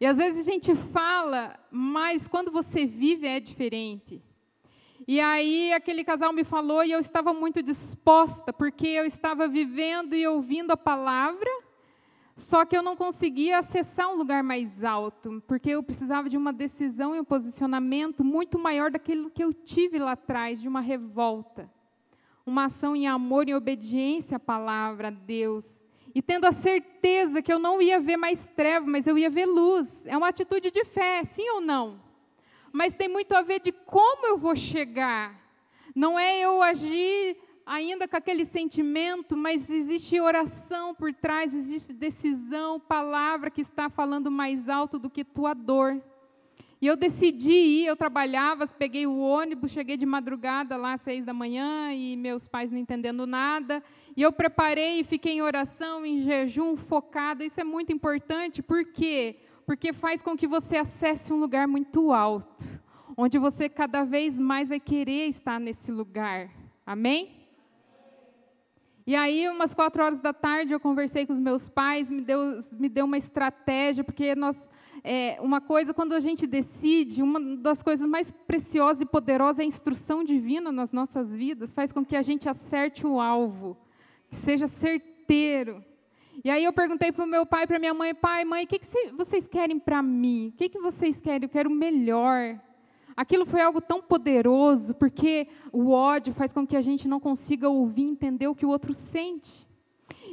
E 0.00 0.06
às 0.06 0.16
vezes 0.16 0.46
a 0.46 0.50
gente 0.50 0.74
fala, 0.74 1.58
mas 1.70 2.26
quando 2.28 2.50
você 2.50 2.86
vive 2.86 3.26
é 3.26 3.40
diferente. 3.40 4.22
E 5.06 5.20
aí 5.20 5.72
aquele 5.72 6.04
casal 6.04 6.32
me 6.32 6.44
falou 6.44 6.84
e 6.84 6.92
eu 6.92 7.00
estava 7.00 7.32
muito 7.32 7.62
disposta, 7.62 8.52
porque 8.52 8.86
eu 8.86 9.04
estava 9.04 9.48
vivendo 9.48 10.14
e 10.14 10.26
ouvindo 10.26 10.70
a 10.70 10.76
palavra, 10.76 11.50
só 12.36 12.64
que 12.64 12.76
eu 12.76 12.82
não 12.82 12.94
conseguia 12.94 13.58
acessar 13.58 14.08
um 14.08 14.16
lugar 14.16 14.44
mais 14.44 14.84
alto, 14.84 15.42
porque 15.46 15.70
eu 15.70 15.82
precisava 15.82 16.28
de 16.28 16.36
uma 16.36 16.52
decisão 16.52 17.16
e 17.16 17.20
um 17.20 17.24
posicionamento 17.24 18.22
muito 18.22 18.58
maior 18.58 18.90
daquilo 18.90 19.30
que 19.30 19.42
eu 19.42 19.52
tive 19.52 19.98
lá 19.98 20.12
atrás, 20.12 20.60
de 20.60 20.68
uma 20.68 20.80
revolta. 20.80 21.68
Uma 22.46 22.66
ação 22.66 22.94
em 22.94 23.08
amor 23.08 23.48
e 23.48 23.54
obediência 23.54 24.36
à 24.36 24.40
palavra, 24.40 25.08
a 25.08 25.10
Deus. 25.10 25.87
E 26.18 26.22
tendo 26.22 26.46
a 26.46 26.50
certeza 26.50 27.40
que 27.40 27.52
eu 27.52 27.60
não 27.60 27.80
ia 27.80 28.00
ver 28.00 28.16
mais 28.16 28.44
treva, 28.56 28.84
mas 28.84 29.06
eu 29.06 29.16
ia 29.16 29.30
ver 29.30 29.46
luz. 29.46 30.04
É 30.04 30.16
uma 30.16 30.26
atitude 30.26 30.68
de 30.68 30.84
fé, 30.84 31.22
sim 31.22 31.48
ou 31.50 31.60
não? 31.60 32.00
Mas 32.72 32.96
tem 32.96 33.06
muito 33.06 33.36
a 33.36 33.40
ver 33.40 33.60
de 33.60 33.70
como 33.70 34.26
eu 34.26 34.36
vou 34.36 34.56
chegar. 34.56 35.40
Não 35.94 36.18
é 36.18 36.40
eu 36.40 36.60
agir 36.60 37.36
ainda 37.64 38.08
com 38.08 38.16
aquele 38.16 38.44
sentimento, 38.44 39.36
mas 39.36 39.70
existe 39.70 40.20
oração 40.20 40.92
por 40.92 41.14
trás, 41.14 41.54
existe 41.54 41.92
decisão, 41.92 42.80
palavra 42.80 43.48
que 43.48 43.60
está 43.60 43.88
falando 43.88 44.28
mais 44.28 44.68
alto 44.68 44.98
do 44.98 45.08
que 45.08 45.22
tua 45.22 45.54
dor. 45.54 46.02
E 46.80 46.86
eu 46.86 46.96
decidi 46.96 47.50
ir, 47.50 47.86
eu 47.86 47.96
trabalhava, 47.96 48.66
peguei 48.66 49.04
o 49.04 49.18
ônibus, 49.18 49.72
cheguei 49.72 49.96
de 49.96 50.06
madrugada 50.06 50.76
lá 50.76 50.94
às 50.94 51.00
seis 51.00 51.24
da 51.24 51.32
manhã 51.32 51.92
e 51.92 52.16
meus 52.16 52.46
pais 52.46 52.70
não 52.70 52.78
entendendo 52.78 53.26
nada. 53.26 53.82
E 54.18 54.22
eu 54.22 54.32
preparei 54.32 54.98
e 54.98 55.04
fiquei 55.04 55.34
em 55.34 55.42
oração, 55.42 56.04
em 56.04 56.22
jejum, 56.22 56.76
focada. 56.76 57.44
Isso 57.44 57.60
é 57.60 57.62
muito 57.62 57.92
importante, 57.92 58.60
por 58.60 58.84
quê? 58.84 59.36
Porque 59.64 59.92
faz 59.92 60.20
com 60.20 60.36
que 60.36 60.44
você 60.44 60.76
acesse 60.76 61.32
um 61.32 61.38
lugar 61.38 61.68
muito 61.68 62.12
alto, 62.12 62.64
onde 63.16 63.38
você 63.38 63.68
cada 63.68 64.02
vez 64.02 64.36
mais 64.36 64.70
vai 64.70 64.80
querer 64.80 65.28
estar 65.28 65.60
nesse 65.60 65.92
lugar. 65.92 66.50
Amém? 66.84 67.46
E 69.06 69.14
aí, 69.14 69.48
umas 69.48 69.72
quatro 69.72 70.02
horas 70.02 70.20
da 70.20 70.32
tarde, 70.32 70.72
eu 70.72 70.80
conversei 70.80 71.24
com 71.24 71.34
os 71.34 71.38
meus 71.38 71.68
pais, 71.68 72.10
me 72.10 72.20
deu, 72.20 72.58
me 72.72 72.88
deu 72.88 73.04
uma 73.04 73.18
estratégia, 73.18 74.02
porque 74.02 74.34
nós, 74.34 74.68
é, 75.04 75.38
uma 75.40 75.60
coisa, 75.60 75.94
quando 75.94 76.12
a 76.12 76.18
gente 76.18 76.44
decide, 76.44 77.22
uma 77.22 77.38
das 77.58 77.84
coisas 77.84 78.08
mais 78.08 78.32
preciosas 78.48 79.00
e 79.00 79.06
poderosas 79.06 79.60
é 79.60 79.62
a 79.62 79.66
instrução 79.66 80.24
divina 80.24 80.72
nas 80.72 80.92
nossas 80.92 81.32
vidas, 81.32 81.72
faz 81.72 81.92
com 81.92 82.04
que 82.04 82.16
a 82.16 82.22
gente 82.22 82.48
acerte 82.48 83.06
o 83.06 83.20
alvo, 83.20 83.76
seja 84.30 84.68
certeiro. 84.68 85.84
E 86.44 86.50
aí 86.50 86.62
eu 86.62 86.72
perguntei 86.72 87.10
para 87.10 87.24
o 87.24 87.28
meu 87.28 87.44
pai 87.44 87.66
para 87.66 87.78
minha 87.78 87.92
mãe, 87.92 88.14
pai, 88.14 88.44
mãe, 88.44 88.64
o 88.64 88.66
que, 88.66 88.78
que 88.78 88.86
vocês 89.12 89.48
querem 89.48 89.78
para 89.78 90.00
mim? 90.00 90.52
O 90.54 90.56
que, 90.56 90.68
que 90.68 90.78
vocês 90.78 91.20
querem? 91.20 91.44
Eu 91.44 91.48
quero 91.48 91.68
o 91.68 91.74
melhor. 91.74 92.60
Aquilo 93.16 93.44
foi 93.44 93.60
algo 93.60 93.80
tão 93.80 94.00
poderoso, 94.00 94.94
porque 94.94 95.48
o 95.72 95.90
ódio 95.90 96.32
faz 96.32 96.52
com 96.52 96.64
que 96.64 96.76
a 96.76 96.80
gente 96.80 97.08
não 97.08 97.18
consiga 97.18 97.68
ouvir, 97.68 98.04
entender 98.04 98.46
o 98.46 98.54
que 98.54 98.64
o 98.64 98.68
outro 98.68 98.94
sente. 98.94 99.66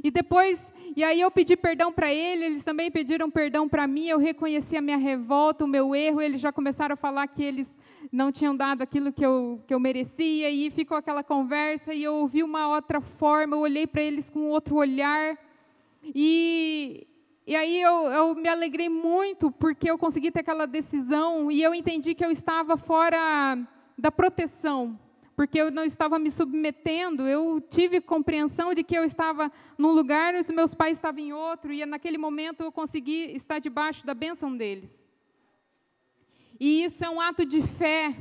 E 0.04 0.12
depois, 0.12 0.60
e 0.96 1.04
aí 1.04 1.20
eu 1.20 1.32
pedi 1.32 1.56
perdão 1.56 1.92
para 1.92 2.14
ele, 2.14 2.46
eles 2.46 2.64
também 2.64 2.92
pediram 2.92 3.32
perdão 3.32 3.68
para 3.68 3.88
mim, 3.88 4.06
eu 4.06 4.20
reconheci 4.20 4.78
a 4.78 4.82
minha 4.82 4.98
revolta, 4.98 5.66
o 5.66 5.68
meu 5.68 5.96
erro, 5.96 6.22
eles 6.22 6.40
já 6.40 6.52
começaram 6.52 6.94
a 6.94 6.98
falar 6.98 7.26
que 7.28 7.44
eles 7.44 7.74
não 8.16 8.32
tinham 8.32 8.56
dado 8.56 8.82
aquilo 8.82 9.12
que 9.12 9.26
eu, 9.26 9.62
que 9.68 9.74
eu 9.74 9.80
merecia, 9.80 10.50
e 10.50 10.72
ficou 10.72 10.96
aquela 10.96 11.24
conversa, 11.24 11.94
e 11.94 12.04
eu 12.04 12.16
ouvi 12.16 12.42
uma 12.42 12.70
outra 12.70 13.02
forma, 13.02 13.56
eu 13.56 13.60
olhei 13.60 13.86
para 13.86 14.02
eles 14.02 14.30
com 14.30 14.48
outro 14.48 14.76
olhar, 14.76 15.38
e, 16.02 17.06
e 17.46 17.56
aí 17.56 17.82
eu, 17.82 17.94
eu, 18.08 18.36
me 18.36 18.48
alegrei 18.48 18.90
muito 18.90 19.52
porque 19.52 19.90
eu 19.90 19.98
consegui 19.98 20.32
ter 20.32 20.42
aquela 20.42 20.66
decisão 20.66 21.52
e 21.52 21.64
eu 21.64 21.74
entendi 21.74 22.14
que 22.14 22.24
eu 22.24 22.30
estava 22.30 22.78
fora 22.78 23.58
da 23.98 24.12
proteção, 24.12 25.00
porque 25.36 25.60
eu 25.60 25.72
não 25.72 25.84
estava 25.84 26.20
me 26.20 26.30
submetendo. 26.30 27.28
Eu 27.28 27.60
tive 27.60 28.00
compreensão 28.00 28.74
de 28.74 28.84
que 28.84 28.96
eu 28.96 29.04
estava 29.04 29.52
num 29.78 29.92
lugar 29.92 30.36
os 30.36 30.48
meus 30.50 30.74
pais 30.74 30.98
estavam 30.98 31.22
em 31.22 31.34
outro, 31.34 31.74
e 31.74 31.86
naquele 31.86 32.18
momento 32.18 32.62
eu 32.62 32.72
consegui 32.72 33.36
estar 33.36 33.60
debaixo 33.60 34.06
da 34.06 34.14
bênção 34.14 34.56
deles. 34.56 35.05
E 36.60 36.84
isso 36.84 37.04
é 37.04 37.10
um 37.10 37.20
ato 37.20 37.46
de 37.46 37.62
fé. 37.62 38.16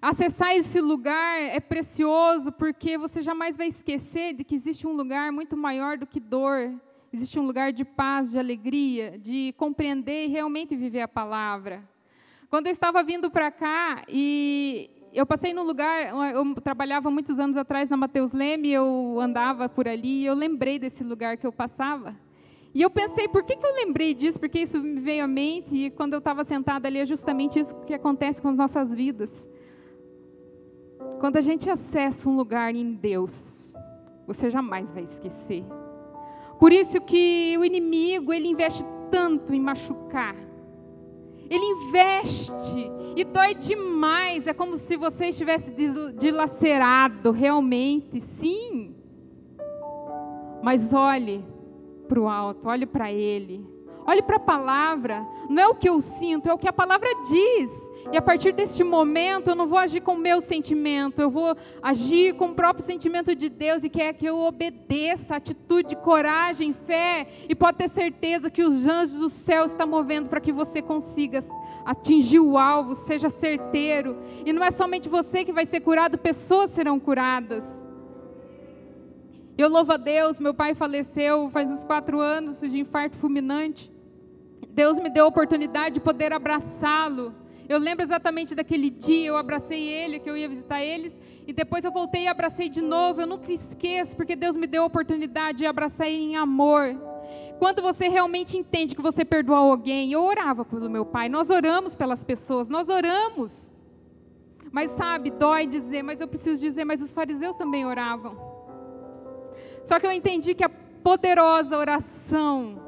Acessar 0.00 0.54
esse 0.54 0.80
lugar 0.80 1.40
é 1.40 1.60
precioso 1.60 2.52
porque 2.52 2.96
você 2.96 3.20
jamais 3.20 3.56
vai 3.56 3.68
esquecer 3.68 4.32
de 4.32 4.44
que 4.44 4.54
existe 4.54 4.86
um 4.86 4.92
lugar 4.92 5.32
muito 5.32 5.56
maior 5.56 5.98
do 5.98 6.06
que 6.06 6.20
dor, 6.20 6.72
existe 7.12 7.38
um 7.38 7.42
lugar 7.42 7.72
de 7.72 7.84
paz, 7.84 8.30
de 8.30 8.38
alegria, 8.38 9.18
de 9.18 9.52
compreender 9.56 10.26
e 10.26 10.28
realmente 10.28 10.76
viver 10.76 11.00
a 11.00 11.08
palavra. 11.08 11.82
Quando 12.48 12.66
eu 12.66 12.72
estava 12.72 13.02
vindo 13.02 13.30
para 13.30 13.50
cá 13.50 14.02
e 14.08 14.88
eu 15.12 15.26
passei 15.26 15.52
num 15.52 15.64
lugar, 15.64 16.32
eu 16.32 16.54
trabalhava 16.62 17.10
muitos 17.10 17.38
anos 17.38 17.56
atrás 17.56 17.90
na 17.90 17.96
Mateus 17.96 18.32
Leme, 18.32 18.70
eu 18.70 19.18
andava 19.20 19.68
por 19.68 19.88
ali 19.88 20.22
e 20.22 20.26
eu 20.26 20.34
lembrei 20.34 20.78
desse 20.78 21.02
lugar 21.02 21.36
que 21.36 21.46
eu 21.46 21.52
passava. 21.52 22.14
E 22.74 22.82
eu 22.82 22.90
pensei, 22.90 23.26
por 23.28 23.42
que, 23.42 23.56
que 23.56 23.66
eu 23.66 23.74
lembrei 23.74 24.14
disso? 24.14 24.38
Porque 24.38 24.60
isso 24.60 24.78
me 24.78 25.00
veio 25.00 25.24
à 25.24 25.26
mente 25.26 25.74
e 25.74 25.90
quando 25.90 26.12
eu 26.12 26.18
estava 26.18 26.44
sentada 26.44 26.86
ali 26.86 26.98
é 26.98 27.06
justamente 27.06 27.58
isso 27.58 27.74
que 27.86 27.94
acontece 27.94 28.40
com 28.40 28.48
as 28.48 28.56
nossas 28.56 28.94
vidas. 28.94 29.32
Quando 31.18 31.36
a 31.36 31.40
gente 31.40 31.68
acessa 31.68 32.28
um 32.28 32.36
lugar 32.36 32.74
em 32.74 32.92
Deus, 32.92 33.74
você 34.26 34.50
jamais 34.50 34.92
vai 34.92 35.04
esquecer. 35.04 35.64
Por 36.60 36.72
isso 36.72 37.00
que 37.00 37.56
o 37.58 37.64
inimigo, 37.64 38.32
ele 38.32 38.48
investe 38.48 38.84
tanto 39.10 39.54
em 39.54 39.60
machucar. 39.60 40.36
Ele 41.48 41.64
investe 41.64 42.92
e 43.16 43.24
dói 43.24 43.54
demais. 43.54 44.46
É 44.46 44.52
como 44.52 44.78
se 44.78 44.96
você 44.96 45.28
estivesse 45.28 45.72
dilacerado, 46.18 47.30
realmente, 47.30 48.20
sim. 48.20 48.94
Mas 50.62 50.92
olhe 50.92 51.42
para 52.08 52.20
o 52.20 52.28
alto, 52.28 52.66
olhe 52.66 52.86
para 52.86 53.12
Ele. 53.12 53.64
Olhe 54.06 54.22
para 54.22 54.36
a 54.36 54.40
palavra. 54.40 55.24
Não 55.50 55.62
é 55.62 55.68
o 55.68 55.74
que 55.74 55.88
eu 55.88 56.00
sinto, 56.00 56.48
é 56.48 56.52
o 56.52 56.58
que 56.58 56.66
a 56.66 56.72
palavra 56.72 57.08
diz. 57.28 57.70
E 58.10 58.16
a 58.16 58.22
partir 58.22 58.52
deste 58.52 58.82
momento, 58.82 59.50
eu 59.50 59.54
não 59.54 59.66
vou 59.66 59.78
agir 59.78 60.00
com 60.00 60.14
o 60.14 60.18
meu 60.18 60.40
sentimento, 60.40 61.20
eu 61.20 61.30
vou 61.30 61.54
agir 61.82 62.34
com 62.36 62.46
o 62.46 62.54
próprio 62.54 62.82
sentimento 62.82 63.34
de 63.34 63.50
Deus 63.50 63.84
e 63.84 63.90
quer 63.90 64.14
que 64.14 64.24
eu 64.24 64.38
obedeça, 64.38 65.36
atitude, 65.36 65.94
coragem, 65.96 66.72
fé. 66.72 67.28
E 67.46 67.54
pode 67.54 67.76
ter 67.76 67.90
certeza 67.90 68.50
que 68.50 68.62
os 68.62 68.86
anjos 68.86 69.16
do 69.16 69.28
céu 69.28 69.66
estão 69.66 69.86
movendo 69.86 70.30
para 70.30 70.40
que 70.40 70.52
você 70.52 70.80
consiga 70.80 71.44
atingir 71.84 72.40
o 72.40 72.56
alvo, 72.56 72.94
seja 73.06 73.28
certeiro. 73.28 74.16
E 74.46 74.54
não 74.54 74.64
é 74.64 74.70
somente 74.70 75.06
você 75.06 75.44
que 75.44 75.52
vai 75.52 75.66
ser 75.66 75.80
curado, 75.80 76.16
pessoas 76.16 76.70
serão 76.70 76.98
curadas. 76.98 77.77
Eu 79.58 79.68
louvo 79.68 79.92
a 79.92 79.96
Deus, 79.98 80.40
meu 80.40 80.54
pai 80.54 80.74
faleceu 80.74 81.50
faz 81.50 81.70
uns 81.70 81.84
quatro 81.84 82.20
anos 82.20 82.60
de 82.60 82.78
infarto 82.78 83.18
fulminante. 83.18 83.90
Deus 84.70 84.98
me 84.98 85.10
deu 85.10 85.24
a 85.24 85.28
oportunidade 85.28 85.94
de 85.94 86.00
poder 86.00 86.32
abraçá-lo 86.32 87.34
eu 87.68 87.78
lembro 87.78 88.02
exatamente 88.02 88.54
daquele 88.54 88.88
dia, 88.88 89.26
eu 89.26 89.36
abracei 89.36 89.86
ele, 89.88 90.18
que 90.18 90.28
eu 90.28 90.34
ia 90.34 90.48
visitar 90.48 90.82
eles, 90.82 91.14
e 91.46 91.52
depois 91.52 91.84
eu 91.84 91.92
voltei 91.92 92.22
e 92.22 92.26
abracei 92.26 92.70
de 92.70 92.80
novo. 92.80 93.20
Eu 93.20 93.26
nunca 93.26 93.52
esqueço, 93.52 94.16
porque 94.16 94.34
Deus 94.34 94.56
me 94.56 94.66
deu 94.66 94.84
a 94.84 94.86
oportunidade 94.86 95.58
de 95.58 95.66
abraçar 95.66 96.08
ele 96.08 96.22
em 96.22 96.36
amor. 96.36 96.96
Quando 97.58 97.82
você 97.82 98.08
realmente 98.08 98.56
entende 98.56 98.94
que 98.94 99.02
você 99.02 99.22
perdoou 99.22 99.70
alguém, 99.72 100.10
eu 100.10 100.22
orava 100.22 100.64
pelo 100.64 100.88
meu 100.88 101.04
pai, 101.04 101.28
nós 101.28 101.50
oramos 101.50 101.94
pelas 101.94 102.24
pessoas, 102.24 102.70
nós 102.70 102.88
oramos. 102.88 103.70
Mas 104.72 104.90
sabe, 104.92 105.30
dói 105.30 105.66
dizer, 105.66 106.02
mas 106.02 106.22
eu 106.22 106.28
preciso 106.28 106.58
dizer, 106.62 106.86
mas 106.86 107.02
os 107.02 107.12
fariseus 107.12 107.54
também 107.56 107.84
oravam. 107.84 108.57
Só 109.88 109.98
que 109.98 110.06
eu 110.06 110.12
entendi 110.12 110.54
que 110.54 110.62
a 110.62 110.68
poderosa 111.02 111.74
oração 111.74 112.78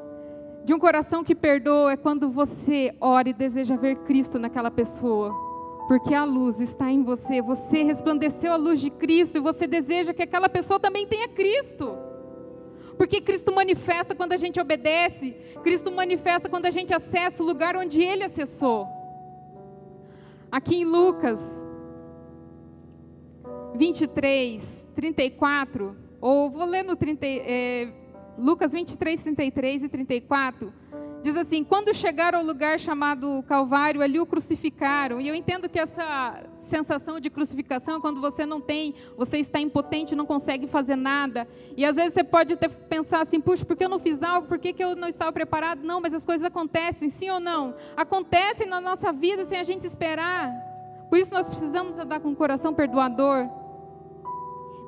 de 0.63 0.71
um 0.71 0.77
coração 0.77 1.23
que 1.23 1.33
perdoa 1.33 1.93
é 1.93 1.97
quando 1.97 2.29
você 2.29 2.95
ora 3.01 3.27
e 3.27 3.33
deseja 3.33 3.75
ver 3.75 3.95
Cristo 4.07 4.37
naquela 4.37 4.69
pessoa. 4.69 5.49
porque 5.87 6.13
a 6.13 6.23
luz 6.23 6.61
está 6.61 6.89
em 6.89 7.03
você, 7.03 7.41
você 7.41 7.83
resplandeceu 7.83 8.53
a 8.53 8.55
luz 8.55 8.79
de 8.79 8.89
Cristo 8.89 9.39
e 9.39 9.41
você 9.41 9.67
deseja 9.67 10.13
que 10.13 10.21
aquela 10.21 10.47
pessoa 10.47 10.79
também 10.79 11.05
tenha 11.05 11.27
Cristo. 11.27 11.97
Porque 12.97 13.19
Cristo 13.19 13.51
manifesta 13.51 14.15
quando 14.15 14.31
a 14.31 14.37
gente 14.37 14.57
obedece, 14.57 15.35
Cristo 15.63 15.91
manifesta 15.91 16.47
quando 16.47 16.67
a 16.67 16.71
gente 16.71 16.93
acessa 16.93 17.43
o 17.43 17.45
lugar 17.45 17.75
onde 17.75 18.01
Ele 18.01 18.23
acessou. 18.23 18.87
Aqui 20.49 20.75
em 20.77 20.85
Lucas 20.85 21.41
23, 23.75 24.87
34, 24.95 26.10
ou 26.21 26.49
vou 26.51 26.65
ler 26.65 26.83
no 26.83 26.95
30, 26.95 27.25
é, 27.25 27.89
Lucas 28.37 28.71
23, 28.71 29.21
33 29.21 29.83
e 29.83 29.89
34, 29.89 30.71
diz 31.21 31.35
assim: 31.35 31.63
Quando 31.63 31.93
chegaram 31.93 32.39
ao 32.39 32.45
lugar 32.45 32.79
chamado 32.79 33.43
Calvário, 33.43 34.01
ali 34.01 34.19
o 34.19 34.25
crucificaram. 34.25 35.19
E 35.19 35.27
eu 35.27 35.35
entendo 35.35 35.67
que 35.67 35.79
essa 35.79 36.43
sensação 36.59 37.19
de 37.19 37.29
crucificação 37.29 37.97
é 37.97 37.99
quando 37.99 38.21
você 38.21 38.45
não 38.45 38.61
tem, 38.61 38.95
você 39.17 39.37
está 39.37 39.59
impotente, 39.59 40.15
não 40.15 40.25
consegue 40.25 40.67
fazer 40.67 40.95
nada. 40.95 41.47
E 41.75 41.83
às 41.83 41.95
vezes 41.95 42.13
você 42.13 42.23
pode 42.23 42.53
até 42.53 42.67
pensar 42.67 43.21
assim: 43.21 43.39
puxa, 43.39 43.65
por 43.65 43.75
que 43.75 43.83
eu 43.83 43.89
não 43.89 43.99
fiz 43.99 44.21
algo? 44.21 44.47
Por 44.47 44.59
que, 44.59 44.73
que 44.73 44.83
eu 44.83 44.95
não 44.95 45.07
estava 45.07 45.31
preparado? 45.31 45.83
Não, 45.83 45.99
mas 45.99 46.13
as 46.13 46.25
coisas 46.25 46.45
acontecem, 46.45 47.09
sim 47.09 47.29
ou 47.29 47.39
não? 47.39 47.75
Acontecem 47.97 48.67
na 48.67 48.79
nossa 48.79 49.11
vida 49.11 49.45
sem 49.45 49.59
a 49.59 49.63
gente 49.63 49.85
esperar. 49.85 50.51
Por 51.09 51.19
isso 51.19 51.33
nós 51.33 51.49
precisamos 51.49 51.97
andar 51.97 52.21
com 52.21 52.29
o 52.29 52.35
coração 52.35 52.73
perdoador. 52.73 53.60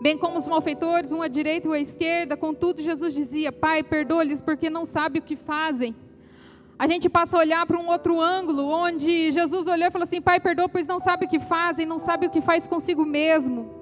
Bem 0.03 0.17
como 0.17 0.37
os 0.37 0.45
malfeitores, 0.45 1.13
um 1.13 1.21
à 1.21 1.29
direita 1.29 1.65
e 1.65 1.69
um 1.69 1.73
à 1.73 1.79
esquerda, 1.79 2.35
contudo 2.35 2.81
Jesus 2.81 3.13
dizia: 3.13 3.53
Pai, 3.53 3.81
perdoa-lhes 3.81 4.41
porque 4.41 4.69
não 4.69 4.83
sabem 4.83 5.21
o 5.21 5.23
que 5.23 5.37
fazem. 5.37 5.95
A 6.77 6.85
gente 6.85 7.07
passa 7.07 7.37
a 7.37 7.39
olhar 7.39 7.65
para 7.65 7.79
um 7.79 7.87
outro 7.87 8.19
ângulo, 8.19 8.67
onde 8.67 9.31
Jesus 9.31 9.65
olhou 9.65 9.87
e 9.87 9.91
falou 9.91 10.03
assim: 10.03 10.21
Pai, 10.21 10.41
perdoa, 10.41 10.67
pois 10.67 10.85
não 10.85 10.99
sabe 10.99 11.25
o 11.25 11.29
que 11.29 11.39
fazem, 11.39 11.85
não 11.85 11.99
sabe 11.99 12.27
o 12.27 12.29
que 12.29 12.41
faz 12.41 12.67
consigo 12.67 13.05
mesmo. 13.05 13.73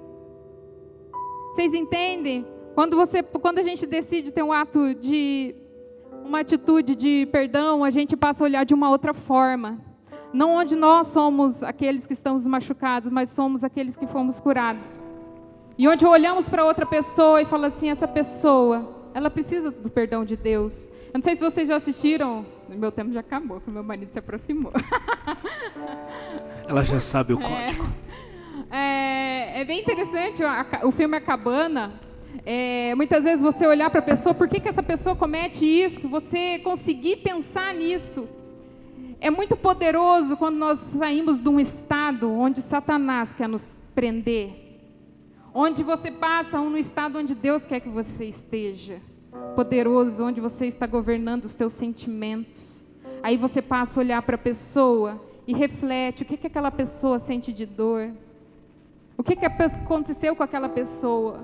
Vocês 1.50 1.74
entendem? 1.74 2.46
Quando, 2.72 2.94
você, 2.94 3.20
quando 3.20 3.58
a 3.58 3.64
gente 3.64 3.84
decide 3.84 4.30
ter 4.30 4.44
um 4.44 4.52
ato 4.52 4.94
de. 4.94 5.56
uma 6.24 6.38
atitude 6.38 6.94
de 6.94 7.26
perdão, 7.32 7.82
a 7.82 7.90
gente 7.90 8.16
passa 8.16 8.44
a 8.44 8.46
olhar 8.46 8.64
de 8.64 8.74
uma 8.74 8.88
outra 8.90 9.12
forma. 9.12 9.76
Não 10.32 10.54
onde 10.54 10.76
nós 10.76 11.08
somos 11.08 11.64
aqueles 11.64 12.06
que 12.06 12.12
estamos 12.12 12.46
machucados, 12.46 13.10
mas 13.10 13.30
somos 13.30 13.64
aqueles 13.64 13.96
que 13.96 14.06
fomos 14.06 14.40
curados. 14.40 15.02
E 15.82 15.88
onde 15.88 16.06
olhamos 16.06 16.48
para 16.48 16.64
outra 16.64 16.86
pessoa 16.86 17.42
e 17.42 17.44
falamos 17.44 17.76
assim: 17.76 17.90
essa 17.90 18.06
pessoa, 18.06 18.88
ela 19.12 19.28
precisa 19.28 19.68
do 19.68 19.90
perdão 19.90 20.24
de 20.24 20.36
Deus. 20.36 20.88
Eu 21.06 21.14
não 21.14 21.22
sei 21.22 21.34
se 21.34 21.42
vocês 21.42 21.66
já 21.66 21.74
assistiram. 21.74 22.46
Meu 22.68 22.92
tempo 22.92 23.12
já 23.12 23.18
acabou, 23.18 23.56
porque 23.56 23.72
meu 23.72 23.82
marido 23.82 24.08
se 24.08 24.16
aproximou. 24.16 24.72
Ela 26.68 26.84
já 26.84 27.00
sabe 27.00 27.34
o 27.34 27.40
é. 27.40 27.42
código. 27.42 27.86
É, 28.70 29.60
é 29.60 29.64
bem 29.64 29.80
interessante 29.80 30.42
o, 30.42 30.88
o 30.88 30.92
filme 30.92 31.16
A 31.16 31.20
Cabana. 31.20 31.92
É, 32.46 32.94
muitas 32.94 33.24
vezes 33.24 33.42
você 33.42 33.66
olhar 33.66 33.90
para 33.90 33.98
a 33.98 34.04
pessoa, 34.04 34.34
por 34.34 34.48
que, 34.48 34.60
que 34.60 34.68
essa 34.68 34.82
pessoa 34.82 35.14
comete 35.14 35.66
isso? 35.66 36.08
Você 36.08 36.58
conseguir 36.60 37.16
pensar 37.16 37.74
nisso. 37.74 38.26
É 39.20 39.30
muito 39.30 39.56
poderoso 39.56 40.38
quando 40.38 40.56
nós 40.56 40.78
saímos 40.78 41.42
de 41.42 41.48
um 41.50 41.60
estado 41.60 42.32
onde 42.32 42.62
Satanás 42.62 43.34
quer 43.34 43.48
nos 43.48 43.78
prender. 43.94 44.71
Onde 45.54 45.82
você 45.82 46.10
passa 46.10 46.60
um 46.60 46.76
estado 46.76 47.18
onde 47.18 47.34
Deus 47.34 47.66
quer 47.66 47.80
que 47.80 47.88
você 47.88 48.24
esteja 48.24 49.00
poderoso, 49.54 50.24
onde 50.24 50.40
você 50.40 50.66
está 50.66 50.86
governando 50.86 51.44
os 51.44 51.54
teus 51.54 51.74
sentimentos. 51.74 52.82
Aí 53.22 53.36
você 53.36 53.60
passa 53.60 53.98
a 53.98 54.02
olhar 54.02 54.22
para 54.22 54.36
a 54.36 54.38
pessoa 54.38 55.20
e 55.46 55.54
reflete 55.54 56.22
o 56.22 56.26
que, 56.26 56.36
que 56.36 56.46
aquela 56.46 56.70
pessoa 56.70 57.18
sente 57.18 57.52
de 57.52 57.66
dor. 57.66 58.10
O 59.16 59.22
que, 59.22 59.36
que 59.36 59.44
aconteceu 59.44 60.34
com 60.34 60.42
aquela 60.42 60.68
pessoa? 60.68 61.40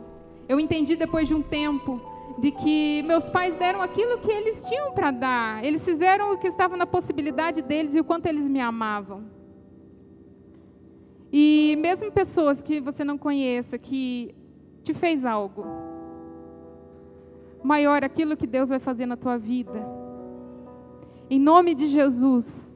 Eu 0.48 0.59
entendi 0.59 0.96
depois 0.96 1.28
de 1.28 1.34
um 1.34 1.42
tempo 1.42 2.00
de 2.38 2.50
que 2.50 3.02
meus 3.02 3.28
pais 3.28 3.54
deram 3.56 3.82
aquilo 3.82 4.18
que 4.18 4.30
eles 4.30 4.64
tinham 4.64 4.92
para 4.92 5.11
dar. 5.11 5.64
Eles 5.64 5.84
fizeram 5.84 6.32
o 6.32 6.38
que 6.38 6.46
estava 6.46 6.76
na 6.76 6.86
possibilidade 6.86 7.61
deles 7.61 7.94
e 7.94 8.00
o 8.00 8.04
quanto 8.04 8.26
eles 8.26 8.46
me 8.46 8.61
amavam. 8.61 9.38
E 11.32 11.76
mesmo 11.78 12.10
pessoas 12.10 12.62
que 12.62 12.80
você 12.80 13.04
não 13.04 13.18
conheça, 13.18 13.78
que 13.78 14.34
te 14.82 14.94
fez 14.94 15.24
algo, 15.24 15.64
maior 17.62 18.02
aquilo 18.02 18.36
que 18.36 18.46
Deus 18.46 18.68
vai 18.68 18.78
fazer 18.78 19.06
na 19.06 19.16
tua 19.16 19.36
vida. 19.36 19.86
Em 21.28 21.38
nome 21.38 21.74
de 21.74 21.88
Jesus. 21.88 22.68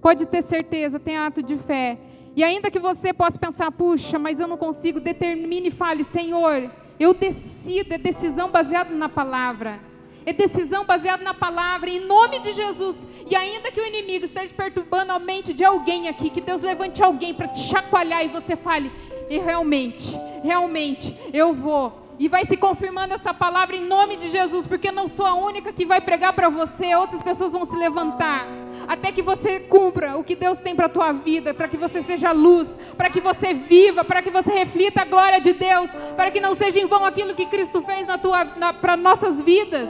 Pode 0.00 0.26
ter 0.26 0.42
certeza, 0.42 0.98
tem 0.98 1.16
ato 1.16 1.42
de 1.42 1.56
fé. 1.56 1.98
E 2.36 2.44
ainda 2.44 2.70
que 2.70 2.78
você 2.78 3.12
possa 3.12 3.38
pensar, 3.38 3.70
puxa, 3.72 4.18
mas 4.18 4.38
eu 4.38 4.46
não 4.46 4.56
consigo, 4.56 5.00
determine 5.00 5.68
e 5.68 5.70
fale, 5.70 6.04
Senhor, 6.04 6.70
eu 6.98 7.14
decido, 7.14 7.94
é 7.94 7.98
decisão 7.98 8.50
baseada 8.50 8.94
na 8.94 9.08
palavra. 9.08 9.89
É 10.30 10.32
decisão 10.32 10.84
baseada 10.84 11.24
na 11.24 11.34
palavra, 11.34 11.90
em 11.90 11.98
nome 12.06 12.38
de 12.38 12.52
Jesus. 12.52 12.94
E 13.28 13.34
ainda 13.34 13.72
que 13.72 13.80
o 13.80 13.84
inimigo 13.84 14.26
esteja 14.26 14.54
perturbando 14.56 15.10
a 15.10 15.18
mente 15.18 15.52
de 15.52 15.64
alguém 15.64 16.06
aqui, 16.06 16.30
que 16.30 16.40
Deus 16.40 16.62
levante 16.62 17.02
alguém 17.02 17.34
para 17.34 17.48
te 17.48 17.58
chacoalhar 17.62 18.24
e 18.24 18.28
você 18.28 18.54
fale, 18.54 18.92
e 19.28 19.38
realmente, 19.40 20.16
realmente, 20.44 21.16
eu 21.32 21.52
vou 21.52 21.98
e 22.16 22.28
vai 22.28 22.46
se 22.46 22.56
confirmando 22.56 23.14
essa 23.14 23.34
palavra 23.34 23.74
em 23.74 23.84
nome 23.84 24.16
de 24.18 24.30
Jesus, 24.30 24.68
porque 24.68 24.92
não 24.92 25.08
sou 25.08 25.26
a 25.26 25.34
única 25.34 25.72
que 25.72 25.84
vai 25.84 26.00
pregar 26.00 26.32
para 26.32 26.48
você, 26.48 26.94
outras 26.94 27.22
pessoas 27.22 27.50
vão 27.50 27.64
se 27.64 27.74
levantar. 27.74 28.46
Até 28.86 29.10
que 29.10 29.22
você 29.22 29.58
cumpra 29.58 30.16
o 30.16 30.22
que 30.22 30.36
Deus 30.36 30.58
tem 30.58 30.76
para 30.76 30.86
a 30.86 30.90
tua 30.90 31.10
vida, 31.10 31.52
para 31.52 31.66
que 31.66 31.76
você 31.76 32.02
seja 32.02 32.30
luz, 32.30 32.68
para 32.96 33.10
que 33.10 33.20
você 33.20 33.52
viva, 33.52 34.04
para 34.04 34.22
que 34.22 34.30
você 34.30 34.52
reflita 34.52 35.02
a 35.02 35.04
glória 35.06 35.40
de 35.40 35.52
Deus, 35.54 35.90
para 36.14 36.30
que 36.30 36.40
não 36.40 36.54
seja 36.54 36.78
em 36.78 36.86
vão 36.86 37.04
aquilo 37.04 37.34
que 37.34 37.46
Cristo 37.46 37.82
fez 37.82 38.06
na 38.06 38.16
tua, 38.16 38.44
para 38.80 38.96
nossas 38.96 39.40
vidas. 39.40 39.88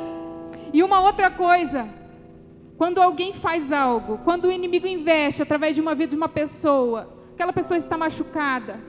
E 0.72 0.82
uma 0.82 1.00
outra 1.00 1.30
coisa, 1.30 1.88
quando 2.76 3.00
alguém 3.00 3.34
faz 3.34 3.72
algo, 3.72 4.18
quando 4.18 4.46
o 4.46 4.52
inimigo 4.52 4.86
investe 4.86 5.42
através 5.42 5.74
de 5.74 5.80
uma 5.80 5.94
vida 5.94 6.10
de 6.10 6.16
uma 6.16 6.28
pessoa, 6.28 7.08
aquela 7.34 7.52
pessoa 7.52 7.76
está 7.76 7.96
machucada, 7.98 8.80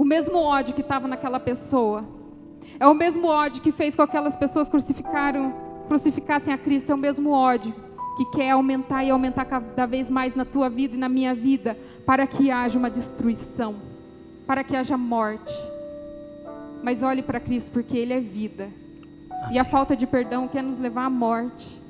o 0.00 0.04
mesmo 0.04 0.38
ódio 0.38 0.74
que 0.74 0.80
estava 0.80 1.06
naquela 1.06 1.38
pessoa. 1.38 2.04
É 2.78 2.86
o 2.86 2.94
mesmo 2.94 3.28
ódio 3.28 3.60
que 3.60 3.70
fez 3.70 3.94
com 3.94 4.02
que 4.02 4.08
aquelas 4.08 4.34
pessoas 4.34 4.66
crucificaram, 4.66 5.52
crucificassem 5.88 6.54
a 6.54 6.56
Cristo. 6.56 6.90
É 6.90 6.94
o 6.94 6.98
mesmo 6.98 7.32
ódio 7.32 7.74
que 8.16 8.24
quer 8.30 8.50
aumentar 8.52 9.04
e 9.04 9.10
aumentar 9.10 9.44
cada 9.44 9.84
vez 9.84 10.08
mais 10.10 10.34
na 10.34 10.46
tua 10.46 10.70
vida 10.70 10.94
e 10.94 10.98
na 10.98 11.08
minha 11.08 11.34
vida, 11.34 11.76
para 12.06 12.26
que 12.26 12.50
haja 12.50 12.78
uma 12.78 12.88
destruição, 12.88 13.76
para 14.46 14.64
que 14.64 14.74
haja 14.74 14.96
morte. 14.96 15.52
Mas 16.82 17.02
olhe 17.02 17.20
para 17.20 17.38
Cristo, 17.38 17.70
porque 17.70 17.98
Ele 17.98 18.14
é 18.14 18.20
vida. 18.20 18.70
E 19.50 19.58
a 19.58 19.64
falta 19.64 19.96
de 19.96 20.06
perdão 20.06 20.48
quer 20.48 20.62
nos 20.62 20.78
levar 20.78 21.04
à 21.06 21.10
morte. 21.10 21.80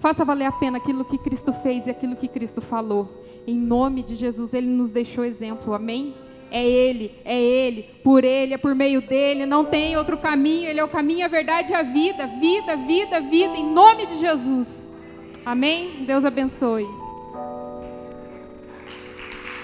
Faça 0.00 0.24
valer 0.24 0.46
a 0.46 0.52
pena 0.52 0.78
aquilo 0.78 1.04
que 1.04 1.18
Cristo 1.18 1.52
fez 1.52 1.86
e 1.86 1.90
aquilo 1.90 2.16
que 2.16 2.28
Cristo 2.28 2.60
falou. 2.60 3.24
Em 3.46 3.56
nome 3.56 4.02
de 4.02 4.14
Jesus, 4.14 4.52
Ele 4.54 4.68
nos 4.68 4.90
deixou 4.90 5.24
exemplo. 5.24 5.72
Amém? 5.74 6.14
é 6.54 6.64
Ele, 6.64 7.10
é 7.24 7.40
Ele, 7.40 7.82
por 8.04 8.22
Ele, 8.22 8.54
é 8.54 8.58
por 8.58 8.76
meio 8.76 9.00
dele, 9.00 9.44
não 9.44 9.64
tem 9.64 9.96
outro 9.96 10.16
caminho, 10.16 10.70
Ele 10.70 10.78
é 10.78 10.84
o 10.84 10.88
caminho, 10.88 11.24
a 11.24 11.28
verdade 11.28 11.72
e 11.72 11.74
a 11.74 11.82
vida, 11.82 12.28
vida, 12.28 12.76
vida, 12.76 13.20
vida, 13.20 13.56
em 13.56 13.72
nome 13.72 14.06
de 14.06 14.20
Jesus. 14.20 14.68
Amém? 15.44 16.04
Deus 16.06 16.24
abençoe. 16.24 16.86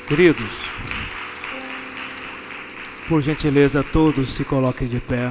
Queridos, 0.08 0.50
por 3.08 3.22
gentileza, 3.22 3.84
todos 3.84 4.34
se 4.34 4.44
coloquem 4.44 4.88
de 4.88 4.98
pé. 4.98 5.30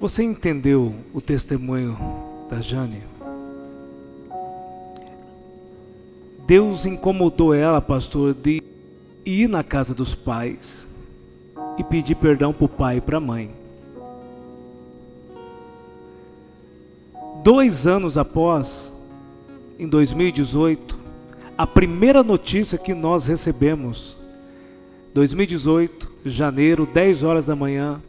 Você 0.00 0.22
entendeu 0.22 0.94
o 1.12 1.20
testemunho 1.20 1.98
da 2.48 2.60
Jane? 2.60 3.02
Deus 6.46 6.86
incomodou 6.86 7.52
ela, 7.52 7.80
pastor, 7.80 8.32
de 8.32 8.62
ir 9.26 9.48
na 9.48 9.64
casa 9.64 9.92
dos 9.92 10.14
pais 10.14 10.86
e 11.76 11.82
pedir 11.82 12.14
perdão 12.14 12.52
para 12.52 12.64
o 12.64 12.68
pai 12.68 12.98
e 12.98 13.00
para 13.00 13.18
a 13.18 13.20
mãe. 13.20 13.50
Dois 17.42 17.84
anos 17.84 18.16
após, 18.16 18.92
em 19.80 19.88
2018, 19.88 20.96
a 21.56 21.66
primeira 21.66 22.22
notícia 22.22 22.78
que 22.78 22.94
nós 22.94 23.26
recebemos, 23.26 24.16
2018, 25.12 26.08
janeiro, 26.24 26.86
10 26.86 27.24
horas 27.24 27.46
da 27.46 27.56
manhã, 27.56 28.00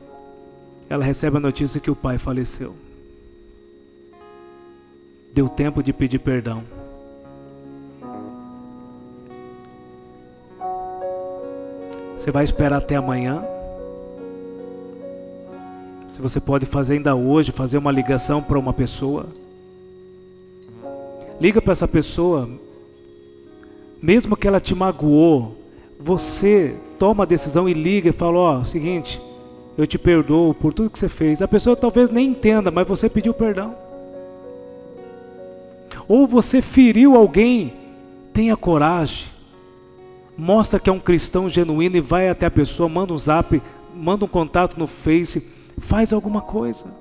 ela 0.89 1.05
recebe 1.05 1.37
a 1.37 1.39
notícia 1.39 1.79
que 1.79 1.91
o 1.91 1.95
pai 1.95 2.17
faleceu. 2.17 2.75
Deu 5.31 5.47
tempo 5.47 5.83
de 5.83 5.93
pedir 5.93 6.17
perdão. 6.17 6.63
Você 12.17 12.31
vai 12.31 12.43
esperar 12.43 12.77
até 12.77 12.95
amanhã? 12.95 13.43
Se 16.09 16.19
você 16.19 16.41
pode 16.41 16.65
fazer 16.65 16.95
ainda 16.95 17.15
hoje, 17.15 17.51
fazer 17.51 17.77
uma 17.77 17.91
ligação 17.91 18.41
para 18.41 18.57
uma 18.57 18.73
pessoa. 18.73 19.27
Liga 21.39 21.61
para 21.61 21.71
essa 21.71 21.87
pessoa, 21.87 22.49
mesmo 24.01 24.35
que 24.35 24.47
ela 24.47 24.59
te 24.59 24.75
magoou, 24.75 25.55
você 25.97 26.75
toma 26.97 27.23
a 27.23 27.27
decisão 27.27 27.69
e 27.69 27.73
liga 27.73 28.09
e 28.09 28.11
fala: 28.11 28.37
Ó, 28.37 28.59
oh, 28.59 28.65
seguinte, 28.65 29.21
eu 29.79 29.87
te 29.87 29.97
perdoo 29.97 30.53
por 30.53 30.73
tudo 30.73 30.89
que 30.89 30.99
você 30.99 31.07
fez. 31.07 31.41
A 31.41 31.47
pessoa 31.47 31.73
talvez 31.73 32.09
nem 32.09 32.31
entenda, 32.31 32.69
mas 32.69 32.85
você 32.85 33.07
pediu 33.07 33.33
perdão. 33.33 33.73
Ou 36.05 36.27
você 36.27 36.61
feriu 36.61 37.15
alguém, 37.15 37.73
tenha 38.33 38.57
coragem. 38.57 39.27
Mostra 40.37 40.81
que 40.81 40.89
é 40.89 40.93
um 40.93 40.99
cristão 40.99 41.47
genuíno 41.47 41.95
e 41.95 42.01
vai 42.01 42.27
até 42.27 42.45
a 42.45 42.51
pessoa, 42.51 42.89
manda 42.89 43.13
um 43.13 43.17
zap, 43.17 43.61
manda 43.95 44.25
um 44.25 44.27
contato 44.27 44.77
no 44.77 44.85
Face, 44.85 45.47
faz 45.77 46.11
alguma 46.11 46.41
coisa 46.41 46.93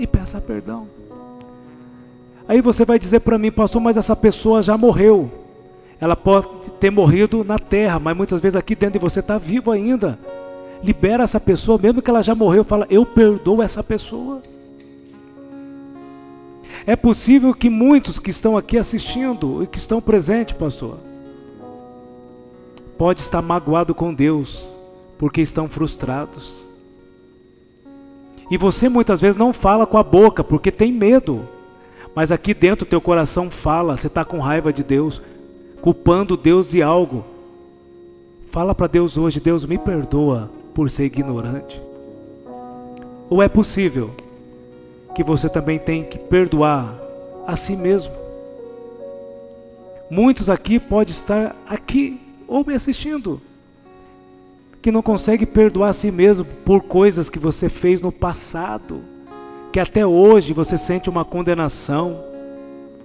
e 0.00 0.06
peça 0.06 0.40
perdão. 0.40 0.88
Aí 2.48 2.62
você 2.62 2.86
vai 2.86 2.98
dizer 2.98 3.20
para 3.20 3.36
mim, 3.36 3.52
pastor, 3.52 3.82
mas 3.82 3.98
essa 3.98 4.16
pessoa 4.16 4.62
já 4.62 4.78
morreu. 4.78 5.30
Ela 6.00 6.16
pode 6.16 6.48
ter 6.80 6.90
morrido 6.90 7.44
na 7.44 7.58
terra, 7.58 7.98
mas 7.98 8.16
muitas 8.16 8.40
vezes 8.40 8.56
aqui 8.56 8.74
dentro 8.74 8.98
de 8.98 9.04
você 9.04 9.20
está 9.20 9.36
vivo 9.36 9.70
ainda. 9.70 10.18
Libera 10.82 11.24
essa 11.24 11.40
pessoa, 11.40 11.78
mesmo 11.78 12.00
que 12.00 12.08
ela 12.08 12.22
já 12.22 12.34
morreu, 12.34 12.62
fala, 12.62 12.86
eu 12.88 13.04
perdoo 13.04 13.62
essa 13.62 13.82
pessoa. 13.82 14.42
É 16.86 16.94
possível 16.94 17.52
que 17.52 17.68
muitos 17.68 18.18
que 18.18 18.30
estão 18.30 18.56
aqui 18.56 18.78
assistindo 18.78 19.62
e 19.62 19.66
que 19.66 19.78
estão 19.78 20.00
presentes, 20.00 20.56
pastor, 20.56 20.98
pode 22.96 23.20
estar 23.20 23.42
magoado 23.42 23.94
com 23.94 24.14
Deus 24.14 24.66
porque 25.18 25.40
estão 25.40 25.68
frustrados. 25.68 26.56
E 28.50 28.56
você 28.56 28.88
muitas 28.88 29.20
vezes 29.20 29.36
não 29.36 29.52
fala 29.52 29.86
com 29.86 29.98
a 29.98 30.02
boca 30.02 30.42
porque 30.42 30.70
tem 30.70 30.92
medo. 30.92 31.42
Mas 32.14 32.32
aqui 32.32 32.54
dentro 32.54 32.86
teu 32.86 33.00
coração 33.00 33.50
fala, 33.50 33.96
você 33.96 34.06
está 34.06 34.24
com 34.24 34.38
raiva 34.38 34.72
de 34.72 34.82
Deus, 34.82 35.20
culpando 35.82 36.36
Deus 36.36 36.70
de 36.70 36.82
algo. 36.82 37.24
Fala 38.50 38.74
para 38.74 38.86
Deus 38.86 39.18
hoje, 39.18 39.40
Deus 39.40 39.66
me 39.66 39.76
perdoa 39.76 40.57
por 40.78 40.88
ser 40.88 41.06
ignorante. 41.06 41.82
Ou 43.28 43.42
é 43.42 43.48
possível 43.48 44.12
que 45.12 45.24
você 45.24 45.48
também 45.48 45.76
tem 45.76 46.04
que 46.04 46.16
perdoar 46.16 46.96
a 47.48 47.56
si 47.56 47.74
mesmo? 47.74 48.14
Muitos 50.08 50.48
aqui 50.48 50.78
podem 50.78 51.10
estar 51.10 51.56
aqui 51.68 52.20
ou 52.46 52.64
me 52.64 52.74
assistindo 52.74 53.40
que 54.80 54.92
não 54.92 55.02
consegue 55.02 55.44
perdoar 55.44 55.88
a 55.88 55.92
si 55.92 56.12
mesmo 56.12 56.44
por 56.44 56.80
coisas 56.84 57.28
que 57.28 57.40
você 57.40 57.68
fez 57.68 58.00
no 58.00 58.12
passado, 58.12 59.00
que 59.72 59.80
até 59.80 60.06
hoje 60.06 60.52
você 60.52 60.78
sente 60.78 61.10
uma 61.10 61.24
condenação, 61.24 62.22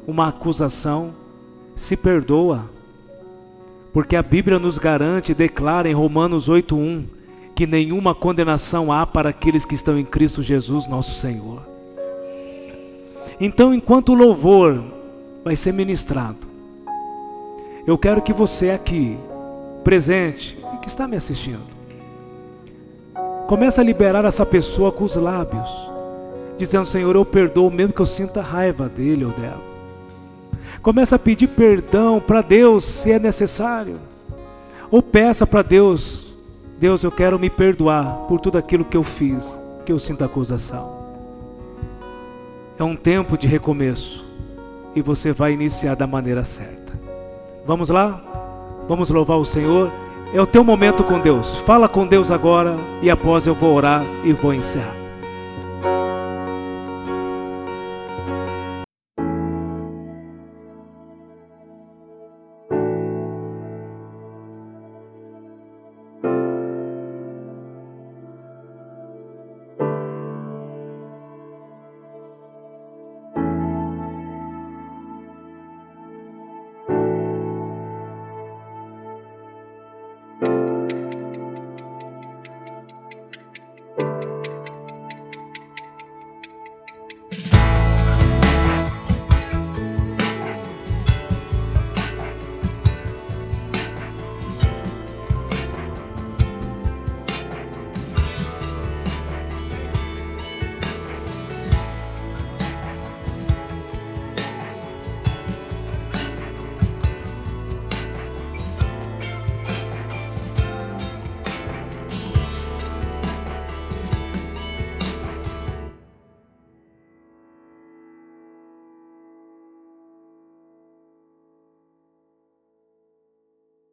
uma 0.05 0.27
acusação, 0.27 1.15
se 1.75 1.97
perdoa. 1.97 2.69
Porque 3.91 4.15
a 4.15 4.21
Bíblia 4.21 4.59
nos 4.59 4.77
garante 4.77 5.33
declara 5.33 5.89
em 5.89 5.93
Romanos 5.93 6.47
8:1 6.47 7.22
que 7.55 7.67
nenhuma 7.67 8.15
condenação 8.15 8.91
há 8.91 9.05
para 9.05 9.29
aqueles 9.29 9.65
que 9.65 9.75
estão 9.75 9.97
em 9.97 10.05
Cristo 10.05 10.41
Jesus, 10.41 10.87
nosso 10.87 11.19
Senhor. 11.19 11.61
Então, 13.39 13.73
enquanto 13.73 14.09
o 14.09 14.15
louvor 14.15 14.83
vai 15.43 15.55
ser 15.55 15.73
ministrado, 15.73 16.47
eu 17.85 17.97
quero 17.97 18.21
que 18.21 18.33
você 18.33 18.69
aqui, 18.71 19.17
presente, 19.83 20.57
que 20.83 20.89
está 20.89 21.07
me 21.07 21.15
assistindo, 21.15 21.63
comece 23.47 23.79
a 23.79 23.83
liberar 23.83 24.25
essa 24.25 24.45
pessoa 24.45 24.91
com 24.91 25.05
os 25.05 25.15
lábios, 25.15 25.69
dizendo: 26.57 26.85
Senhor, 26.85 27.15
eu 27.15 27.25
perdoo, 27.25 27.71
mesmo 27.71 27.93
que 27.93 28.01
eu 28.01 28.05
sinta 28.05 28.41
raiva 28.41 28.89
dele 28.89 29.25
ou 29.25 29.31
dela. 29.31 29.61
Comece 30.81 31.15
a 31.15 31.19
pedir 31.19 31.47
perdão 31.47 32.19
para 32.19 32.41
Deus 32.41 32.83
se 32.83 33.11
é 33.11 33.19
necessário, 33.19 33.99
ou 34.91 35.01
peça 35.01 35.47
para 35.47 35.61
Deus: 35.61 36.22
Deus, 36.83 37.01
eu 37.01 37.09
quero 37.09 37.39
me 37.39 37.49
perdoar 37.49 38.25
por 38.27 38.41
tudo 38.41 38.57
aquilo 38.57 38.83
que 38.83 38.97
eu 38.97 39.03
fiz, 39.03 39.57
que 39.85 39.91
eu 39.93 39.97
sinto 39.97 40.25
acusação. 40.25 41.01
É 42.77 42.83
um 42.83 42.93
tempo 42.93 43.37
de 43.37 43.47
recomeço 43.47 44.25
e 44.93 45.01
você 45.01 45.31
vai 45.31 45.53
iniciar 45.53 45.95
da 45.95 46.05
maneira 46.05 46.43
certa. 46.43 46.91
Vamos 47.65 47.89
lá? 47.89 48.21
Vamos 48.85 49.09
louvar 49.09 49.37
o 49.37 49.45
Senhor. 49.45 49.89
É 50.33 50.41
o 50.41 50.45
teu 50.45 50.61
momento 50.61 51.05
com 51.05 51.21
Deus. 51.21 51.55
Fala 51.59 51.87
com 51.87 52.05
Deus 52.05 52.29
agora 52.29 52.75
e 53.01 53.09
após 53.09 53.47
eu 53.47 53.55
vou 53.55 53.73
orar 53.73 54.03
e 54.25 54.33
vou 54.33 54.53
encerrar. 54.53 55.02